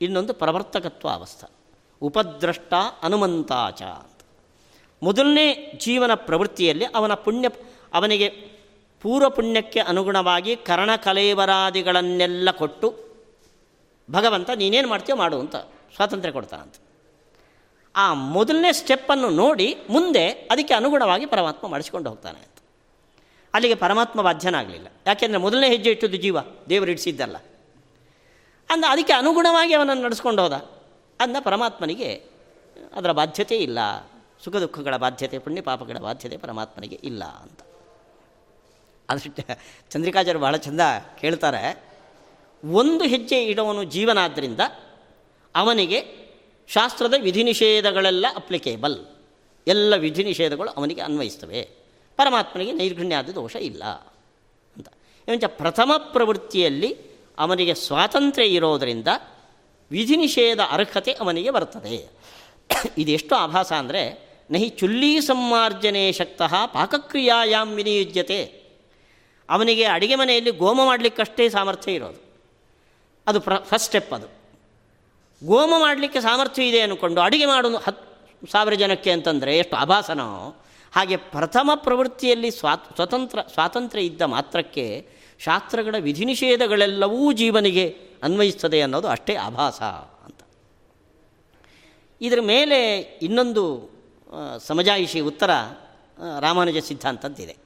ಇನ್ನೊಂದು 0.01 0.34
ಪ್ರವರ್ತಕತ್ವಾವಸ್ಥಾ. 0.34 1.49
ಉಪದ್ರಷ್ಟ 2.03 2.74
ಹನುಮಂತಾಚ 3.03 3.82
ಅಂತ. 3.82 4.22
ಮೊದಲನೇ 5.03 5.72
ಜೀವನ 5.78 6.14
ಪ್ರವೃತ್ತಿಯಲ್ಲಿ 6.14 6.84
ಅವನ 6.84 7.14
ಪುಣ್ಯ, 7.14 7.49
ಅವನಿಗೆ 7.95 8.28
ಪೂರ್ವ 9.01 9.28
ಪುಣ್ಯಕ್ಕೆ 9.28 9.80
ಅನುಗುಣವಾಗಿ 9.80 10.57
ಕರ್ಣಕಲೇವರಾದಿಗಳನ್ನೆಲ್ಲ 10.57 12.51
ಕೊಟ್ಟು, 12.51 12.95
ಭಗವಂತ 14.11 14.51
ನೀನೇನು 14.51 14.89
ಮಾಡ್ತೀಯೋ 14.89 15.16
ಮಾಡು 15.16 15.41
ಅಂತ 15.41 15.57
ಸ್ವಾತಂತ್ರ್ಯ 15.97 16.32
ಕೊಡ್ತಾನಂತ 16.32 16.74
ಆ 17.97 18.14
ಮೊದಲನೇ 18.14 18.72
ಸ್ಟೆಪ್ಪನ್ನು 18.72 19.30
ನೋಡಿ 19.30 19.76
ಮುಂದೆ 19.91 20.28
ಅದಕ್ಕೆ 20.28 20.74
ಅನುಗುಣವಾಗಿ 20.74 21.26
ಪರಮಾತ್ಮ 21.26 21.68
ಮಾಡಿಸಿಕೊಂಡು 21.68 22.11
ಹೋಗ್ತಾನೆ 22.11 22.57
ಅಲ್ಲಿಗೆ 23.55 23.74
ಪರಮಾತ್ಮ 23.74 24.22
ಬಾಧ್ಯನಾಗಲಿಲ್ಲ. 24.22 24.86
ಯಾಕೆಂದರೆ 25.07 25.38
ಮೊದಲನೇ 25.38 25.68
ಹೆಜ್ಜೆ 25.68 25.90
ಇಟ್ಟದ್ದು 25.90 26.16
ಜೀವ, 26.16 26.40
ದೇವರು 26.68 26.90
ಇಡಿಸಿದ್ದಲ್ಲ. 26.90 27.36
ಅಂದ 28.70 28.84
ಅದಕ್ಕೆ 28.88 29.12
ಅನುಗುಣವಾಗಿ 29.12 29.74
ಅವನನ್ನು 29.74 30.03
ನಡೆಸ್ಕೊಂಡು 30.03 30.42
ಹೋದ. 30.42 30.53
ಅಂದ 31.20 31.36
ಪರಮಾತ್ಮನಿಗೆ 31.40 32.24
ಅದರ 32.94 33.12
ಬಾಧ್ಯತೆ 33.12 33.57
ಇಲ್ಲ. 33.57 33.78
ಸುಖ 34.44 34.57
ದುಃಖಗಳ 34.57 34.96
ಬಾಧ್ಯತೆ, 34.96 35.38
ಪುಣ್ಯ 35.38 35.61
ಪಾಪಗಳ 35.61 35.99
ಬಾಧ್ಯತೆ 35.99 36.36
ಪರಮಾತ್ಮನಿಗೆ 36.36 37.01
ಇಲ್ಲ 37.05 37.24
ಅಂತ. 37.24 37.61
ಅದಕ್ಕೆ 39.09 39.59
ಚಂದ್ರಿಕಾಚಾರ್ಯ 39.90 40.40
ಬಹಳ 40.40 40.57
ಚಂದ 40.57 40.80
ಕೇಳ್ತಾರೆ. 41.20 41.84
ಒಂದು 42.64 43.05
ಹೆಜ್ಜೆ 43.05 43.44
ಇಡೋನು 43.44 43.84
ಜೀವನಾದ್ದರಿಂದ 43.84 44.61
ಅವನಿಗೆ 45.55 46.28
ಶಾಸ್ತ್ರದ 46.68 47.14
ವಿಧಿ 47.22 47.42
ನಿಷೇಧಗಳೆಲ್ಲ 47.42 48.26
ಅಪ್ಲಿಕೇಬಲ್ 48.36 49.07
ಎಲ್ಲ 49.66 49.96
ವಿಧಿ 49.96 50.24
ನಿಷೇಧಗಳು 50.24 50.70
ಅವನಿಗೆ 50.70 51.01
ಅನ್ವಯಿಸ್ತವೆ. 51.01 51.88
ಪರಮಾತ್ಮನಿಗೆ 52.19 52.73
ನೈರ್ಗುಣ್ಯಾದ 52.73 53.29
ದೋಷ 53.29 53.57
ಇಲ್ಲ 53.57 53.85
ಅಂತ. 54.77 54.89
ಏನಂಚ 55.29 55.45
ಪ್ರಥಮ 55.45 55.93
ಪ್ರವೃತ್ತಿಯಲ್ಲಿ 55.97 56.97
ಅವನಿಗೆ 57.39 57.75
ಸ್ವಾತಂತ್ರ್ಯ 57.75 58.47
ಇರೋದರಿಂದ 58.47 59.09
ವಿಧಿ 59.91 60.16
ನಿಷೇಧ 60.16 60.61
ಅರ್ಹತೆ 60.71 61.12
ಅವನಿಗೆ 61.12 61.51
ಬರ್ತದೆ. 61.51 62.11
ಇದೆಷ್ಟು 62.99 63.35
ಆಭಾಸ 63.35 63.73
ಅಂದರೆ, 63.73 64.29
ನಹಿ 64.51 64.69
ಚುಲ್ಲಿ 64.69 65.21
ಸಂಮಾರ್ಜನೆ 65.21 66.12
ಶಕ್ತಃ 66.12 66.66
ಪಾಕಕ್ರಿಯಾಯಾಮ್ 66.66 67.77
ವಿನಿಯುಜ್ಯತೆ. 67.77 68.45
ಅವನಿಗೆ 69.51 69.85
ಅಡುಗೆ 69.85 70.14
ಮನೆಯಲ್ಲಿ 70.14 70.51
ಗೋಮ 70.51 70.85
ಮಾಡಲಿಕ್ಕಷ್ಟೇ 70.85 71.49
ಸಾಮರ್ಥ್ಯ 71.49 71.93
ಇರೋದು. 71.93 72.23
ಅದು 73.27 73.41
ಪ್ರ 73.41 73.57
ಫಸ್ಟ್ 73.57 73.87
ಸ್ಟೆಪ್ 73.87 74.12
ಅದು. 74.12 74.27
ಗೋಮ 75.47 75.75
ಮಾಡಲಿಕ್ಕೆ 75.79 76.21
ಸಾಮರ್ಥ್ಯ 76.21 76.69
ಇದೆ 76.69 76.81
ಅಂದ್ಕೊಂಡು 76.81 77.21
ಅಡುಗೆ 77.21 77.47
ಮಾಡೋದು 77.47 77.77
ಹತ್ತು 77.77 78.47
ಸಾವಿರ 78.53 78.75
ಜನಕ್ಕೆ 78.75 79.11
ಅಂತಂದರೆ 79.11 79.59
ಎಷ್ಟು 79.59 79.77
ಆಭಾಸನೋ 79.77 80.57
ಹಾಗೆ 80.95 81.16
ಪ್ರಥಮ 81.16 81.70
ಪ್ರವೃತ್ತಿಯಲ್ಲಿ 81.74 82.51
ಸ್ವಾತ್, 82.51 82.95
ಸ್ವತಂತ್ರ, 82.95 83.39
ಸ್ವಾತಂತ್ರ್ಯ 83.53 84.05
ಇದ್ದ 84.05 84.22
ಮಾತ್ರಕ್ಕೆ 84.22 85.09
ಶಾಸ್ತ್ರಗಳ 85.39 85.95
ವಿಧಿ 85.99 86.24
ನಿಷೇಧಗಳೆಲ್ಲವೂ 86.24 87.32
ಜೀವನಿಗೆ 87.32 87.86
ಅನ್ವಯಿಸ್ತದೆ 88.22 88.80
ಅನ್ನೋದು 88.82 89.09
ಅಷ್ಟೇ 89.09 89.34
ಆಭಾಸ 89.34 89.80
ಅಂತ. 90.26 90.41
ಇದರ 92.20 92.41
ಮೇಲೆ 92.43 92.78
ಇನ್ನೊಂದು 93.22 93.64
ಸಮಜಾಯಿಷಿ 94.59 95.20
ಉತ್ತರ 95.20 95.51
ರಾಮಾನುಜ 96.41 96.78
ಸಿದ್ಧಾಂತದ್ದಿದೆ. 96.78 97.57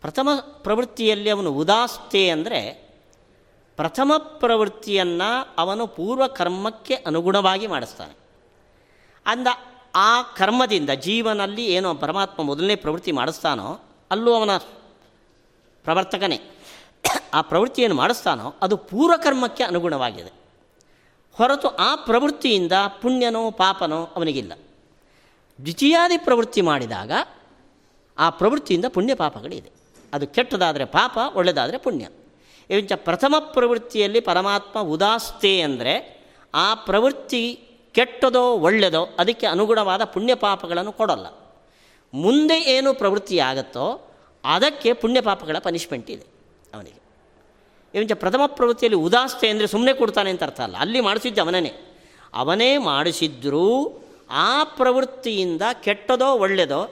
ಪ್ರಥಮ 0.00 0.28
ಪ್ರವೃತ್ತಿಯಲ್ಲಿ 0.62 1.30
ಅವನು 1.30 1.50
ಉದಾಸ್ತೆ 1.52 2.22
ಅಂದರೆ 2.28 2.60
ಪ್ರಥಮ 3.78 4.12
ಪ್ರವೃತ್ತಿಯನ್ನು 4.16 5.54
ಅವನು 5.58 5.86
ಪೂರ್ವ 5.86 6.26
ಕರ್ಮಕ್ಕೆ 6.26 6.94
ಅನುಗುಣವಾಗಿ 6.94 7.66
ಮಾಡಿಸ್ತಾನೆ. 7.66 8.14
ಅಂದ 9.26 9.48
ಆ 9.94 10.22
ಕರ್ಮದಿಂದ 10.22 10.90
ಜೀವನಲ್ಲಿ 10.90 11.66
ಏನೋ 11.66 11.94
ಪರಮಾತ್ಮ 11.94 12.42
ಮೊದಲನೇ 12.42 12.76
ಪ್ರವೃತ್ತಿ 12.76 13.12
ಮಾಡಿಸ್ತಾನೋ, 13.12 13.80
ಅಲ್ಲೂ 14.10 14.34
ಅವನ 14.34 14.56
ಪ್ರವರ್ತಕನೇ. 15.84 16.40
ಆ 17.34 17.40
ಪ್ರವೃತ್ತಿಯನ್ನು 17.40 17.96
ಮಾಡಿಸ್ತಾನೋ, 17.96 18.54
ಅದು 18.62 18.76
ಪೂರ್ವಕರ್ಮಕ್ಕೆ 18.76 19.64
ಅನುಗುಣವಾಗಿದೆ. 19.64 20.32
ಹೊರತು 21.32 21.68
ಆ 21.68 21.94
ಪ್ರವೃತ್ತಿಯಿಂದ 21.94 22.72
ಪುಣ್ಯನೋ, 23.02 23.50
ಪಾಪನೋ 23.50 24.04
ಅವನಿಗಿಲ್ಲ. 24.04 24.52
ದ್ವಿತೀಯಾದಿ 25.62 26.18
ಪ್ರವೃತ್ತಿ 26.18 26.60
ಮಾಡಿದಾಗ 26.60 27.12
ಆ 28.18 28.30
ಪ್ರವೃತ್ತಿಯಿಂದ 28.30 28.84
ಪುಣ್ಯ 28.88 29.14
ಪಾಪಗಳಿದೆ. 29.14 29.70
ಅದು 30.14 30.26
ಕೆಟ್ಟದಾದರೆ 30.26 30.84
ಪಾಪ 30.84 31.18
ಒಳ್ಳೆಯದಾದರೆ 31.34 31.78
ಪುಣ್ಯ. 31.78 32.08
ಇವಂಚ 32.70 32.92
ಪ್ರಥಮ 32.96 33.34
ಪ್ರವೃತ್ತಿಯಲ್ಲಿ 33.38 34.20
ಪರಮಾತ್ಮ 34.20 34.80
ಉದಾಸ್ತೆ 34.80 35.60
ಅಂದರೆ 35.60 36.24
ಆ 36.54 36.74
ಪ್ರವೃತ್ತಿ 36.74 37.68
ಕೆಟ್ಟದೋ 37.94 38.52
ಒಳ್ಳೆಯದೋ 38.52 39.08
ಅದಕ್ಕೆ 39.18 39.46
ಅನುಗುಣವಾದ 39.46 40.04
ಪುಣ್ಯ 40.04 40.34
ಪಾಪಗಳನ್ನು 40.34 40.92
ಕೊಡೋಲ್ಲ. 40.92 41.26
ಮುಂದೆ 42.14 42.60
ಏನು 42.60 42.94
ಪ್ರವೃತ್ತಿ 42.94 43.38
ಆಗುತ್ತೋ 43.38 44.10
ಅದಕ್ಕೆ 44.44 44.92
ಪುಣ್ಯ 44.92 45.20
ಪಾಪಗಳ 45.20 45.56
ಪನಿಷ್ಮೆಂಟ್ 45.58 46.10
ಇದೆ 46.10 46.24
ಅವನಿಗೆ. 46.74 47.04
ಇಂಚ 48.00 48.12
ಪ್ರಥಮ 48.12 48.40
ಪ್ರವೃತ್ತಿಯಲ್ಲಿ 48.46 49.00
ಉದಾಸ್ತೆ 49.00 49.48
ಅಂದರೆ 49.48 49.66
ಸುಮ್ಮನೆ 49.66 49.92
ಕೊಡ್ತಾನೆ 49.92 50.30
ಅಂತ 50.30 50.42
ಅರ್ಥ 50.42 50.60
ಅಲ್ಲ. 50.60 50.76
ಅಲ್ಲಿ 50.76 51.00
ಮಾಡಿಸಿದ್ದು 51.00 51.42
ಅವನೇ 51.42 51.72
ಅವನೇ 52.34 52.76
ಮಾಡಿಸಿದ್ರೂ 52.76 53.98
ಆ 54.30 54.64
ಪ್ರವೃತ್ತಿಯಿಂದ 54.64 55.62
ಕೆಟ್ಟದೋ 55.82 56.34
ಒಳ್ಳೆಯದೋ 56.34 56.90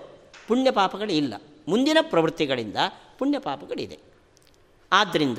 ಪುಣ್ಯ 0.48 0.70
ಪಾಪಗಳು 0.70 1.12
ಇಲ್ಲ. 1.12 1.34
ಮುಂದಿನ 1.68 1.98
ಪ್ರವೃತ್ತಿಗಳಿಂದ 2.00 2.76
ಪುಣ್ಯ 3.18 3.38
ಪಾಪಗಳಿದೆ 3.38 3.98
ಆದ್ದರಿಂದ 4.92 5.38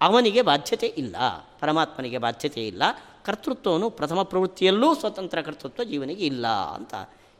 ಅವನಿಗೆ 0.00 0.42
ಬಾಧ್ಯತೆ 0.42 0.86
ಇಲ್ಲ. 0.86 1.16
ಪರಮಾತ್ಮನಿಗೆ 1.60 2.18
ಬಾಧ್ಯತೆ 2.18 2.66
ಇಲ್ಲ. 2.66 2.82
ಕರ್ತೃತ್ವವನ್ನು 3.26 3.90
ಪ್ರಥಮ 3.90 4.22
ಪ್ರವೃತ್ತಿಯಲ್ಲೂ 4.22 4.94
ಸ್ವತಂತ್ರ 4.94 5.42
ಕರ್ತೃತ್ವ 5.42 5.84
ಜೀವನಿಗೆ 5.84 6.26
ಇಲ್ಲ 6.26 6.46
ಅಂತ 6.46 6.94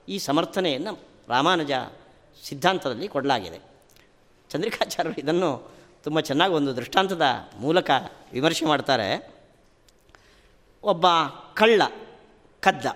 ಈ 0.09 0.19
ಸಮರ್ಥನೆಯನ್ನು 0.19 0.99
ರಾಮಾನುಜ 1.29 1.71
ಸಿದ್ಧಾಂತದಲ್ಲಿ 2.45 3.09
ಕೊಡಲಾಗಿದೆ. 3.09 3.61
ಚಂದ್ರಿಕಾಚಾರ್ಯರು 4.51 5.21
ಇದನ್ನು 5.21 5.71
ತುಂಬ 6.05 6.21
ಚೆನ್ನಾಗಿ 6.21 6.55
ಒಂದು 6.55 6.77
ದೃಷ್ಟಾಂತದ 6.77 7.23
ಮೂಲಕ 7.59 7.91
ವಿಮರ್ಶೆ 8.33 8.67
ಮಾಡ್ತಾರೆ. 8.67 9.37
ಒಬ್ಬ 10.83 11.07
ಕಳ್ಳ, 11.55 11.83
ಕದ್ದ. 12.61 12.87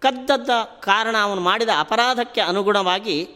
ಕದ್ದದ 0.00 0.50
ಕಾರಣ 0.80 1.16
ಅವನು 1.22 1.40
ಮಾಡಿದ 1.40 1.68
ಅಪರಾಧಕ್ಕೆ 1.78 2.40
ಅನುಗುಣವಾಗಿ 2.40 3.28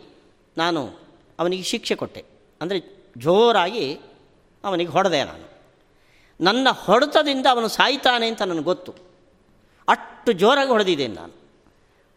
ನಾನು 0.57 0.91
ಅವನಿಗೆ 1.39 1.63
ಶಿಕ್ಷೆ 1.63 1.95
ಕೊಟ್ಟೆ. 1.95 2.25
ಅಂದರೆ 2.61 2.81
ಜೋರಾಗಿ 3.19 4.01
ಅವನಿಗೆ 4.65 4.91
ಹೊಡೆದೆ 4.91 5.25
ನಾನು. 5.25 5.52
ನನ್ನ 6.43 6.69
ಹೊಡೆತದಿಂದ 6.71 7.47
ಅವನು 7.51 7.69
ಸಾಯ್ತಾನೆ 7.69 8.29
ಅಂತ 8.29 8.43
ನನಗೆ 8.43 8.63
ಗೊತ್ತು. 8.63 8.95
ಅಷ್ಟು 9.89 10.33
ಜೋರಾಗಿ 10.33 10.71
ಹೊಡೆದಿದ್ದೇನೆ 10.71 11.15
ನಾನು. 11.15 11.33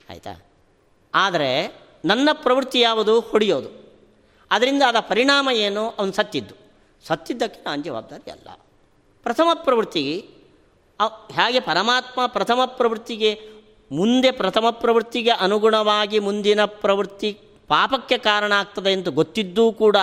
ಆಯಿತಾ? 0.10 0.46
ಆದರೆ 1.16 1.82
ನನ್ನ 2.06 2.30
ಪ್ರವೃತ್ತಿ 2.34 2.80
ಯಾವುದು? 2.80 3.20
ಹೊಡೆಯೋದು. 3.20 3.94
ಅದರಿಂದ 4.52 4.84
ಆದ 4.88 4.96
ಪರಿಣಾಮ 5.00 5.50
ಏನು? 5.52 5.90
ಅವನು 5.90 6.12
ಸತ್ತಿದ್ದು. 6.12 6.56
ಸತ್ತಿದ್ದಕ್ಕೆ 7.08 7.62
ನಾನು 7.66 7.84
ಜವಾಬ್ದಾರಿ 7.84 8.32
ಅಲ್ಲ. 8.32 8.48
ಪ್ರಥಮ 9.24 9.48
ಪ್ರವೃತ್ತಿಗೆ 9.54 10.18
ಹೇಗೆ 11.32 11.60
ಪರಮಾತ್ಮ 11.60 12.26
ಪ್ರಥಮ 12.26 12.60
ಪ್ರವೃತ್ತಿಗೆ 12.66 13.40
ಮುಂದೆ 13.92 14.32
ಪ್ರಥಮ 14.32 14.70
ಪ್ರವೃತ್ತಿಗೆ 14.72 15.30
ಅನುಗುಣವಾಗಿ 15.30 16.20
ಮುಂದಿನ 16.20 16.66
ಪ್ರವೃತ್ತಿ 16.66 17.34
ಪಾಪಕ್ಕೆ 17.68 18.18
ಕಾರಣ 18.18 18.52
ಆಗ್ತದೆ 18.52 18.90
ಎಂದು 18.90 19.12
ಗೊತ್ತಿದ್ದೂ 19.12 19.72
ಕೂಡ 19.72 19.98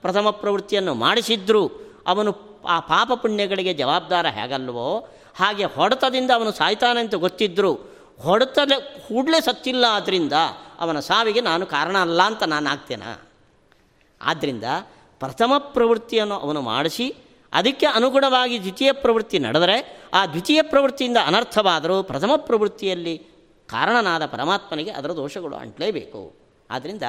ಪ್ರಥಮ 0.00 0.30
ಪ್ರವೃತ್ತಿಯನ್ನು 0.30 0.94
ಮಾಡಿಸಿದ್ರೂ 0.94 1.70
ಅವನು 2.06 2.49
ಆ 2.68 2.80
ಪಾಪ 2.80 3.12
ಪುಣ್ಯಗಳಿಗೆ 3.12 3.74
ಜವಾಬ್ದಾರ 3.74 4.26
ಹೇಗಲ್ವೋ 4.26 5.08
ಹಾಗೆ 5.36 5.64
ಹೊಡೆತದಿಂದ 5.64 6.30
ಅವನು 6.34 6.52
ಸಾಯ್ತಾನೆ 6.52 7.00
ಅಂತ 7.00 7.14
ಗೊತ್ತಿದ್ದರೂ 7.14 7.74
ಹೊಡೆತಲೆ 8.20 8.80
ಕೂಡಲೇ 9.08 9.40
ಸತ್ತಿಲ್ಲ 9.40 9.84
ಆದ್ದರಿಂದ 9.88 10.32
ಅವನ 10.80 11.00
ಸಾವಿಗೆ 11.00 11.40
ನಾನು 11.40 11.66
ಕಾರಣ 11.66 11.98
ಅಲ್ಲ 11.98 12.22
ಅಂತ 12.22 12.42
ನಾನು 12.42 12.70
ಆಗ್ತೇನೆ? 12.70 13.28
ಆದ್ದರಿಂದ 14.22 14.64
ಪ್ರಥಮ 15.18 15.52
ಪ್ರವೃತ್ತಿಯನ್ನು 15.58 16.34
ಅವನು 16.34 16.60
ಮಾಡಿಸಿ, 16.60 17.14
ಅದಕ್ಕೆ 17.52 17.86
ಅನುಗುಣವಾಗಿ 17.86 18.60
ದ್ವಿತೀಯ 18.60 18.92
ಪ್ರವೃತ್ತಿ 18.92 19.38
ನಡೆದರೆ 19.38 20.02
ಆ 20.14 20.26
ದ್ವಿತೀಯ 20.26 20.62
ಪ್ರವೃತ್ತಿಯಿಂದ 20.62 21.16
ಅನರ್ಥವಾದರೂ 21.26 22.02
ಪ್ರಥಮ 22.02 22.30
ಪ್ರವೃತ್ತಿಯಲ್ಲಿ 22.36 23.18
ಕಾರಣನಾದ 23.66 24.26
ಪರಮಾತ್ಮನಿಗೆ 24.26 24.90
ಅದರ 24.90 25.12
ದೋಷಗಳು 25.12 25.56
ಅಂಟಲೇಬೇಕು. 25.56 26.34
ಆದ್ದರಿಂದ 26.70 27.02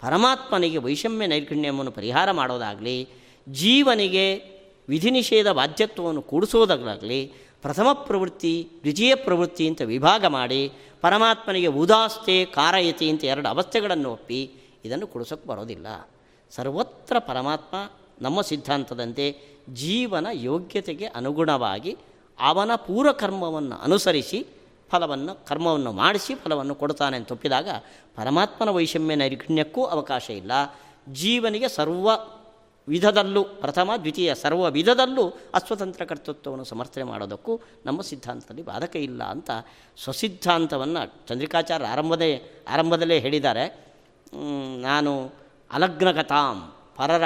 ಪರಮಾತ್ಮನಿಗೆ 0.00 0.78
ವೈಷಮ್ಯ 0.78 1.26
ನೈರ್ಗುಣ್ಯವನ್ನು 1.26 1.90
ಪರಿಹಾರ 1.90 2.30
ಮಾಡೋದಾಗಲಿ, 2.30 3.08
ಜೀವನಿಗೆ 3.48 4.57
ವಿಧಿ 4.88 5.10
ನಿಷೇಧ 5.10 5.48
ಬಾಧ್ಯತ್ವವನ್ನು 5.48 6.22
ಕೂಡಿಸೋದಾಗಲಿ 6.22 7.26
ಪ್ರಥಮ 7.62 7.92
ಪ್ರವೃತ್ತಿ, 7.92 8.68
ದ್ವಿತೀಯ 8.82 9.14
ಪ್ರವೃತ್ತಿ 9.14 9.68
ಅಂತ 9.68 9.82
ವಿಭಾಗ 9.82 10.24
ಮಾಡಿ 10.24 10.72
ಪರಮಾತ್ಮನಿಗೆ 11.00 11.66
ಉದಾಸ್ತೆ, 11.66 12.44
ಕಾರಯತಿ 12.44 13.10
ಅಂತ 13.10 13.24
ಎರಡು 13.24 13.48
ಅವಸ್ಥೆಗಳನ್ನು 13.48 14.12
ಒಪ್ಪಿ 14.12 14.50
ಇದನ್ನು 14.84 15.06
ಕೊಡಿಸೋಕ್ಕೆ 15.06 15.48
ಬರೋದಿಲ್ಲ. 15.48 15.86
ಸರ್ವತ್ರ 16.50 17.18
ಪರಮಾತ್ಮ 17.18 17.76
ನಮ್ಮ 18.20 18.40
ಸಿದ್ಧಾಂತದಂತೆ 18.40 19.56
ಜೀವನ 19.74 20.26
ಯೋಗ್ಯತೆಗೆ 20.32 21.06
ಅನುಗುಣವಾಗಿ 21.06 21.96
ಅವನ 22.40 22.74
ಪೂರ್ವಕರ್ಮವನ್ನು 22.74 23.76
ಅನುಸರಿಸಿ 23.76 24.46
ಫಲವನ್ನು, 24.90 25.46
ಕರ್ಮವನ್ನು 25.46 25.92
ಮಾಡಿಸಿ 25.92 26.34
ಫಲವನ್ನು 26.34 26.74
ಕೊಡ್ತಾನೆ 26.74 27.16
ಅಂತ 27.16 27.32
ಒಪ್ಪಿದಾಗ 27.32 27.68
ಪರಮಾತ್ಮನ 28.16 28.68
ವೈಷಮ್ಯ 28.68 29.14
ನೈರ್ಗುಣ್ಯಕ್ಕೂ 29.14 29.84
ಅವಕಾಶ 29.84 30.30
ಇಲ್ಲ. 30.30 30.52
ಜೀವನಿಗೆ 31.12 31.68
ಸರ್ವ 31.68 32.10
ವಿಧದಲ್ಲೂ, 32.88 33.44
ಪ್ರಥಮ, 33.44 33.90
ದ್ವಿತೀಯ, 33.98 34.34
ಸರ್ವ 34.34 34.70
ವಿಧದಲ್ಲೂ 34.70 35.28
ಅಸ್ವತಂತ್ರ 35.54 36.04
ಕರ್ತೃತ್ವವನ್ನು 36.04 36.64
ಸಮರ್ಥನೆ 36.64 37.04
ಮಾಡೋದಕ್ಕೂ 37.04 37.60
ನಮ್ಮ 37.86 38.02
ಸಿದ್ಧಾಂತದಲ್ಲಿ 38.02 38.62
ಬಾಧಕ 38.62 38.96
ಇಲ್ಲ 38.96 39.22
ಅಂತ 39.24 39.50
ಸ್ವಸಿದ್ಧಾಂತವನ್ನು 39.96 41.26
ಚಂದ್ರಿಕಾಚಾರ್ಯ 41.28 41.86
ಆರಂಭದೇ, 41.86 42.42
ಆರಂಭದಲ್ಲೇ 42.68 43.18
ಹೇಳಿದ್ದಾರೆ. 43.18 43.64
ನಾನು 44.80 45.32
ಅಲಗ್ನಗತಾಂ, 45.72 46.72
ಪರರ 46.96 47.22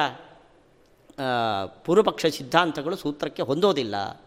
ಪೂರ್ವಪಕ್ಷ 1.84 2.26
ಸಿದ್ಧಾಂತಗಳು 2.26 2.96
ಸೂತ್ರಕ್ಕೆ 2.96 3.42
ಹೊಂದೋದಿಲ್ಲ. 3.42 4.20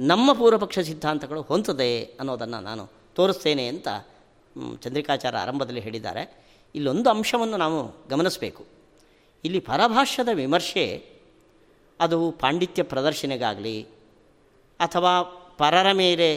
ನಮ್ಮ 0.00 0.32
ಪೂರ್ವಪಕ್ಷ 0.32 0.78
ಸಿದ್ಧಾಂತಗಳು 0.78 1.42
ಹೊಂದದೆ 1.42 2.04
ಅನ್ನೋದನ್ನು 2.04 2.60
ನಾನು 2.60 2.90
ತೋರಿಸ್ತೇನೆ 3.14 3.66
ಅಂತ 3.66 3.88
ಚಂದ್ರಿಕಾಚಾರ್ಯ 4.80 5.38
ಆರಂಭದಲ್ಲಿ 5.38 5.80
ಹೇಳಿದ್ದಾರೆ. 5.80 6.22
ಇಲ್ಲೊಂದು 6.74 7.10
ಅಂಶವನ್ನು 7.10 7.56
ನಾವು 7.56 8.08
ಗಮನಿಸಬೇಕು. 8.08 8.79
ಇಲ್ಲಿ 9.44 9.60
ಪರಭಾಷ್ಯದ 9.60 10.28
ವಿಮರ್ಶೆ 10.32 10.84
ಅದು 12.00 12.30
ಪಾಂಡಿತ್ಯ 12.30 12.82
ಪ್ರದರ್ಶನೆಗಾಗಲಿ 12.82 13.76
ಅಥವಾ 14.80 15.22
ಪರರ 15.58 15.92
ಮೇಲೆ 15.92 16.28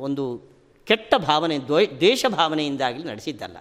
ಒಂದು 0.00 0.24
ಕೆಟ್ಟ 0.88 1.14
ಭಾವನೆ, 1.14 1.58
ದ್ವೈ, 1.58 1.86
ದ್ವೇಷ 1.86 2.26
ಭಾವನೆಯಿಂದಾಗಲಿ 2.28 3.04
ನಡೆಸಿದ್ದಲ್ಲ. 3.04 3.56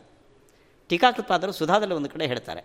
ಟೀಕಾಕೃತ್ಪಾದರು 0.90 1.52
ಸುಧಾದಲ್ಲಿ 1.52 1.96
ಒಂದು 1.96 2.10
ಕಡೆ 2.10 2.28
ಹೇಳ್ತಾರೆ. 2.28 2.62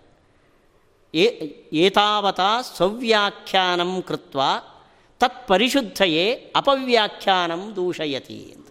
ಏತಾವತ 1.73 2.41
ಸವ್ಯಾಖ್ಯಾನಂ 2.77 4.03
ಕೃತ್ವ 4.03 4.41
ತತ್ಪರಿಶುದ್ಧಯೇ 5.21 6.53
ಅಪವ್ಯಾಖ್ಯಾನಂ 6.57 7.73
ದೂಷಯತಿ 7.77 8.39
ಅಂತ. 8.53 8.69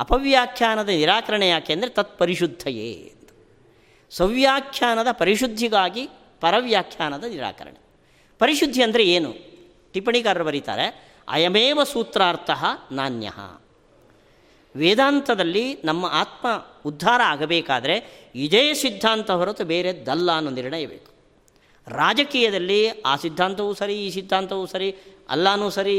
ಅಪವ್ಯಾಖ್ಯಾನದ 0.00 0.88
ನಿರಾಕರಣೆ 0.88 1.50
ಅಂದರೆ 1.50 1.90
ತತ್ಪರಿಶುದ್ಧಯೇ 1.90 2.90
ಸವ್ಯಾಖ್ಯಾನದ 4.12 5.10
ಪರಿಶುದ್ಧಿಗಾಗಿ 5.12 6.04
ಪರವ್ಯಾಖ್ಯಾನದ 6.40 7.24
ನಿರಾಕರಣೆ. 7.24 7.80
ಪರಿಶುದ್ಧಿ 8.40 8.82
ಅಂದರೆ 8.82 9.04
ಏನು? 9.04 9.30
ಟಿಪ್ಪಣಿಕಾರರು 9.92 10.44
ಬರೀತಾರೆ, 10.44 10.86
ಅಯಮೇವ 11.28 11.78
ಸೂತ್ರಾರ್ಥ 11.84 12.50
ನಾಣ್ಯ 12.92 13.28
ವೇದಾಂತದಲ್ಲಿ 14.74 15.64
ನಮ್ಮ 15.84 16.06
ಆತ್ಮ 16.12 16.46
ಉದ್ಧಾರ 16.86 17.20
ಆಗಬೇಕಾದರೆ 17.24 17.96
ಇದೇ 18.34 18.74
ಸಿದ್ಧಾಂತ 18.74 19.30
ಹೊರತು 19.30 19.64
ಬೇರೆದ್ದಲ್ಲ 19.64 20.28
ಅನ್ನೋ 20.36 20.50
ನಿರ್ಣಯ 20.50 20.86
ಬೇಕು. 20.86 21.10
ರಾಜಕೀಯದಲ್ಲಿ 21.86 22.80
ಆ 22.88 23.16
ಸಿದ್ಧಾಂತವೂ 23.16 23.72
ಸರಿ, 23.74 23.96
ಈ 24.06 24.10
ಸಿದ್ಧಾಂತವೂ 24.10 24.66
ಸರಿ, 24.66 24.88
ಅಲ್ಲಾನೂ 25.28 25.70
ಸರಿ 25.70 25.96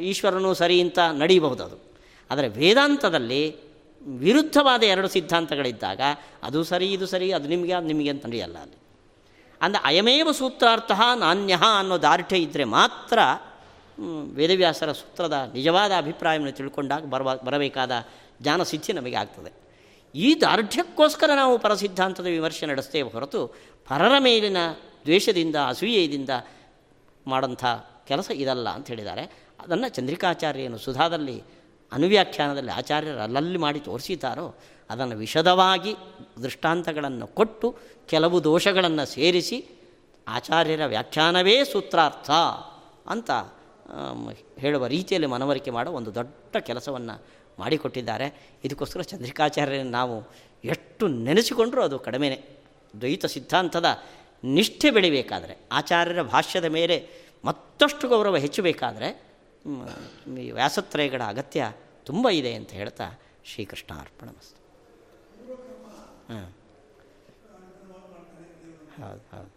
ಈಶ್ವರನೂ 0.00 0.50
ಸರಿ 0.54 0.76
ಅಂತ 0.80 0.98
ನಡೀಬಹುದು 0.98 1.62
ಅದು. 1.64 1.78
ಆದರೆ 2.30 2.48
ವೇದಾಂತದಲ್ಲಿ 2.48 3.42
ವಿರುದ್ಧವಾದ 4.06 4.82
ಎರಡು 4.82 5.08
ಸಿದ್ಧಾಂತಗಳಿದ್ದಾಗ, 5.08 6.00
ಅದು 6.42 6.64
ಸರಿ, 6.64 6.92
ಇದು 6.92 7.06
ಸರಿ, 7.06 7.32
ಅದು 7.32 7.48
ನಿಮಗೆ 7.48 7.72
ಅದು 7.72 7.86
ನಿಮಗೆ 7.86 8.10
ಅಂತ 8.10 8.26
ನಡೆಯಲ್ಲ 8.26 8.58
ಅಲ್ಲಿ. 8.58 8.76
ಅಂದರೆ 9.62 9.82
ಅಯಮೇವ 9.84 10.30
ಸೂತ್ರಾರ್ಥ 10.32 10.90
ನಾಣ್ಯ 11.16 11.58
ಅನ್ನೋ 11.78 12.02
ದಾರ್ಢ್ಯ 12.02 12.36
ಇದ್ದರೆ 12.36 12.64
ಮಾತ್ರ 12.64 13.18
ವೇದವ್ಯಾಸರ 14.34 14.92
ಸೂತ್ರದ 14.92 15.50
ನಿಜವಾದ 15.54 15.92
ಅಭಿಪ್ರಾಯವನ್ನು 15.96 16.52
ತಿಳ್ಕೊಂಡಾಗ 16.52 17.04
ಬರಬ 17.04 17.34
ಬರಬೇಕಾದ 17.34 17.92
ಜ್ಞಾನಸಿದ್ಧಿ 18.42 18.92
ನಮಗೆ 18.92 19.16
ಆಗ್ತದೆ. 19.16 19.52
ಈ 20.14 20.40
ದಾರ್ಢ್ಯಕ್ಕೋಸ್ಕರ 20.40 21.30
ನಾವು 21.36 21.58
ಪರಸಿದ್ಧಾಂತದ 21.58 22.26
ವಿಮರ್ಶೆ 22.26 22.66
ನಡೆಸ್ತೇವೆ 22.66 23.10
ಹೊರತು, 23.10 23.46
ಪರರ 23.88 24.12
ಮೇಲಿನ 24.18 24.56
ದ್ವೇಷದಿಂದ, 25.04 25.56
ಅಸೂಯೆಯಿಂದ 25.66 26.30
ಮಾಡೋಂಥ 27.26 27.64
ಕೆಲಸ 28.08 28.30
ಇದಲ್ಲ 28.34 28.68
ಅಂತ 28.68 28.86
ಹೇಳಿದ್ದಾರೆ. 28.88 29.22
ಅದನ್ನು 29.60 29.88
ಚಂದ್ರಿಕಾಚಾರ್ಯನು 29.88 30.78
ಸುಧಾದಲ್ಲಿ 30.78 31.42
ಅನುವ್ಯಾಖ್ಯಾನದಲ್ಲಿ 31.92 32.70
ಆಚಾರ್ಯರು 32.70 33.18
ಅಲ್ಲಲ್ಲಿ 33.18 33.58
ಮಾಡಿ 33.58 33.80
ತೋರಿಸಿದ್ದಾರೋ 33.80 34.54
ಅದನ್ನು 34.90 35.16
ವಿಶದವಾಗಿ 35.16 35.94
ದೃಷ್ಟಾಂತಗಳನ್ನು 36.42 37.26
ಕೊಟ್ಟು 37.26 37.78
ಕೆಲವು 38.06 38.44
ದೋಷಗಳನ್ನು 38.44 39.06
ಸೇರಿಸಿ 39.06 39.66
ಆಚಾರ್ಯರ 40.28 40.86
ವ್ಯಾಖ್ಯಾನವೇ 40.86 41.64
ಸೂತ್ರಾರ್ಥ 41.64 42.30
ಅಂತ 43.06 43.30
ಹೇಳುವ 44.58 44.86
ರೀತಿಯಲ್ಲಿ 44.86 45.28
ಮನವರಿಕೆ 45.28 45.70
ಮಾಡೋ 45.70 45.90
ಒಂದು 45.90 46.14
ದೊಡ್ಡ 46.14 46.56
ಕೆಲಸವನ್ನು 46.56 47.24
ಮಾಡಿಕೊಟ್ಟಿದ್ದಾರೆ. 47.58 48.56
ಇದಕ್ಕೋಸ್ಕರ 48.64 49.00
ಚಂದ್ರಿಕಾಚಾರ್ಯರನ್ನು 49.00 49.90
ನಾವು 49.90 50.22
ಎಷ್ಟು 50.64 51.08
ನೆನೆಸಿಕೊಂಡರೂ 51.08 51.82
ಅದು 51.82 51.98
ಕಡಿಮೆನೇ. 51.98 52.42
ದ್ವೈತ 53.00 53.26
ಸಿದ್ಧಾಂತದ 53.26 53.86
ನಿಷ್ಠೆ 54.44 54.90
ಬೆಳಿಬೇಕಾದರೆ, 54.90 55.58
ಆಚಾರ್ಯರ 55.72 56.22
ಭಾಷ್ಯದ 56.22 56.64
ಮೇಲೆ 56.64 57.08
ಮತ್ತಷ್ಟು 57.44 58.08
ಗೌರವ 58.08 58.36
ಹೆಚ್ಚಬೇಕಾದರೆ 58.36 59.29
ವ್ಯಾಸತ್ರಯಗಳ 60.52 61.22
ಅಗತ್ಯ 61.22 61.72
ತುಂಬ 62.04 62.28
ಇದೆ 62.28 62.54
ಅಂತ 62.54 62.70
ಹೇಳ್ತಾ 62.70 63.20
ಶ್ರೀಕೃಷ್ಣ 63.44 64.00
ಅರ್ಪಣ 64.00 64.28
ಮಸ್ತು 64.28 64.60
ಹಾಂ. 66.32 66.52
ಹೌದು 69.02 69.36
ಹೌದು. 69.36 69.50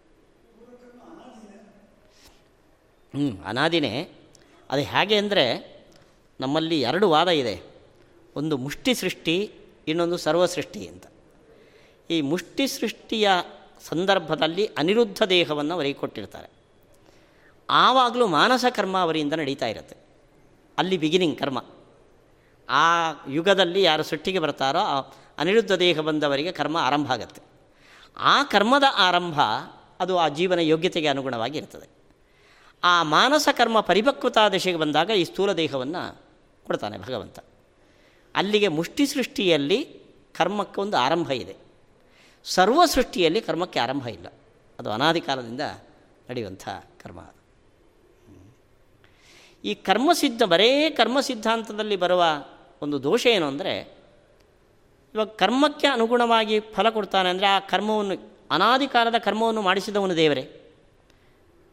ಹ್ಞೂ 3.14 3.44
ಅನಾದಿನೇ. 3.44 4.10
ಅದು 4.70 4.82
ಹೇಗೆ 4.82 5.18
ಅಂದರೆ 5.18 5.74
ನಮ್ಮಲ್ಲಿ 6.40 6.82
ಎರಡು 6.82 7.10
ವಾದ 7.10 7.28
ಇದೆ. 7.28 7.62
ಒಂದು 8.36 8.58
ಮುಷ್ಟಿ 8.58 8.94
ಸೃಷ್ಟಿ, 8.94 9.52
ಇನ್ನೊಂದು 9.88 10.18
ಸರ್ವ 10.18 10.46
ಸೃಷ್ಟಿ 10.46 10.88
ಅಂತ. 10.88 11.06
ಈ 12.10 12.22
ಮುಷ್ಟಿ 12.22 12.68
ಸೃಷ್ಟಿಯ 12.68 13.30
ಸಂದರ್ಭದಲ್ಲಿ 13.82 14.66
ಅನಿರುದ್ಧ 14.66 15.24
ದೇಹವನ್ನು 15.24 15.94
ಕೊಟ್ಟಿರ್ತಾರೆ 15.94 16.53
ಆವಾಗಲೂ 17.70 18.28
ಮಾನಸ 18.28 18.66
ಕರ್ಮ 18.70 18.98
ಅವರಿಂದ 18.98 19.34
ನಡೀತಾ 19.34 19.68
ಇರುತ್ತೆ. 19.68 19.96
ಅಲ್ಲಿ 20.78 20.98
ಬಿಗಿನಿಂಗ್ 20.98 21.40
ಕರ್ಮ. 21.40 21.66
ಆ 22.70 22.80
ಯುಗದಲ್ಲಿ 23.30 23.84
ಯಾರು 23.84 24.04
ಸೃಷ್ಟಿಗೆ 24.04 24.40
ಬರ್ತಾರೋ 24.40 24.80
ಆ 24.80 25.02
ಅನಿರುದ್ಧ 25.38 25.72
ದೇಹ 25.72 26.00
ಬಂದವರಿಗೆ 26.00 26.52
ಕರ್ಮ 26.52 26.78
ಆರಂಭ 26.78 27.12
ಆಗುತ್ತೆ. 27.12 27.42
ಆ 28.18 28.44
ಕರ್ಮದ 28.44 28.84
ಆರಂಭ 28.96 29.42
ಅದು 30.00 30.18
ಆ 30.18 30.28
ಜೀವನ 30.28 30.60
ಯೋಗ್ಯತೆಗೆ 30.60 31.08
ಅನುಗುಣವಾಗಿ 31.08 31.58
ಇರ್ತದೆ. 31.58 31.90
ಆ 32.84 33.04
ಮಾನಸ 33.04 33.50
ಕರ್ಮ 33.52 33.80
ಪರಿಪಕ್ವತಾ 33.80 34.50
ದಶೆಗೆ 34.50 34.78
ಬಂದಾಗ 34.78 35.10
ಈ 35.10 35.24
ಸ್ಥೂಲ 35.24 35.54
ದೇಹವನ್ನು 35.54 36.22
ಕೊಡ್ತಾನೆ 36.64 36.98
ಭಗವಂತ. 36.98 37.40
ಅಲ್ಲಿಗೆ 38.36 38.68
ಮುಷ್ಟಿ 38.68 39.06
ಸೃಷ್ಟಿಯಲ್ಲಿ 39.06 39.84
ಕರ್ಮಕ್ಕೆ 40.34 40.82
ಒಂದು 40.82 40.98
ಆರಂಭ 40.98 41.32
ಇದೆ. 41.32 41.56
ಸರ್ವ 42.44 42.86
ಸೃಷ್ಟಿಯಲ್ಲಿ 42.86 43.42
ಕರ್ಮಕ್ಕೆ 43.42 43.80
ಆರಂಭ 43.80 44.08
ಇಲ್ಲ. 44.08 44.28
ಅದು 44.80 44.92
ಅನಾದಿ 44.92 45.22
ಕಾಲದಿಂದ 45.22 45.62
ನಡೆಯುವಂಥ 46.30 46.70
ಕರ್ಮ 47.04 47.20
ಈ 49.64 49.74
ಕರ್ಮಸಿದ್ಧ, 49.74 50.44
ಬರೇ 50.44 50.90
ಕರ್ಮ 50.90 51.20
ಸಿದ್ಧಾಂತದಲ್ಲಿ 51.20 51.96
ಬರುವ 51.96 52.24
ಒಂದು 52.82 53.04
ದೋಷ 53.04 53.26
ಏನು 53.26 53.48
ಅಂದರೆ, 53.48 53.74
ಇವಾಗ 55.16 55.28
ಕರ್ಮಕ್ಕೆ 55.28 55.88
ಅನುಗುಣವಾಗಿ 55.88 56.60
ಫಲ 56.60 56.90
ಕೊಡ್ತಾನೆ 56.90 57.30
ಅಂದರೆ 57.30 57.48
ಆ 57.48 57.60
ಕರ್ಮವನ್ನು, 57.60 58.16
ಅನಾದಿ 58.52 58.88
ಕಾಲದ 58.88 59.16
ಕರ್ಮವನ್ನು 59.18 59.62
ಮಾಡಿಸಿದವನು 59.62 60.16
ದೇವರೇ. 60.16 60.44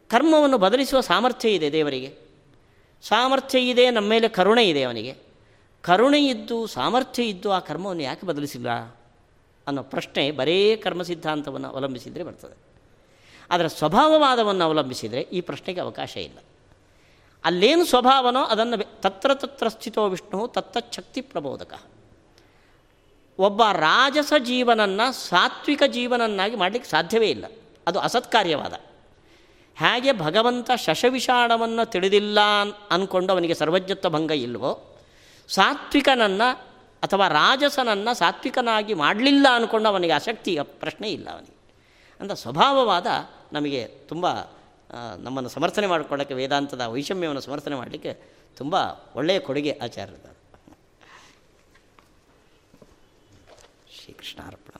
ಕರ್ಮವನ್ನು 0.09 0.57
ಬದಲಿಸುವ 0.57 0.99
ಸಾಮರ್ಥ್ಯ 0.99 1.49
ಇದೆ 1.49 1.71
ದೇವರಿಗೆ. 1.71 2.13
ಸಾಮರ್ಥ್ಯ 3.01 3.59
ಇದೆ, 3.59 3.89
ನಮ್ಮ 3.89 4.09
ಮೇಲೆ 4.09 4.27
ಕರುಣೆ 4.27 4.69
ಇದೆ 4.69 4.83
ಅವನಿಗೆ. 4.83 5.13
ಕರುಣೆ 5.81 6.25
ಇದ್ದು, 6.25 6.67
ಸಾಮರ್ಥ್ಯ 6.67 7.23
ಇದ್ದು 7.23 7.51
ಆ 7.51 7.59
ಕರ್ಮವನ್ನು 7.59 8.03
ಯಾಕೆ 8.03 8.25
ಬದಲಿಸಿಲ್ಲ 8.25 8.69
ಅನ್ನೋ 9.67 9.83
ಪ್ರಶ್ನೆ 9.83 10.31
ಬರೇ 10.31 10.75
ಕರ್ಮ 10.75 11.01
ಸಿದ್ಧಾಂತವನ್ನು 11.01 11.67
ಅವಲಂಬಿಸಿದರೆ 11.67 12.23
ಬರ್ತದೆ. 12.23 12.55
ಅದರ 13.49 13.67
ಸ್ವಭಾವವಾದವನ್ನು 13.67 14.65
ಅವಲಂಬಿಸಿದರೆ 14.65 15.21
ಈ 15.21 15.41
ಪ್ರಶ್ನೆಗೆ 15.41 15.81
ಅವಕಾಶ 15.81 16.17
ಇಲ್ಲ. 16.17 16.37
ಅಲ್ಲೇನು 17.43 17.85
ಸ್ವಭಾವನೋ 17.85 18.43
ಅದನ್ನು 18.43 19.01
ತತ್ರ 19.01 19.33
ತತ್ರ 19.33 19.67
ಸ್ಥಿತೋ 19.67 20.09
ವಿಷ್ಣು 20.09 20.47
ತತ್ತಚ್ಛಕ್ತಿ 20.47 21.21
ಪ್ರಬೋಧಕ. 21.21 21.83
ಒಬ್ಬ 23.39 23.63
ರಾಜಸ 23.63 24.33
ಜೀವನನ್ನು 24.39 25.11
ಸಾತ್ವಿಕ 25.11 25.83
ಜೀವನನ್ನಾಗಿ 25.87 26.55
ಮಾಡಲಿಕ್ಕೆ 26.55 26.89
ಸಾಧ್ಯವೇ 26.89 27.29
ಇಲ್ಲ. 27.29 27.45
ಅದು 27.87 27.99
ಅಸತ್ಕಾರ್ಯವಾದ. 27.99 28.73
ಹೇಗೆ 29.75 30.11
ಭಗವಂತ 30.11 30.71
ಶಶವಿಷಾಣವನ್ನು 30.71 31.89
ತಿಳಿದಿಲ್ಲ 31.89 32.39
ಅಂದ್ಕೊಂಡು 32.91 33.33
ಅವನಿಗೆ 33.33 33.53
ಸರ್ವಜ್ಞತ್ವ 33.53 34.09
ಭಂಗ 34.09 34.31
ಇಲ್ವೋ, 34.31 34.97
ಸಾತ್ವಿಕನನ್ನು 35.47 36.71
ಅಥವಾ 37.03 37.27
ರಾಜಸನನ್ನು 37.27 38.15
ಸಾತ್ವಿಕನಾಗಿ 38.15 38.93
ಮಾಡಲಿಲ್ಲ 38.93 39.47
ಅಂದ್ಕೊಂಡು 39.53 39.89
ಅವನಿಗೆ 39.89 40.13
ಆಸಕ್ತಿ, 40.13 40.59
ಪ್ರಶ್ನೆ 40.63 41.11
ಇಲ್ಲ 41.11 41.29
ಅವನಿಗೆ. 41.29 41.57
ಅಂತ 42.19 42.31
ಸ್ವಭಾವವಾದ 42.31 43.07
ನಮಗೆ 43.53 43.85
ತುಂಬ 43.85 44.27
ನಮ್ಮನ್ನು 45.19 45.49
ಸಮರ್ಥನೆ 45.49 45.87
ಮಾಡಿಕೊಳ್ಳೋಕ್ಕೆ 45.87 46.33
ವೇದಾಂತದ 46.33 46.81
ವೈಷಮ್ಯವನ್ನು 46.81 47.41
ಸಮರ್ಥನೆ 47.41 47.75
ಮಾಡಲಿಕ್ಕೆ 47.75 48.13
ತುಂಬ 48.57 48.75
ಒಳ್ಳೆಯ 49.15 49.39
ಕೊಡುಗೆ 49.39 49.79
ಆಚಾರ್ಯದ 49.83 50.27
ಶ್ರೀಕೃಷ್ಣಾರ್ಪಣ. 53.95 54.70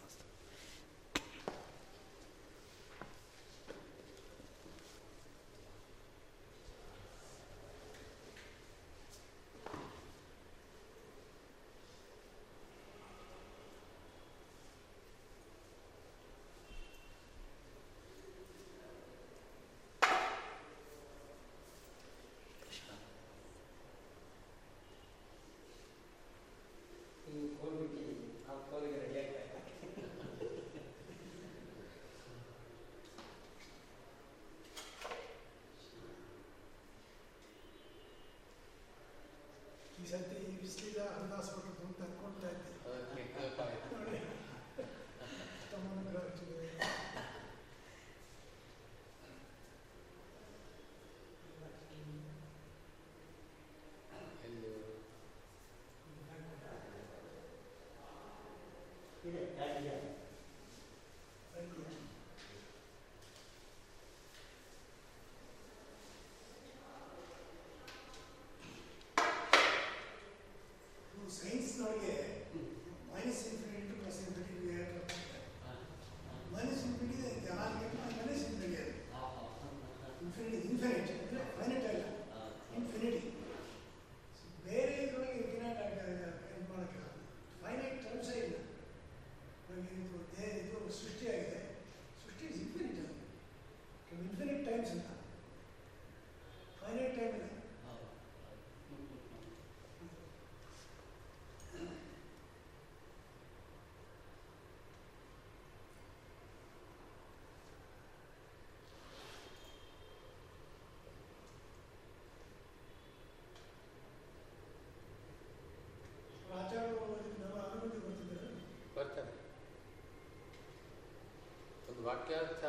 ವಾಕ್ಯಾರ್ಥ 122.32 122.66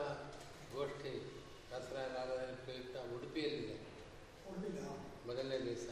ಗೋಷ್ಠಿ 0.74 1.12
ಶಾಸ್ತ್ರಾಗಾರದಲ್ಲಿ 1.70 2.56
ಪ್ರಯುಕ್ತ 2.64 2.96
ಉಡುಪಿಯಲ್ಲಿದೆ. 3.14 3.76
ಮೊದಲನೇ 5.26 5.58
ದಿವಸ. 5.64 5.88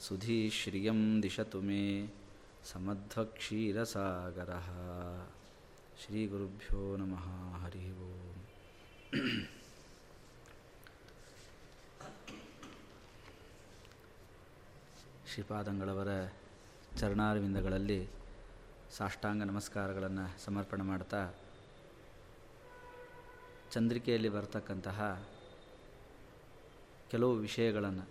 सुधीश्रियं 0.00 1.20
दिशतु 1.20 1.60
मे 1.60 2.08
समध्वक्षीरसागरः। 2.64 4.68
श्रीगुरुभ्यो 6.00 6.96
नमः। 6.96 7.64
हरिः 7.64 7.92
ओम्। 7.92 9.59
ಶ್ರೀಪಾದಂಗಳವರ 15.32 16.08
ಚರಣಾರವಿಂದಗಳಲ್ಲಿ 16.98 18.08
ಸಾಷ್ಟಾಂಗ 18.96 19.42
ನಮಸ್ಕಾರಗಳನ್ನು 19.42 20.44
ಸಮರ್ಪಣೆ 20.44 20.82
ಮಾಡ್ತಾ 20.82 21.34
ಚಂದ್ರಿಕೆಯಲ್ಲಿ 23.72 24.28
ಬರ್ತಕ್ಕಂತಹ 24.28 25.28
ಕೆಲವು 27.10 27.34
ವಿಷಯಗಳನ್ನು 27.36 28.08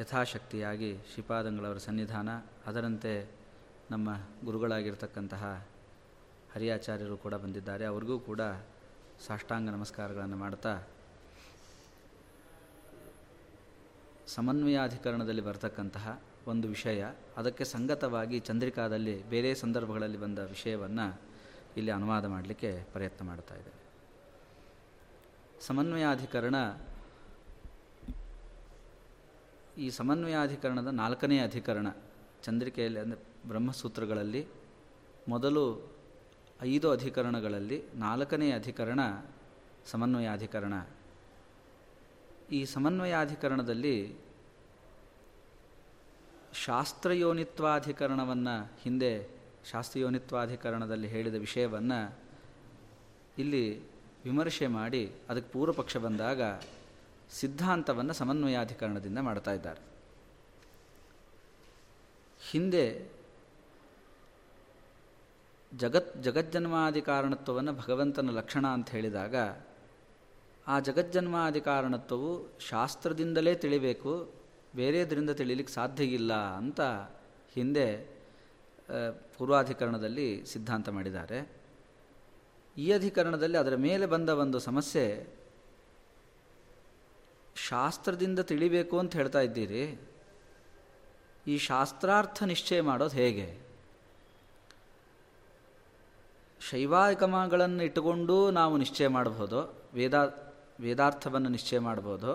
ಯಥಾಶಕ್ತಿಯಾಗಿ 0.00 0.96
ಶ್ರೀಪಾದಂಗಳವರ 1.12 1.78
ಸನ್ನಿಧಾನ, 1.78 2.28
ಅದರಂತೆ 2.66 3.30
ನಮ್ಮ 3.90 4.10
ಗುರುಗಳಾಗಿರ್ತಕ್ಕಂತಹ 4.44 5.66
ಹರಿಯಾಚಾರ್ಯರು 6.52 7.16
ಕೂಡ 7.16 7.34
ಬಂದಿದ್ದಾರೆ. 7.34 7.84
ಅವ್ರಿಗೂ 7.84 8.18
ಕೂಡ 8.18 8.40
ಸಾಷ್ಟಾಂಗ 9.26 9.70
ನಮಸ್ಕಾರಗಳನ್ನು 9.70 10.36
ಮಾಡ್ತಾ 10.36 10.74
ಸಮನ್ವಯಾಧಿಕರಣದಲ್ಲಿ 14.26 15.42
ಬರ್ತಕ್ಕಂತಹ 15.42 16.22
ಒಂದು 16.46 16.68
ವಿಷಯ, 16.68 17.04
ಅದಕ್ಕೆ 17.36 17.64
ಸಂಗತವಾಗಿ 17.64 18.40
ಚಂದ್ರಿಕಾದಲ್ಲಿ 18.40 19.28
ಬೇರೆ 19.28 19.54
ಸಂದರ್ಭಗಳಲ್ಲಿ 19.54 20.18
ಬಂದ 20.18 20.38
ವಿಷಯವನ್ನು 20.38 21.20
ಇಲ್ಲಿ 21.76 21.90
ಅನುವಾದ 21.90 22.24
ಮಾಡಲಿಕ್ಕೆ 22.24 22.86
ಪ್ರಯತ್ನ 22.92 23.26
ಮಾಡ್ತಾ 23.26 23.54
ಇದ್ದೇನೆ. 23.54 23.80
ಸಮನ್ವಯಾಧಿಕರಣ, 25.60 26.54
ಈ 29.78 29.90
ಸಮನ್ವಯಾಧಿಕರಣದ 29.90 30.86
ನಾಲ್ಕನೇ 30.86 31.38
ಅಧಿಕರಣ 31.38 31.86
ಚಂದ್ರಿಕೆಯಲ್ಲಿ 32.42 33.00
ಅಂದರೆ 33.00 33.48
ಬ್ರಹ್ಮಸೂತ್ರಗಳಲ್ಲಿ 33.48 34.46
ಮೊದಲು 35.28 35.90
ಐದು 36.60 36.90
ಅಧಿಕರಣಗಳಲ್ಲಿ 36.90 37.82
ನಾಲ್ಕನೇ 37.94 38.52
ಅಧಿಕರಣ 38.52 39.00
ಸಮನ್ವಯಾಧಿಕರಣ 39.86 40.74
ಈ 42.50 42.64
ಸಮನ್ವಯಾಧಿಕರಣದಲ್ಲಿ 42.64 44.16
ಶಾಸ್ತ್ರಯೋನಿತ್ವಾಧಿಕರಣವನ್ನು 46.52 48.72
ಹಿಂದೆ 48.82 49.28
ಶಾಸ್ತ್ರಯೋನಿತ್ವಾಧಿಕರಣದಲ್ಲಿ 49.70 51.08
ಹೇಳಿದ 51.08 51.34
ವಿಷಯವನ್ನು 51.34 52.18
ಇಲ್ಲಿ 53.38 53.82
ವಿಮರ್ಶೆ 54.24 54.66
ಮಾಡಿ 54.66 55.12
ಅದಕ್ಕೆ 55.28 55.52
ಪೂರ್ವಪಕ್ಷ 55.52 55.96
ಬಂದಾಗ 55.96 56.42
ಸಿದ್ಧಾಂತವನ್ನು 57.30 58.12
ಸಮನ್ವಯಾಧಿಕರಣದಿಂದ 58.12 59.18
ಮಾಡ್ತಾ 59.18 59.52
ಇದ್ದಾರೆ. 59.52 59.80
ಹಿಂದೆ 62.50 63.14
ಜಗತ್ 65.74 66.22
ಜಗಜ್ಜನ್ಮಾದಿ 66.22 67.00
ಕಾರಣತ್ವವನ್ನು 67.00 67.72
ಭಗವಂತನ 67.72 68.30
ಲಕ್ಷಣ 68.30 68.66
ಅಂತ 68.66 68.90
ಹೇಳಿದಾಗ 68.90 69.34
ಆ 70.66 70.80
ಜಗಜ್ಜನ್ಮಾದಿ 70.80 71.60
ಕಾರಣತ್ವವು 71.60 72.58
ಶಾಸ್ತ್ರದಿಂದಲೇ 72.58 73.54
ತಿಳಿಬೇಕು, 73.54 74.12
ಬೇರೆದರಿಂದ 74.74 75.30
ತಿಳಿಲಿಕ್ಕೆ 75.30 75.74
ಸಾಧ್ಯ 75.74 76.04
ಇಲ್ಲ 76.04 76.32
ಅಂತ 76.56 76.80
ಹಿಂದೆ 77.54 77.88
ಪೂರ್ವಾಧಿಕರಣದಲ್ಲಿ 79.38 80.46
ಸಿದ್ಧಾಂತ 80.46 80.88
ಮಾಡಿದ್ದಾರೆ. 80.88 81.38
ಈ 82.76 82.92
ಅಧಿಕರಣದಲ್ಲಿ 82.92 83.58
ಅದರ 83.58 83.76
ಮೇಲೆ 83.76 84.06
ಬಂದ 84.06 84.28
ಒಂದು 84.28 84.58
ಸಮಸ್ಯೆ, 84.58 85.26
ಶಾಸ್ತ್ರದಿಂದ 87.56 88.40
ತಿಳಿಬೇಕು 88.40 88.98
ಅಂತ 88.98 89.16
ಹೇಳ್ತಾ 89.16 89.40
ಇದ್ದೀರಿ. 89.40 89.84
ಈ 91.46 91.58
ಶಾಸ್ತ್ರಾರ್ಥ 91.58 92.42
ನಿಶ್ಚಯ 92.42 92.80
ಮಾಡೋದು 92.80 93.16
ಹೇಗೆ? 93.16 93.48
ಶೈವಾಗಮಗಳನ್ನು 96.60 97.82
ಇಟ್ಟುಕೊಂಡು 97.84 98.50
ನಾವು 98.50 98.76
ನಿಶ್ಚಯ 98.76 99.08
ಮಾಡಬಹುದು? 99.08 99.60
ವೇದಾ 99.94 100.24
ವೇದಾರ್ಥವನ್ನು 100.80 101.48
ನಿಶ್ಚಯ 101.48 101.78
ಮಾಡಬಹುದು 101.78 102.34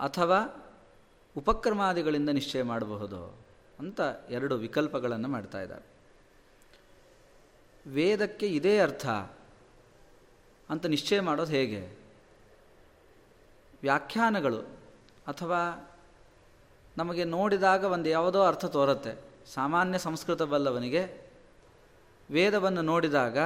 ಅಥವಾ 0.00 0.70
ಉಪಕ್ರಮಾದಿಗಳಿಂದ 1.36 2.28
ನಿಶ್ಚಯ 2.28 2.62
ಮಾಡಬಹುದು 2.62 3.44
ಅಂತ 3.78 4.00
ಎರಡು 4.30 4.56
ವಿಕಲ್ಪಗಳನ್ನು 4.56 5.28
ಮಾಡ್ತಾ 5.28 5.60
ಇದ್ದಾರೆ. 5.60 5.92
ವೇದಕ್ಕೆ 7.90 8.46
ಇದೇ 8.46 8.78
ಅರ್ಥ 8.78 9.06
ಅಂತ 10.70 10.86
ನಿಶ್ಚಯ 10.86 11.20
ಮಾಡೋದು 11.20 11.52
ಹೇಗೆ? 11.52 12.02
ವ್ಯಾಖ್ಯಾನಗಳು 13.82 14.60
ಅಥವಾ 15.26 15.88
ನಮಗೆ 16.96 17.24
ನೋಡಿದಾಗ 17.24 17.84
ಒಂದು 17.84 18.08
ಯಾವುದೋ 18.08 18.42
ಅರ್ಥ 18.42 18.64
ತೋರುತ್ತೆ. 18.64 19.24
ಸಾಮಾನ್ಯ 19.54 19.98
ಸಂಸ್ಕೃತ 19.98 20.42
ಬಲ್ಲವನಿಗೆ 20.42 21.30
ವೇದವನ್ನು 22.30 22.82
ನೋಡಿದಾಗ 22.82 23.38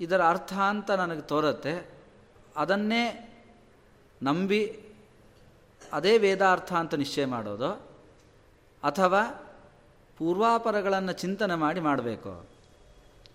ಇದರ 0.00 0.22
ಅರ್ಥ 0.22 0.52
ಅಂತ 0.52 0.90
ನನಗೆ 0.90 1.20
ತೋರುತ್ತೆ. 1.20 1.93
ಅದನ್ನೇ 2.56 3.30
ನಂಬಿ 4.22 4.80
ಅದೇ 5.92 6.18
ವೇದಾರ್ಥ 6.18 6.72
ಅಂತ 6.72 6.94
ನಿಶ್ಚಯ 6.94 7.26
ಮಾಡೋದು. 7.26 7.70
ಅಥವಾ 8.82 9.22
ಪೂರ್ವಾಪರಗಳನ್ನು 10.18 11.12
ಚಿಂತನೆ 11.12 11.54
ಮಾಡಿ 11.54 11.80
ಮಾಡಬೇಕು. 11.80 12.46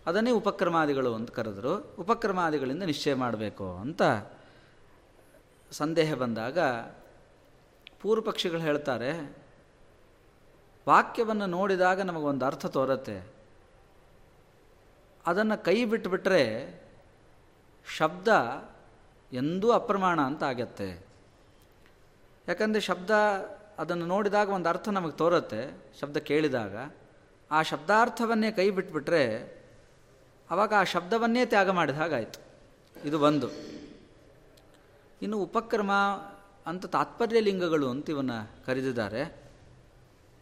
ಅದನ್ನೇ 0.06 0.32
ಉಪಕ್ರಮಾದಿಗಳು 0.32 1.16
ಅಂತ 1.16 1.32
ಕರೆದರು. 1.32 1.96
ಉಪಕ್ರಮಾದಿಗಳಿಂದ 2.00 2.84
ನಿಶ್ಚಯ 2.84 3.14
ಮಾಡಬೇಕು 3.14 3.78
ಅಂತ 3.78 4.02
ಸಂದೇಹ 5.72 6.14
ಬಂದಾಗ 6.14 6.60
ಪೂರ್ವಪಕ್ಷಿಗಳು 8.02 8.60
ಹೇಳ್ತಾರೆ, 8.60 9.38
ವಾಕ್ಯವನ್ನು 10.88 11.46
ನೋಡಿದಾಗ 11.46 12.02
ನಮಗೊಂದು 12.02 12.46
ಅರ್ಥ 12.46 12.66
ತೋರುತ್ತೆ. 12.66 13.28
ಅದನ್ನು 15.26 15.64
ಕೈ 15.64 15.86
ಬಿಟ್ಟುಬಿಟ್ರೆ 15.86 16.44
ಶಬ್ದ 17.98 18.28
ಎಂದೂ 19.34 19.72
ಅಪ್ರಮಾಣ 19.72 20.22
ಅಂತ 20.22 20.44
ಆಗತ್ತೆ. 20.44 21.06
ಯಾಕಂದರೆ 22.48 22.82
ಶಬ್ದ 22.82 23.12
ಅದನ್ನು 23.80 24.06
ನೋಡಿದಾಗ 24.06 24.50
ಒಂದು 24.50 24.70
ಅರ್ಥ 24.70 24.90
ನಮಗೆ 24.90 25.12
ತೋರುತ್ತೆ, 25.12 25.78
ಶಬ್ದ 26.00 26.18
ಕೇಳಿದಾಗ. 26.18 26.92
ಆ 27.52 27.62
ಶಬ್ದಾರ್ಥವನ್ನೇ 27.62 28.52
ಕೈ 28.52 28.70
ಬಿಟ್ಬಿಟ್ರೆ 28.70 29.56
ಆವಾಗ 30.52 30.74
ಆ 30.78 30.84
ಶಬ್ದವನ್ನೇ 30.84 31.46
ತ್ಯಾಗ 31.46 31.70
ಮಾಡಿದ 31.70 31.96
ಹಾಗಾಯಿತು. 31.96 32.40
ಇದು 33.08 33.20
ಒಂದು. 33.20 33.50
ಇನ್ನು 35.22 35.38
ಉಪಕ್ರಮ 35.38 35.92
ಅಂತ 36.66 36.86
ತಾತ್ಪರ್ಯ 36.86 37.40
ಲಿಂಗಗಳು 37.40 37.90
ಅಂತ 37.90 38.10
ಇವನ್ನ 38.10 38.32
ಕರೆದಿದ್ದಾರೆ. 38.66 39.42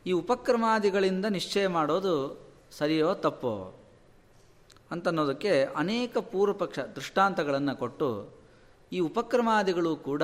ಈ 0.06 0.12
ಉಪಕ್ರಮಾದಿಗಳಿಂದ 0.12 1.26
ನಿಶ್ಚಯ 1.26 1.68
ಮಾಡೋದು 1.68 2.48
ಸರಿಯೋ 2.72 3.14
ತಪ್ಪೋ 3.14 3.74
ಅಂತನ್ನೋದಕ್ಕೆ 4.92 5.64
ಅನೇಕ 5.64 6.18
ಪೂರ್ವಪಕ್ಷ 6.18 6.80
ದೃಷ್ಟಾಂತಗಳನ್ನು 6.80 7.76
ಕೊಟ್ಟು 7.76 8.37
ಈ 8.92 9.00
ಉಪಕ್ರಮಾದಿಗಳು 9.00 9.96
ಕೂಡ 9.96 10.24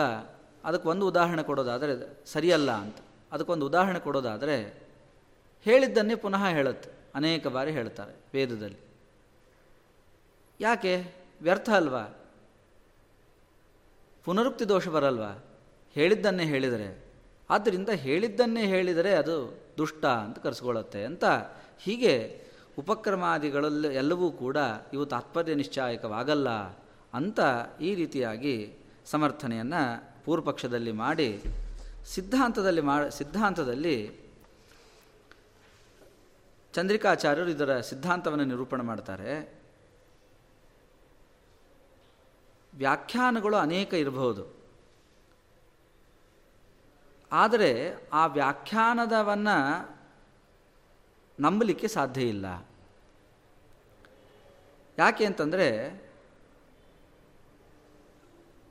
ಅದಕ್ಕೆ 0.64 0.88
ಒಂದು 0.88 1.08
ಉದಾಹರಣೆ 1.08 1.44
ಕೊಡೋದಾದರೆ 1.44 2.20
ಸರಿಯಲ್ಲ 2.26 2.72
ಅಂತ. 2.72 2.98
ಅದಕ್ಕೊಂದು 3.32 3.66
ಉದಾಹರಣೆ 3.66 4.00
ಕೊಡೋದಾದರೆ 4.00 4.84
ಹೇಳಿದ್ದನ್ನೇ 5.62 6.16
ಪುನಃ 6.16 6.46
ಹೇಳುತ್ತೆ. 6.46 6.90
ಅನೇಕ 7.16 7.48
ಬಾರಿ 7.48 7.72
ಹೇಳ್ತಾರೆ 7.72 8.14
ವೇದದಲ್ಲಿ. 8.34 8.78
ಯಾಕೆ? 10.60 11.14
ವ್ಯರ್ಥ 11.42 11.70
ಅಲ್ವಾ? 11.70 12.08
ಪುನರುಕ್ತಿ 14.24 14.70
ದೋಷ 14.70 14.88
ಬರಲ್ವಾ? 14.88 15.44
ಹೇಳಿದ್ದನ್ನೇ 15.94 16.46
ಹೇಳಿದರೆ. 16.46 17.06
ಆದ್ದರಿಂದ 17.50 17.90
ಹೇಳಿದ್ದನ್ನೇ 17.90 18.66
ಹೇಳಿದರೆ 18.66 19.16
ಅದು 19.16 19.60
ದುಷ್ಟ 19.78 20.06
ಅಂತ 20.06 20.40
ಕರೆಸ್ಕೊಳ್ಳುತ್ತೆ 20.40 21.06
ಅಂತ. 21.06 21.24
ಹೀಗೆ 21.80 22.44
ಉಪಕ್ರಮಾದಿಗಳಲ್ಲಿ 22.80 23.88
ಎಲ್ಲವೂ 23.88 24.32
ಕೂಡ 24.32 24.58
ಇವು 24.94 25.06
ತಾತ್ಪರ್ಯ 25.06 25.56
ನಿಶ್ಚಾಯಕವಾಗಲ್ಲ. 25.56 26.48
ಅಂತ 27.14 27.40
ಈ 27.82 27.96
ರೀತಿಯಾಗಿ 27.96 28.78
ಸಮರ್ಥನೆಯನ್ನು 29.06 30.14
ಪೂರ್ವಪಕ್ಷದಲ್ಲಿ 30.26 30.92
ಮಾಡಿ 30.92 31.44
ಸಿದ್ಧಾಂತದಲ್ಲಿ 32.06 32.82
ಮಾ, 32.82 33.10
ಸಿದ್ಧಾಂತದಲ್ಲಿ 33.10 34.24
ಚಂದ್ರಿಕಾಚಾರ್ಯರು 36.74 37.50
ಇದರ 37.50 37.80
ಸಿದ್ಧಾಂತವನ್ನು 37.80 38.46
ನಿರೂಪಣೆ 38.46 38.84
ಮಾಡ್ತಾರೆ. 38.84 39.62
ವ್ಯಾಖ್ಯಾನಗಳು 42.74 43.58
ಅನೇಕ 43.58 43.94
ಇರಬಹುದು. 43.94 44.56
ಆದರೆ 47.32 47.96
ಆ 48.14 48.26
ವ್ಯಾಖ್ಯಾನದವನ್ನು 48.26 49.90
ನಂಬಲಿಕ್ಕೆ 51.40 51.88
ಸಾಧ್ಯ 51.88 52.22
ಇಲ್ಲ. 52.22 52.68
ಯಾಕೆ 54.98 55.26
ಅಂತಂದರೆ 55.26 56.03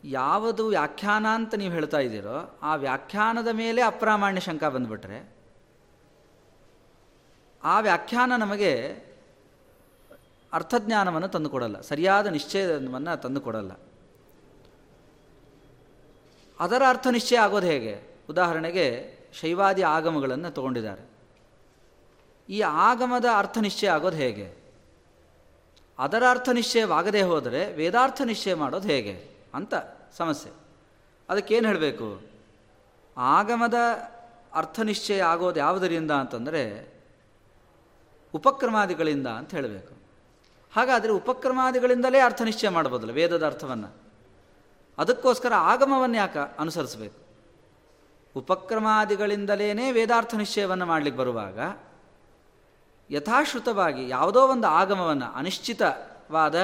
ಯಾವುದು 0.05 0.69
ವ್ಯಾಖ್ಯಾನ 0.69 1.27
ಅಂತ 1.27 1.55
ನೀವು 1.55 1.73
ಹೇಳ್ತಾ 1.73 1.99
ಇದ್ದೀರೋ, 1.99 2.59
ಆ 2.63 2.75
ವ್ಯಾಖ್ಯಾನದ 2.75 3.49
ಮೇಲೆ 3.49 3.83
ಅಪ್ರಾಮಾಣ್ಯ 3.83 4.41
ಶಂಕ 4.41 4.65
ಬಂದುಬಿಟ್ರೆ, 4.65 5.35
ಆ 7.65 7.81
ವ್ಯಾಖ್ಯಾನ 7.81 8.33
ನಮಗೆ 8.37 8.91
ಅರ್ಥಜ್ಞಾನವನ್ನು 10.53 11.29
ತಂದುಕೊಡಲ್ಲ 11.29 11.81
ಸರಿಯಾದ 11.81 12.27
ನಿಶ್ಚಯವನ್ನು 12.27 13.21
ತಂದುಕೊಡಲ್ಲ 13.21 13.73
ಅದರ 16.61 16.83
ಅರ್ಥ 16.89 17.07
ನಿಶ್ಚಯ 17.07 17.39
ಆಗೋದು 17.39 17.67
ಹೇಗೆ? 17.67 18.19
ಉದಾಹರಣೆಗೆ, 18.31 19.15
ಶೈವಾದಿ 19.41 19.83
ಆಗಮಗಳನ್ನು 19.83 20.51
ತಗೊಂಡಿದ್ದಾರೆ. 20.51 21.11
ಈ 22.49 22.61
ಆಗಮದ 22.61 23.25
ಅರ್ಥ 23.37 23.59
ನಿಶ್ಚಯ 23.59 23.91
ಆಗೋದು 23.91 24.17
ಹೇಗೆ? 24.17 24.57
ಅದರ 25.99 26.23
ಅರ್ಥ 26.31 26.49
ನಿಶ್ಚಯವಾಗದೇ 26.49 27.23
ಹೋದರೆ, 27.23 27.73
ವೇದಾರ್ಥ 27.73 28.23
ನಿಶ್ಚಯ 28.23 28.55
ಮಾಡೋದು 28.55 28.89
ಹೇಗೆ? 28.89 29.32
ಅಂತ 29.55 29.75
ಸಮಸ್ಯೆ. 30.17 30.53
ಅದಕ್ಕೇನು 31.29 31.69
ಹೇಳಬೇಕು? 31.69 32.21
ಆಗಮದ 33.17 33.75
ಅರ್ಥ 34.55 34.81
ನಿಶ್ಚಯ 34.81 35.23
ಆಗೋದು 35.23 35.61
ಯಾವುದರಿಂದ 35.61 36.11
ಅಂತಂದರೆ 36.11 36.93
ಉಪಕ್ರಮಾದಿಗಳಿಂದ 38.35 39.27
ಅಂತ 39.27 39.55
ಹೇಳಬೇಕು. 39.55 39.95
ಹಾಗಾದರೆ 40.75 41.13
ಉಪಕ್ರಮಾದಿಗಳಿಂದಲೇ 41.13 42.19
ಅರ್ಥ 42.19 42.43
ನಿಶ್ಚಯ 42.43 42.69
ಮಾಡ್ಬೋದಲ್ಲ 42.69 43.13
ವೇದದ 43.13 43.47
ಅರ್ಥವನ್ನು. 43.47 43.95
ಅದಕ್ಕೋಸ್ಕರ 44.99 45.53
ಆಗಮವನ್ನು 45.57 46.17
ಯಾಕೆ 46.17 46.55
ಅನುಸರಿಸಬೇಕು? 46.59 47.23
ಉಪಕ್ರಮಾದಿಗಳಿಂದಲೇ 48.37 49.93
ವೇದಾರ್ಥ 49.93 50.35
ನಿಶ್ಚಯವನ್ನು 50.35 50.87
ಮಾಡಲಿಕ್ಕೆ 50.87 51.21
ಬರುವಾಗ 51.21 51.59
ಯಥಾಶ್ರುತವಾಗಿ 53.11 54.09
ಯಾವುದೋ 54.09 54.47
ಒಂದು 54.47 54.67
ಆಗಮವನ್ನು 54.67 55.27
ಅನಿಶ್ಚಿತವಾದ 55.27 56.55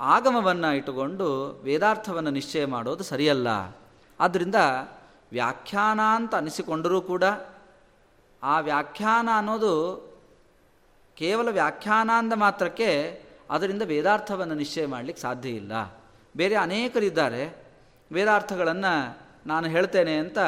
ಆಗಮವನ್ನು 0.00 0.76
ಇಟ್ಟುಕೊಂಡು 0.76 1.60
ವೇದಾರ್ಥವನ್ನು 1.64 2.30
ನಿಶ್ಚಯ 2.30 2.66
ಮಾಡೋದು 2.66 3.04
ಸರಿಯಲ್ಲ. 3.04 3.48
ಆದ್ದರಿಂದ 4.20 4.54
ವ್ಯಾಖ್ಯಾನ 5.32 6.00
ಅಂತ 6.00 6.34
ಅನಿಸಿಕೊಂಡರೂ 6.34 7.00
ಕೂಡ 7.00 7.24
ಆ 8.42 8.60
ವ್ಯಾಖ್ಯಾನ 8.60 9.28
ಅನ್ನೋದು 9.36 10.04
ಕೇವಲ 11.16 11.48
ವ್ಯಾಖ್ಯಾನ 11.48 12.10
ಅಂದ 12.14 12.32
ಮಾತ್ರಕ್ಕೆ 12.32 13.22
ಅದರಿಂದ 13.50 13.82
ವೇದಾರ್ಥವನ್ನು 13.82 14.54
ನಿಶ್ಚಯ 14.54 14.86
ಮಾಡಲಿಕ್ಕೆ 14.86 15.22
ಸಾಧ್ಯ 15.22 15.48
ಇಲ್ಲ. 15.48 15.72
ಬೇರೆ 16.36 16.54
ಅನೇಕರಿದ್ದಾರೆ. 16.54 17.66
ವೇದಾರ್ಥಗಳನ್ನು 18.12 19.18
ನಾನು 19.46 19.68
ಹೇಳ್ತೇನೆ 19.68 20.16
ಅಂತ 20.16 20.38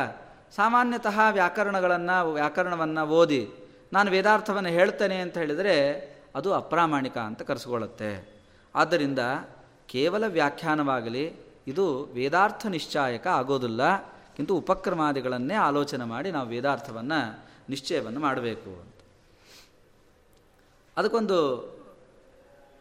ಸಾಮಾನ್ಯತಃ 0.57 1.21
ವ್ಯಾಕರಣಗಳನ್ನು, 1.31 2.33
ವ್ಯಾಕರಣವನ್ನು 2.33 3.07
ಓದಿ 3.07 3.51
ನಾನು 3.93 4.11
ವೇದಾರ್ಥವನ್ನು 4.11 4.69
ಹೇಳ್ತೇನೆ 4.69 5.17
ಅಂತ 5.17 5.39
ಹೇಳಿದರೆ 5.39 5.93
ಅದು 6.35 6.55
ಅಪ್ರಾಮಾಣಿಕ 6.55 7.19
ಅಂತ 7.19 7.43
ಕರೆಸ್ಕೊಳ್ಳುತ್ತೆ. 7.43 8.36
ಆದ್ದರಿಂದ 8.77 9.19
ಕೇವಲ 9.87 10.25
ವ್ಯಾಖ್ಯಾನವಾಗಲಿ, 10.27 11.33
ಇದು 11.67 12.05
ವೇದಾರ್ಥ 12.05 12.67
ನಿಶ್ಚಾಯಕ 12.67 13.27
ಆಗೋದಿಲ್ಲ. 13.27 14.03
ಕಿಂತು 14.37 14.57
ಉಪಕ್ರಮಾದಿಗಳನ್ನೇ 14.57 15.55
ಆಲೋಚನೆ 15.55 16.05
ಮಾಡಿ 16.05 16.31
ನಾವು 16.31 16.49
ವೇದಾರ್ಥವನ್ನು 16.49 17.47
ನಿಶ್ಚಯವನ್ನು 17.69 18.21
ಮಾಡಬೇಕು 18.21 18.71
ಅಂತ. 18.71 18.95
ಅದಕ್ಕೊಂದು 20.97 21.67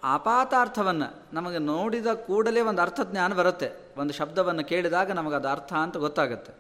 ಆಪಾತಾರ್ಥವನ್ನು 0.03 1.23
ನಮಗೆ 1.33 1.57
ನೋಡಿದ 1.57 2.07
ಕೂಡಲೇ 2.07 2.61
ಒಂದು 2.61 2.81
ಅರ್ಥ 2.81 2.99
ಜ್ಞಾನ 3.03 3.33
ಬರುತ್ತೆ. 3.33 3.71
ಒಂದು 3.97 4.13
ಶಬ್ದವನ್ನು 4.13 4.63
ಕೇಳಿದಾಗ 4.63 5.11
ನಮಗೆ 5.11 5.35
ಅದು 5.35 5.47
ಅರ್ಥ 5.47 5.73
ಅಂತ 5.73 5.97
ಗೊತ್ತಾಗುತ್ತೆ. 5.97 6.53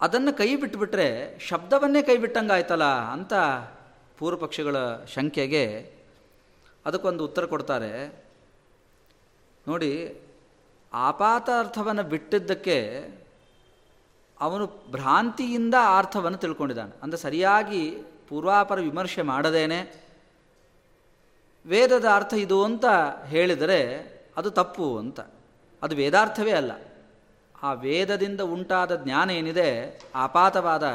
ಅದನ್ನು 0.00 0.38
ಕೈ 0.38 0.56
ಬಿಟ್ಟುಬಿಟ್ರೆ 0.56 1.38
ಶಬ್ದವನ್ನೇ 1.38 2.02
ಕೈ 2.02 2.16
ಬಿಟ್ಟಂಗಾಯ್ತಲ್ಲ 2.16 2.84
ಅಂತ 2.84 3.34
ಪೂರ್ವ 4.18 4.38
ಪಕ್ಷಗಳ 4.38 4.76
ಶಂಕೆಗೆ 5.04 5.95
ಅದಕ್ಕೊಂದು 6.86 7.24
ಉತ್ತರ 7.24 7.46
ಕೊಡ್ತಾರೆ. 7.46 8.24
ನೋಡಿ 9.68 10.20
ಆಪಾತ 10.92 11.50
ಅರ್ಥವನ್ನು 11.58 12.02
ಬಿಟ್ಟಿದ್ದಕ್ಕೆ 12.02 13.08
ಅವನು 14.40 14.66
ಭ್ರಾಂತಿಯಿಂದ 14.66 15.74
ಅರ್ಥವನ್ನು 15.98 16.38
ತಿಳ್ಕೊಂಡಿದ್ದಾನೆ. 16.38 16.92
ಅಂದರೆ 17.02 17.18
ಸರಿಯಾಗಿ 17.18 17.90
ಪೂರ್ವಾಪರ 18.28 18.80
ವಿಮರ್ಶೆ 18.80 19.22
ಮಾಡದೇನೆ. 19.22 20.06
ವೇದದ 21.66 22.08
ಅರ್ಥ 22.14 22.34
ಇದು 22.34 22.64
ಅಂತ 22.64 22.84
ಹೇಳಿದರೆ 23.26 23.80
ಅದು 24.36 24.50
ತಪ್ಪು 24.50 24.98
ಅಂತ. 24.98 25.20
ಅದು 25.82 25.96
ವೇದಾರ್ಥವೇ 25.96 26.52
ಅಲ್ಲ. 26.52 26.72
ಆ 27.62 27.72
ವೇದದಿಂದ 27.72 28.40
ಉಂಟಾದ 28.40 29.04
ಜ್ಞಾನ 29.04 29.30
ಏನಿದೆ, 29.30 30.00
ಆಪಾತವಾದ 30.14 30.86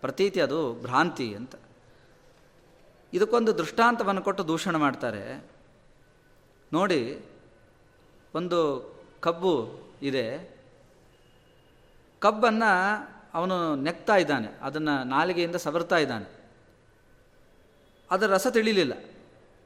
ಪ್ರತೀತಿ 0.00 0.40
ಅದು 0.40 0.74
ಭ್ರಾಂತಿ 0.74 1.34
ಅಂತ. 1.34 1.54
ಇದಕ್ಕೊಂದು 3.12 3.58
ದೃಷ್ಟಾಂತವನ್ನು 3.58 4.22
ಕೊಟ್ಟು 4.22 4.48
ದೂಷಣ 4.48 4.76
ಮಾಡ್ತಾರೆ. 4.76 5.50
ನೋಡಿ, 6.72 7.24
ಒಂದು 8.34 8.60
ಕಬ್ಬು 9.20 9.80
ಇದೆ. 10.02 10.56
ಕಬ್ಬನ್ನು 12.18 12.70
ಅವನು 13.34 13.76
ನೆಕ್ತಾ 13.76 14.16
ಇದ್ದಾನೆ, 14.16 14.48
ಅದನ್ನು 14.62 15.04
ನಾಲಿಗೆಯಿಂದ 15.04 15.56
ಸವರ್ತಾ 15.56 15.96
ಇದ್ದಾನೆ. 15.96 16.40
ಅದರ 18.10 18.26
ರಸ 18.26 18.46
ತಿಳಿಲಿಲ್ಲ. 18.46 18.92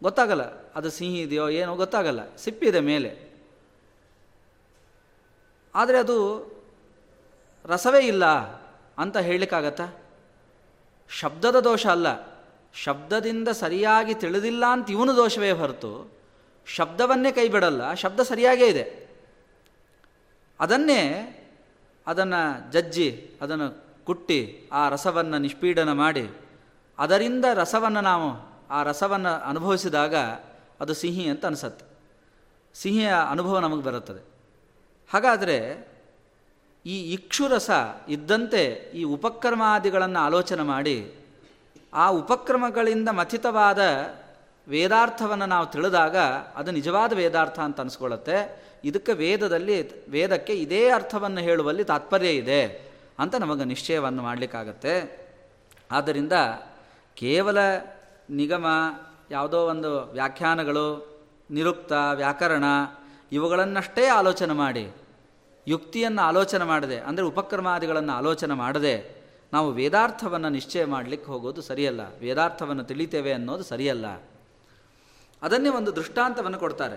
ಗೊತ್ತಾಗಲ್ಲ, 0.02 0.42
ಅದು 0.72 0.90
ಸಿಹಿ 0.90 1.20
ಇದೆಯೋ 1.20 1.48
ಏನೋ 1.48 1.76
ಗೊತ್ತಾಗಲ್ಲ, 1.76 2.36
ಸಿಪ್ಪಿದೆ 2.36 2.80
ಮೇಲೆ. 2.80 3.24
ಆದರೆ 5.74 5.98
ಅದು 5.98 6.16
ರಸವೇ 7.64 8.06
ಇಲ್ಲ 8.06 8.24
ಅಂತ 8.98 9.16
ಹೇಳಲಿಕ್ಕಾಗತ್ತಾ? 9.16 9.86
ಶಬ್ದದ 11.08 11.60
ದೋಷ 11.60 11.86
ಅಲ್ಲ. 11.86 12.33
ಶಬ್ದದಿಂದ 12.74 13.48
ಸರಿಯಾಗಿ 13.48 14.14
ತಿಳಿದಿಲ್ಲ 14.14 14.64
ಅಂತ 14.66 14.90
ಇವನು 14.90 15.16
ದೋಷವೇ 15.16 15.50
ಹೊರತು 15.50 16.12
ಶಬ್ದವನ್ನೇ 16.66 17.32
ಕೈ 17.32 17.48
ಬಿಡಲ್ಲ 17.48 17.94
ಶಬ್ದ 17.94 18.20
ಸರಿಯಾಗೇ 18.20 18.66
ಇದೆ. 18.66 19.08
ಅದನ್ನೇ 20.60 21.00
ಅದನ್ನು 22.06 22.72
ಜಜ್ಜಿ, 22.72 23.30
ಅದನ್ನು 23.42 23.84
ಕುಟ್ಟಿ, 24.04 24.68
ಆ 24.72 24.88
ರಸವನ್ನು 24.88 25.38
ನಿಷ್ಪೀಡನ 25.38 25.92
ಮಾಡಿ, 25.92 26.30
ಅದರಿಂದ 26.98 27.44
ರಸವನ್ನು 27.54 28.00
ನಾವು 28.00 28.28
ಆ 28.70 28.82
ರಸವನ್ನು 28.82 29.48
ಅನುಭವಿಸಿದಾಗ 29.48 30.14
ಅದು 30.80 30.94
ಸಿಹಿ 30.94 31.28
ಅಂತ 31.28 31.46
ಅನಿಸತ್ತೆ. 31.46 31.84
ಸಿಹಿಯ 32.74 33.12
ಅನುಭವ 33.30 33.58
ನಮಗೆ 33.58 33.82
ಬರುತ್ತದೆ. 33.82 34.22
ಹಾಗಾದರೆ 35.12 35.58
ಈ 36.86 37.12
ಇಕ್ಷುರಸ 37.12 37.70
ಇದ್ದಂತೆ 38.08 38.92
ಈ 38.94 39.04
ಉಪಕ್ರಮಾದಿಗಳನ್ನು 39.04 40.18
ಆಲೋಚನೆ 40.18 40.62
ಮಾಡಿ 40.62 41.23
ಆ 41.94 42.08
ಉಪಕ್ರಮಗಳಿಂದ 42.08 43.08
ಮಥಿತವಾದ 43.08 43.78
ವೇದಾರ್ಥವನ್ನು 44.68 45.46
ನಾವು 45.46 45.66
ತಿಳಿದಾಗ 45.66 46.16
ಅದು 46.56 46.70
ನಿಜವಾದ 46.70 47.12
ವೇದಾರ್ಥ 47.12 47.60
ಅಂತ 47.60 47.80
ಅನಿಸ್ಕೊಳ್ಳುತ್ತೆ. 47.80 48.64
ಇದಕ್ಕೆ 48.84 49.12
ವೇದದಲ್ಲಿ, 49.12 50.10
ವೇದಕ್ಕೆ 50.10 50.52
ಇದೇ 50.52 50.90
ಅರ್ಥವನ್ನು 50.90 51.40
ಹೇಳುವಲ್ಲಿ 51.40 51.84
ತಾತ್ಪರ್ಯ 51.84 52.30
ಇದೆ 52.30 52.92
ಅಂತ 53.18 53.34
ನಮಗೆ 53.34 53.64
ನಿಶ್ಚಯವನ್ನು 53.64 54.22
ಮಾಡಲಿಕ್ಕಾಗತ್ತೆ. 54.22 55.24
ಆದ್ದರಿಂದ 55.92 56.32
ಕೇವಲ 57.16 57.58
ನಿಗಮ, 58.30 58.66
ಯಾವುದೋ 59.30 59.58
ಒಂದು 59.58 60.10
ವ್ಯಾಖ್ಯಾನಗಳು, 60.12 61.18
ನಿರುಕ್ತ, 61.50 61.92
ವ್ಯಾಕರಣ, 62.14 62.64
ಇವುಗಳನ್ನಷ್ಟೇ 63.32 64.06
ಆಲೋಚನೆ 64.06 64.52
ಮಾಡಿ, 64.52 64.92
ಯುಕ್ತಿಯನ್ನು 65.68 66.22
ಆಲೋಚನೆ 66.22 66.64
ಮಾಡದೆ, 66.64 66.98
ಅಂದರೆ 66.98 67.24
ಉಪಕ್ರಮಾದಿಗಳನ್ನು 67.24 68.12
ಆಲೋಚನೆ 68.12 68.54
ಮಾಡದೆ 68.54 69.23
ನಾವು 69.54 69.72
ವೇದಾರ್ಥವನ್ನು 69.72 70.48
ನಿಶ್ಚಯ 70.48 70.84
ಮಾಡಲಿಕ್ಕೆ 70.84 71.32
ಹೋಗೋದು 71.32 71.62
ಸರಿಯಲ್ಲ. 71.62 72.00
ವೇದಾರ್ಥವನ್ನು 72.18 72.84
ತಿಳಿತೇವೆ 72.84 73.32
ಅನ್ನೋದು 73.32 73.62
ಸರಿಯಲ್ಲ. 73.62 74.06
ಅದನ್ನೇ 75.42 75.68
ಒಂದು 75.68 75.96
ದೃಷ್ಟಾಂತವನ್ನು 75.96 76.58
ಕೊಡ್ತಾರೆ. 76.58 76.96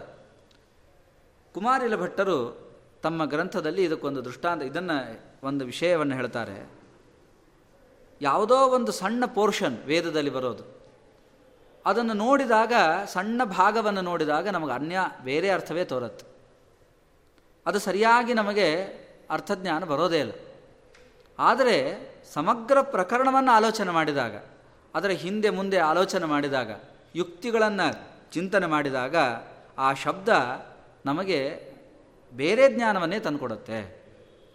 ಕುಮಾರಿಲ 1.54 1.96
ಭಟ್ಟರು 1.96 2.68
ತಮ್ಮ 3.04 3.26
ಗ್ರಂಥದಲ್ಲಿ 3.26 3.84
ಇದಕ್ಕೊಂದು 3.84 4.26
ದೃಷ್ಟಾಂತ, 4.26 4.64
ಇದನ್ನು 4.64 5.20
ಒಂದು 5.44 5.66
ವಿಷಯವನ್ನು 5.66 6.16
ಹೇಳ್ತಾರೆ. 6.16 6.72
ಯಾವುದೋ 8.22 8.56
ಒಂದು 8.56 8.92
ಸಣ್ಣ 8.92 9.26
ಪೋರ್ಷನ್ 9.26 9.84
ವೇದದಲ್ಲಿ 9.84 10.30
ಬರೋದು. 10.30 10.64
ಅದನ್ನು 11.86 12.14
ನೋಡಿದಾಗ, 12.14 12.74
ಸಣ್ಣ 13.06 13.44
ಭಾಗವನ್ನು 13.44 14.02
ನೋಡಿದಾಗ 14.02 14.48
ನಮಗೆ 14.48 14.72
ಅನ್ಯ, 14.72 15.00
ಬೇರೆ 15.24 15.50
ಅರ್ಥವೇ 15.50 15.86
ತೋರತ್ತೆ. 15.86 16.26
ಅದು 17.66 17.80
ಸರಿಯಾಗಿ 17.80 18.34
ನಮಗೆ 18.34 18.84
ಅರ್ಥಜ್ಞಾನ 19.30 19.84
ಬರೋದೇ 19.84 20.20
ಇಲ್ಲ. 20.20 20.32
ಆದರೆ 21.40 22.08
ಸಮಗ್ರ 22.34 22.82
ಪ್ರಕರಣವನ್ನು 22.82 23.52
ಆಲೋಚನೆ 23.52 23.92
ಮಾಡಿದಾಗ, 23.92 24.36
ಅದರ 24.96 25.10
ಹಿಂದೆ 25.10 25.50
ಮುಂದೆ 25.50 25.78
ಆಲೋಚನೆ 25.78 26.26
ಮಾಡಿದಾಗ, 26.26 26.72
ಯುಕ್ತಿಗಳನ್ನು 27.16 28.08
ಚಿಂತನೆ 28.32 28.66
ಮಾಡಿದಾಗ, 28.66 29.16
ಆ 29.78 29.94
ಶಬ್ದ 29.94 30.30
ನಮಗೆ 31.06 31.40
ಬೇರೆ 32.32 32.74
ಜ್ಞಾನವನ್ನೇ 32.74 33.20
ತಂದುಕೊಡುತ್ತೆ. 33.20 34.04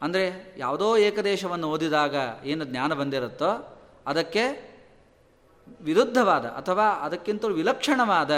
ಅಂದರೆ 0.02 0.54
ಯಾವುದೋ 0.58 0.96
ಏಕದೇಶವನ್ನು 0.96 1.70
ಓದಿದಾಗ 1.70 2.14
ಏನು 2.44 2.64
ಜ್ಞಾನ 2.64 2.94
ಬಂದಿರುತ್ತೋ, 2.94 3.78
ಅದಕ್ಕೆ 4.06 4.72
ವಿರುದ್ಧವಾದ 5.80 6.44
ಅಥವಾ 6.44 6.88
ಅದಕ್ಕಿಂತ 6.88 7.44
ವಿಲಕ್ಷಣವಾದ 7.44 8.30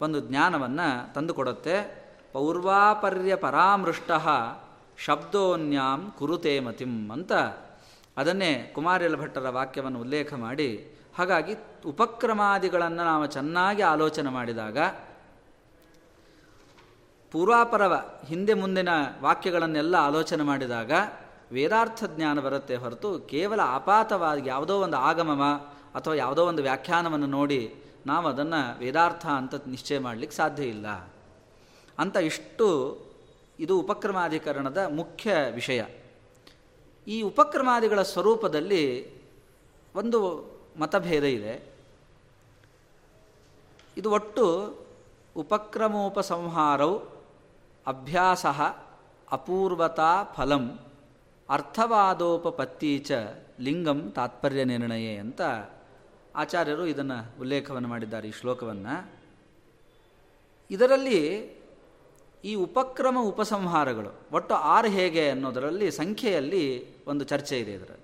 ಒಂದು 0.00 0.20
ಜ್ಞಾನವನ್ನು 0.20 1.14
ತಂದುಕೊಡುತ್ತೆ. 1.14 2.04
ಪೌರ್ವಾಪರ್ಯ 2.32 3.36
ಪರಾಮೃಷ್ಟ 3.36 4.10
ಶಬ್ದೋನ್ಯಾಂ 4.98 6.12
ಕುರುತೆ 6.18 6.60
ಮತಿಂ 6.60 7.12
ಅಂತ 7.12 7.32
ಅದನ್ನೇ 8.16 8.72
ಕುಮಾರಿಲ 8.74 9.16
ಭಟ್ಟರ 9.16 9.48
ವಾಕ್ಯವನ್ನು 9.48 10.00
ಉಲ್ಲೇಖ 10.00 10.34
ಮಾಡಿ, 10.34 10.94
ಹಾಗಾಗಿ 11.18 11.56
ಉಪಕ್ರಮಾದಿಗಳನ್ನು 11.86 13.04
ನಾವು 13.04 13.26
ಚೆನ್ನಾಗಿ 13.26 13.82
ಆಲೋಚನೆ 13.82 14.30
ಮಾಡಿದಾಗ, 14.30 14.78
ಪೂರ್ವಾಪರವ 17.32 18.10
ಹಿಂದೆ 18.28 18.54
ಮುಂದಿನ 18.54 18.88
ವಾಕ್ಯಗಳನ್ನೆಲ್ಲ 19.20 19.94
ಆಲೋಚನೆ 19.94 20.42
ಮಾಡಿದಾಗ 20.42 20.92
ವೇದಾರ್ಥ 21.52 22.04
ಜ್ಞಾನ 22.04 22.40
ಬರುತ್ತೆ 22.40 22.76
ಹೊರತು 22.76 23.18
ಕೇವಲ 23.18 23.60
ಆಪಾತವಾಗಿ 23.60 24.48
ಯಾವುದೋ 24.48 24.80
ಒಂದು 24.80 24.96
ಆಗಮವ 24.96 25.42
ಅಥವಾ 25.94 26.14
ಯಾವುದೋ 26.14 26.46
ಒಂದು 26.46 26.62
ವ್ಯಾಖ್ಯಾನವನ್ನು 26.62 27.26
ನೋಡಿ 27.26 27.74
ನಾವು 28.06 28.28
ಅದನ್ನು 28.28 28.78
ವೇದಾರ್ಥ 28.78 29.26
ಅಂತ 29.26 29.54
ನಿಶ್ಚಯ 29.54 29.98
ಮಾಡಲಿಕ್ಕೆ 29.98 30.36
ಸಾಧ್ಯ 30.36 30.62
ಇಲ್ಲ. 30.64 30.86
ಅಂತ 31.98 32.16
ಇಷ್ಟು 32.16 32.68
ಇದು 33.60 33.80
ಉಪಕ್ರಮಾಧಿಕರಣದ 33.80 34.86
ಮುಖ್ಯ 34.90 35.36
ವಿಷಯ. 35.54 35.82
ಈ 37.06 37.22
ಉಪಕ್ರಮಾದಿಗಳ 37.22 38.02
ಸ್ವರೂಪದಲ್ಲಿ 38.02 39.14
ಒಂದು 39.94 40.20
ಮತಭೇದ 40.76 41.24
ಇದೆ. 41.24 41.72
ಇದು 43.96 44.10
ಒಟ್ಟು 44.10 44.76
ಉಪಕ್ರಮೋಪಸಂಹಾರವು 45.36 46.98
ಅಭ್ಯಾಸ 47.86 48.46
ಅಪೂರ್ವತಾ 49.30 50.24
ಫಲಂ 50.36 50.78
ಅರ್ಥವಾದೋಪಪತ್ತಿ 51.48 52.98
ಚ 52.98 53.12
ಲಿಂಗಂ 53.60 54.10
ತಾತ್ಪರ್ಯ 54.10 54.64
ನಿರ್ಣಯ 54.64 55.16
ಅಂತ 55.16 55.40
ಆಚಾರ್ಯರು 56.34 56.86
ಇದನ್ನು 56.86 57.40
ಉಲ್ಲೇಖವನ್ನು 57.40 57.88
ಮಾಡಿದ್ದಾರೆ 57.88 58.28
ಈ 58.28 58.32
ಶ್ಲೋಕವನ್ನು. 58.32 59.10
ಇದರಲ್ಲಿ 60.70 61.20
ಈ 62.44 62.54
ಉಪಕ್ರಮ 62.54 63.18
ಉಪಸಂಹಾರಗಳು 63.20 64.10
ಒಟ್ಟು 64.32 64.54
ಆರು 64.54 64.88
ಹೇಗೆ 64.88 65.30
ಅನ್ನೋದರಲ್ಲಿ 65.30 65.90
ಸಂಖ್ಯೆಯಲ್ಲಿ 65.90 66.64
ಒಂದು 67.04 67.24
ಚರ್ಚೆ 67.24 67.60
ಇದೆ 67.60 67.72
ಇದರಲ್ಲಿ. 67.72 68.00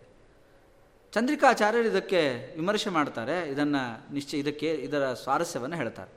ಚಂದ್ರಿಕಾಚಾರ್ಯರು 1.12 1.88
ಇದಕ್ಕೆ 1.88 2.20
ವಿಮರ್ಶೆ 2.56 2.90
ಮಾಡ್ತಾರೆ, 2.90 3.50
ಇದನ್ನು 3.50 3.82
ನಿಶ್ಚಯ 4.14 4.38
ಇದಕ್ಕೆ 4.38 4.70
ಇದರ 4.72 5.12
ಸ್ವಾರಸ್ಯವನ್ನು 5.12 5.76
ಹೇಳ್ತಾರೆ. 5.76 6.10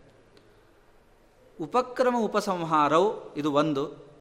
ಉಪಕ್ರಮ 1.64 2.16
ಉಪಸಂಹಾರವು 2.20 3.34
ಇದು 3.36 3.54
ಒಂದು. 3.54 4.13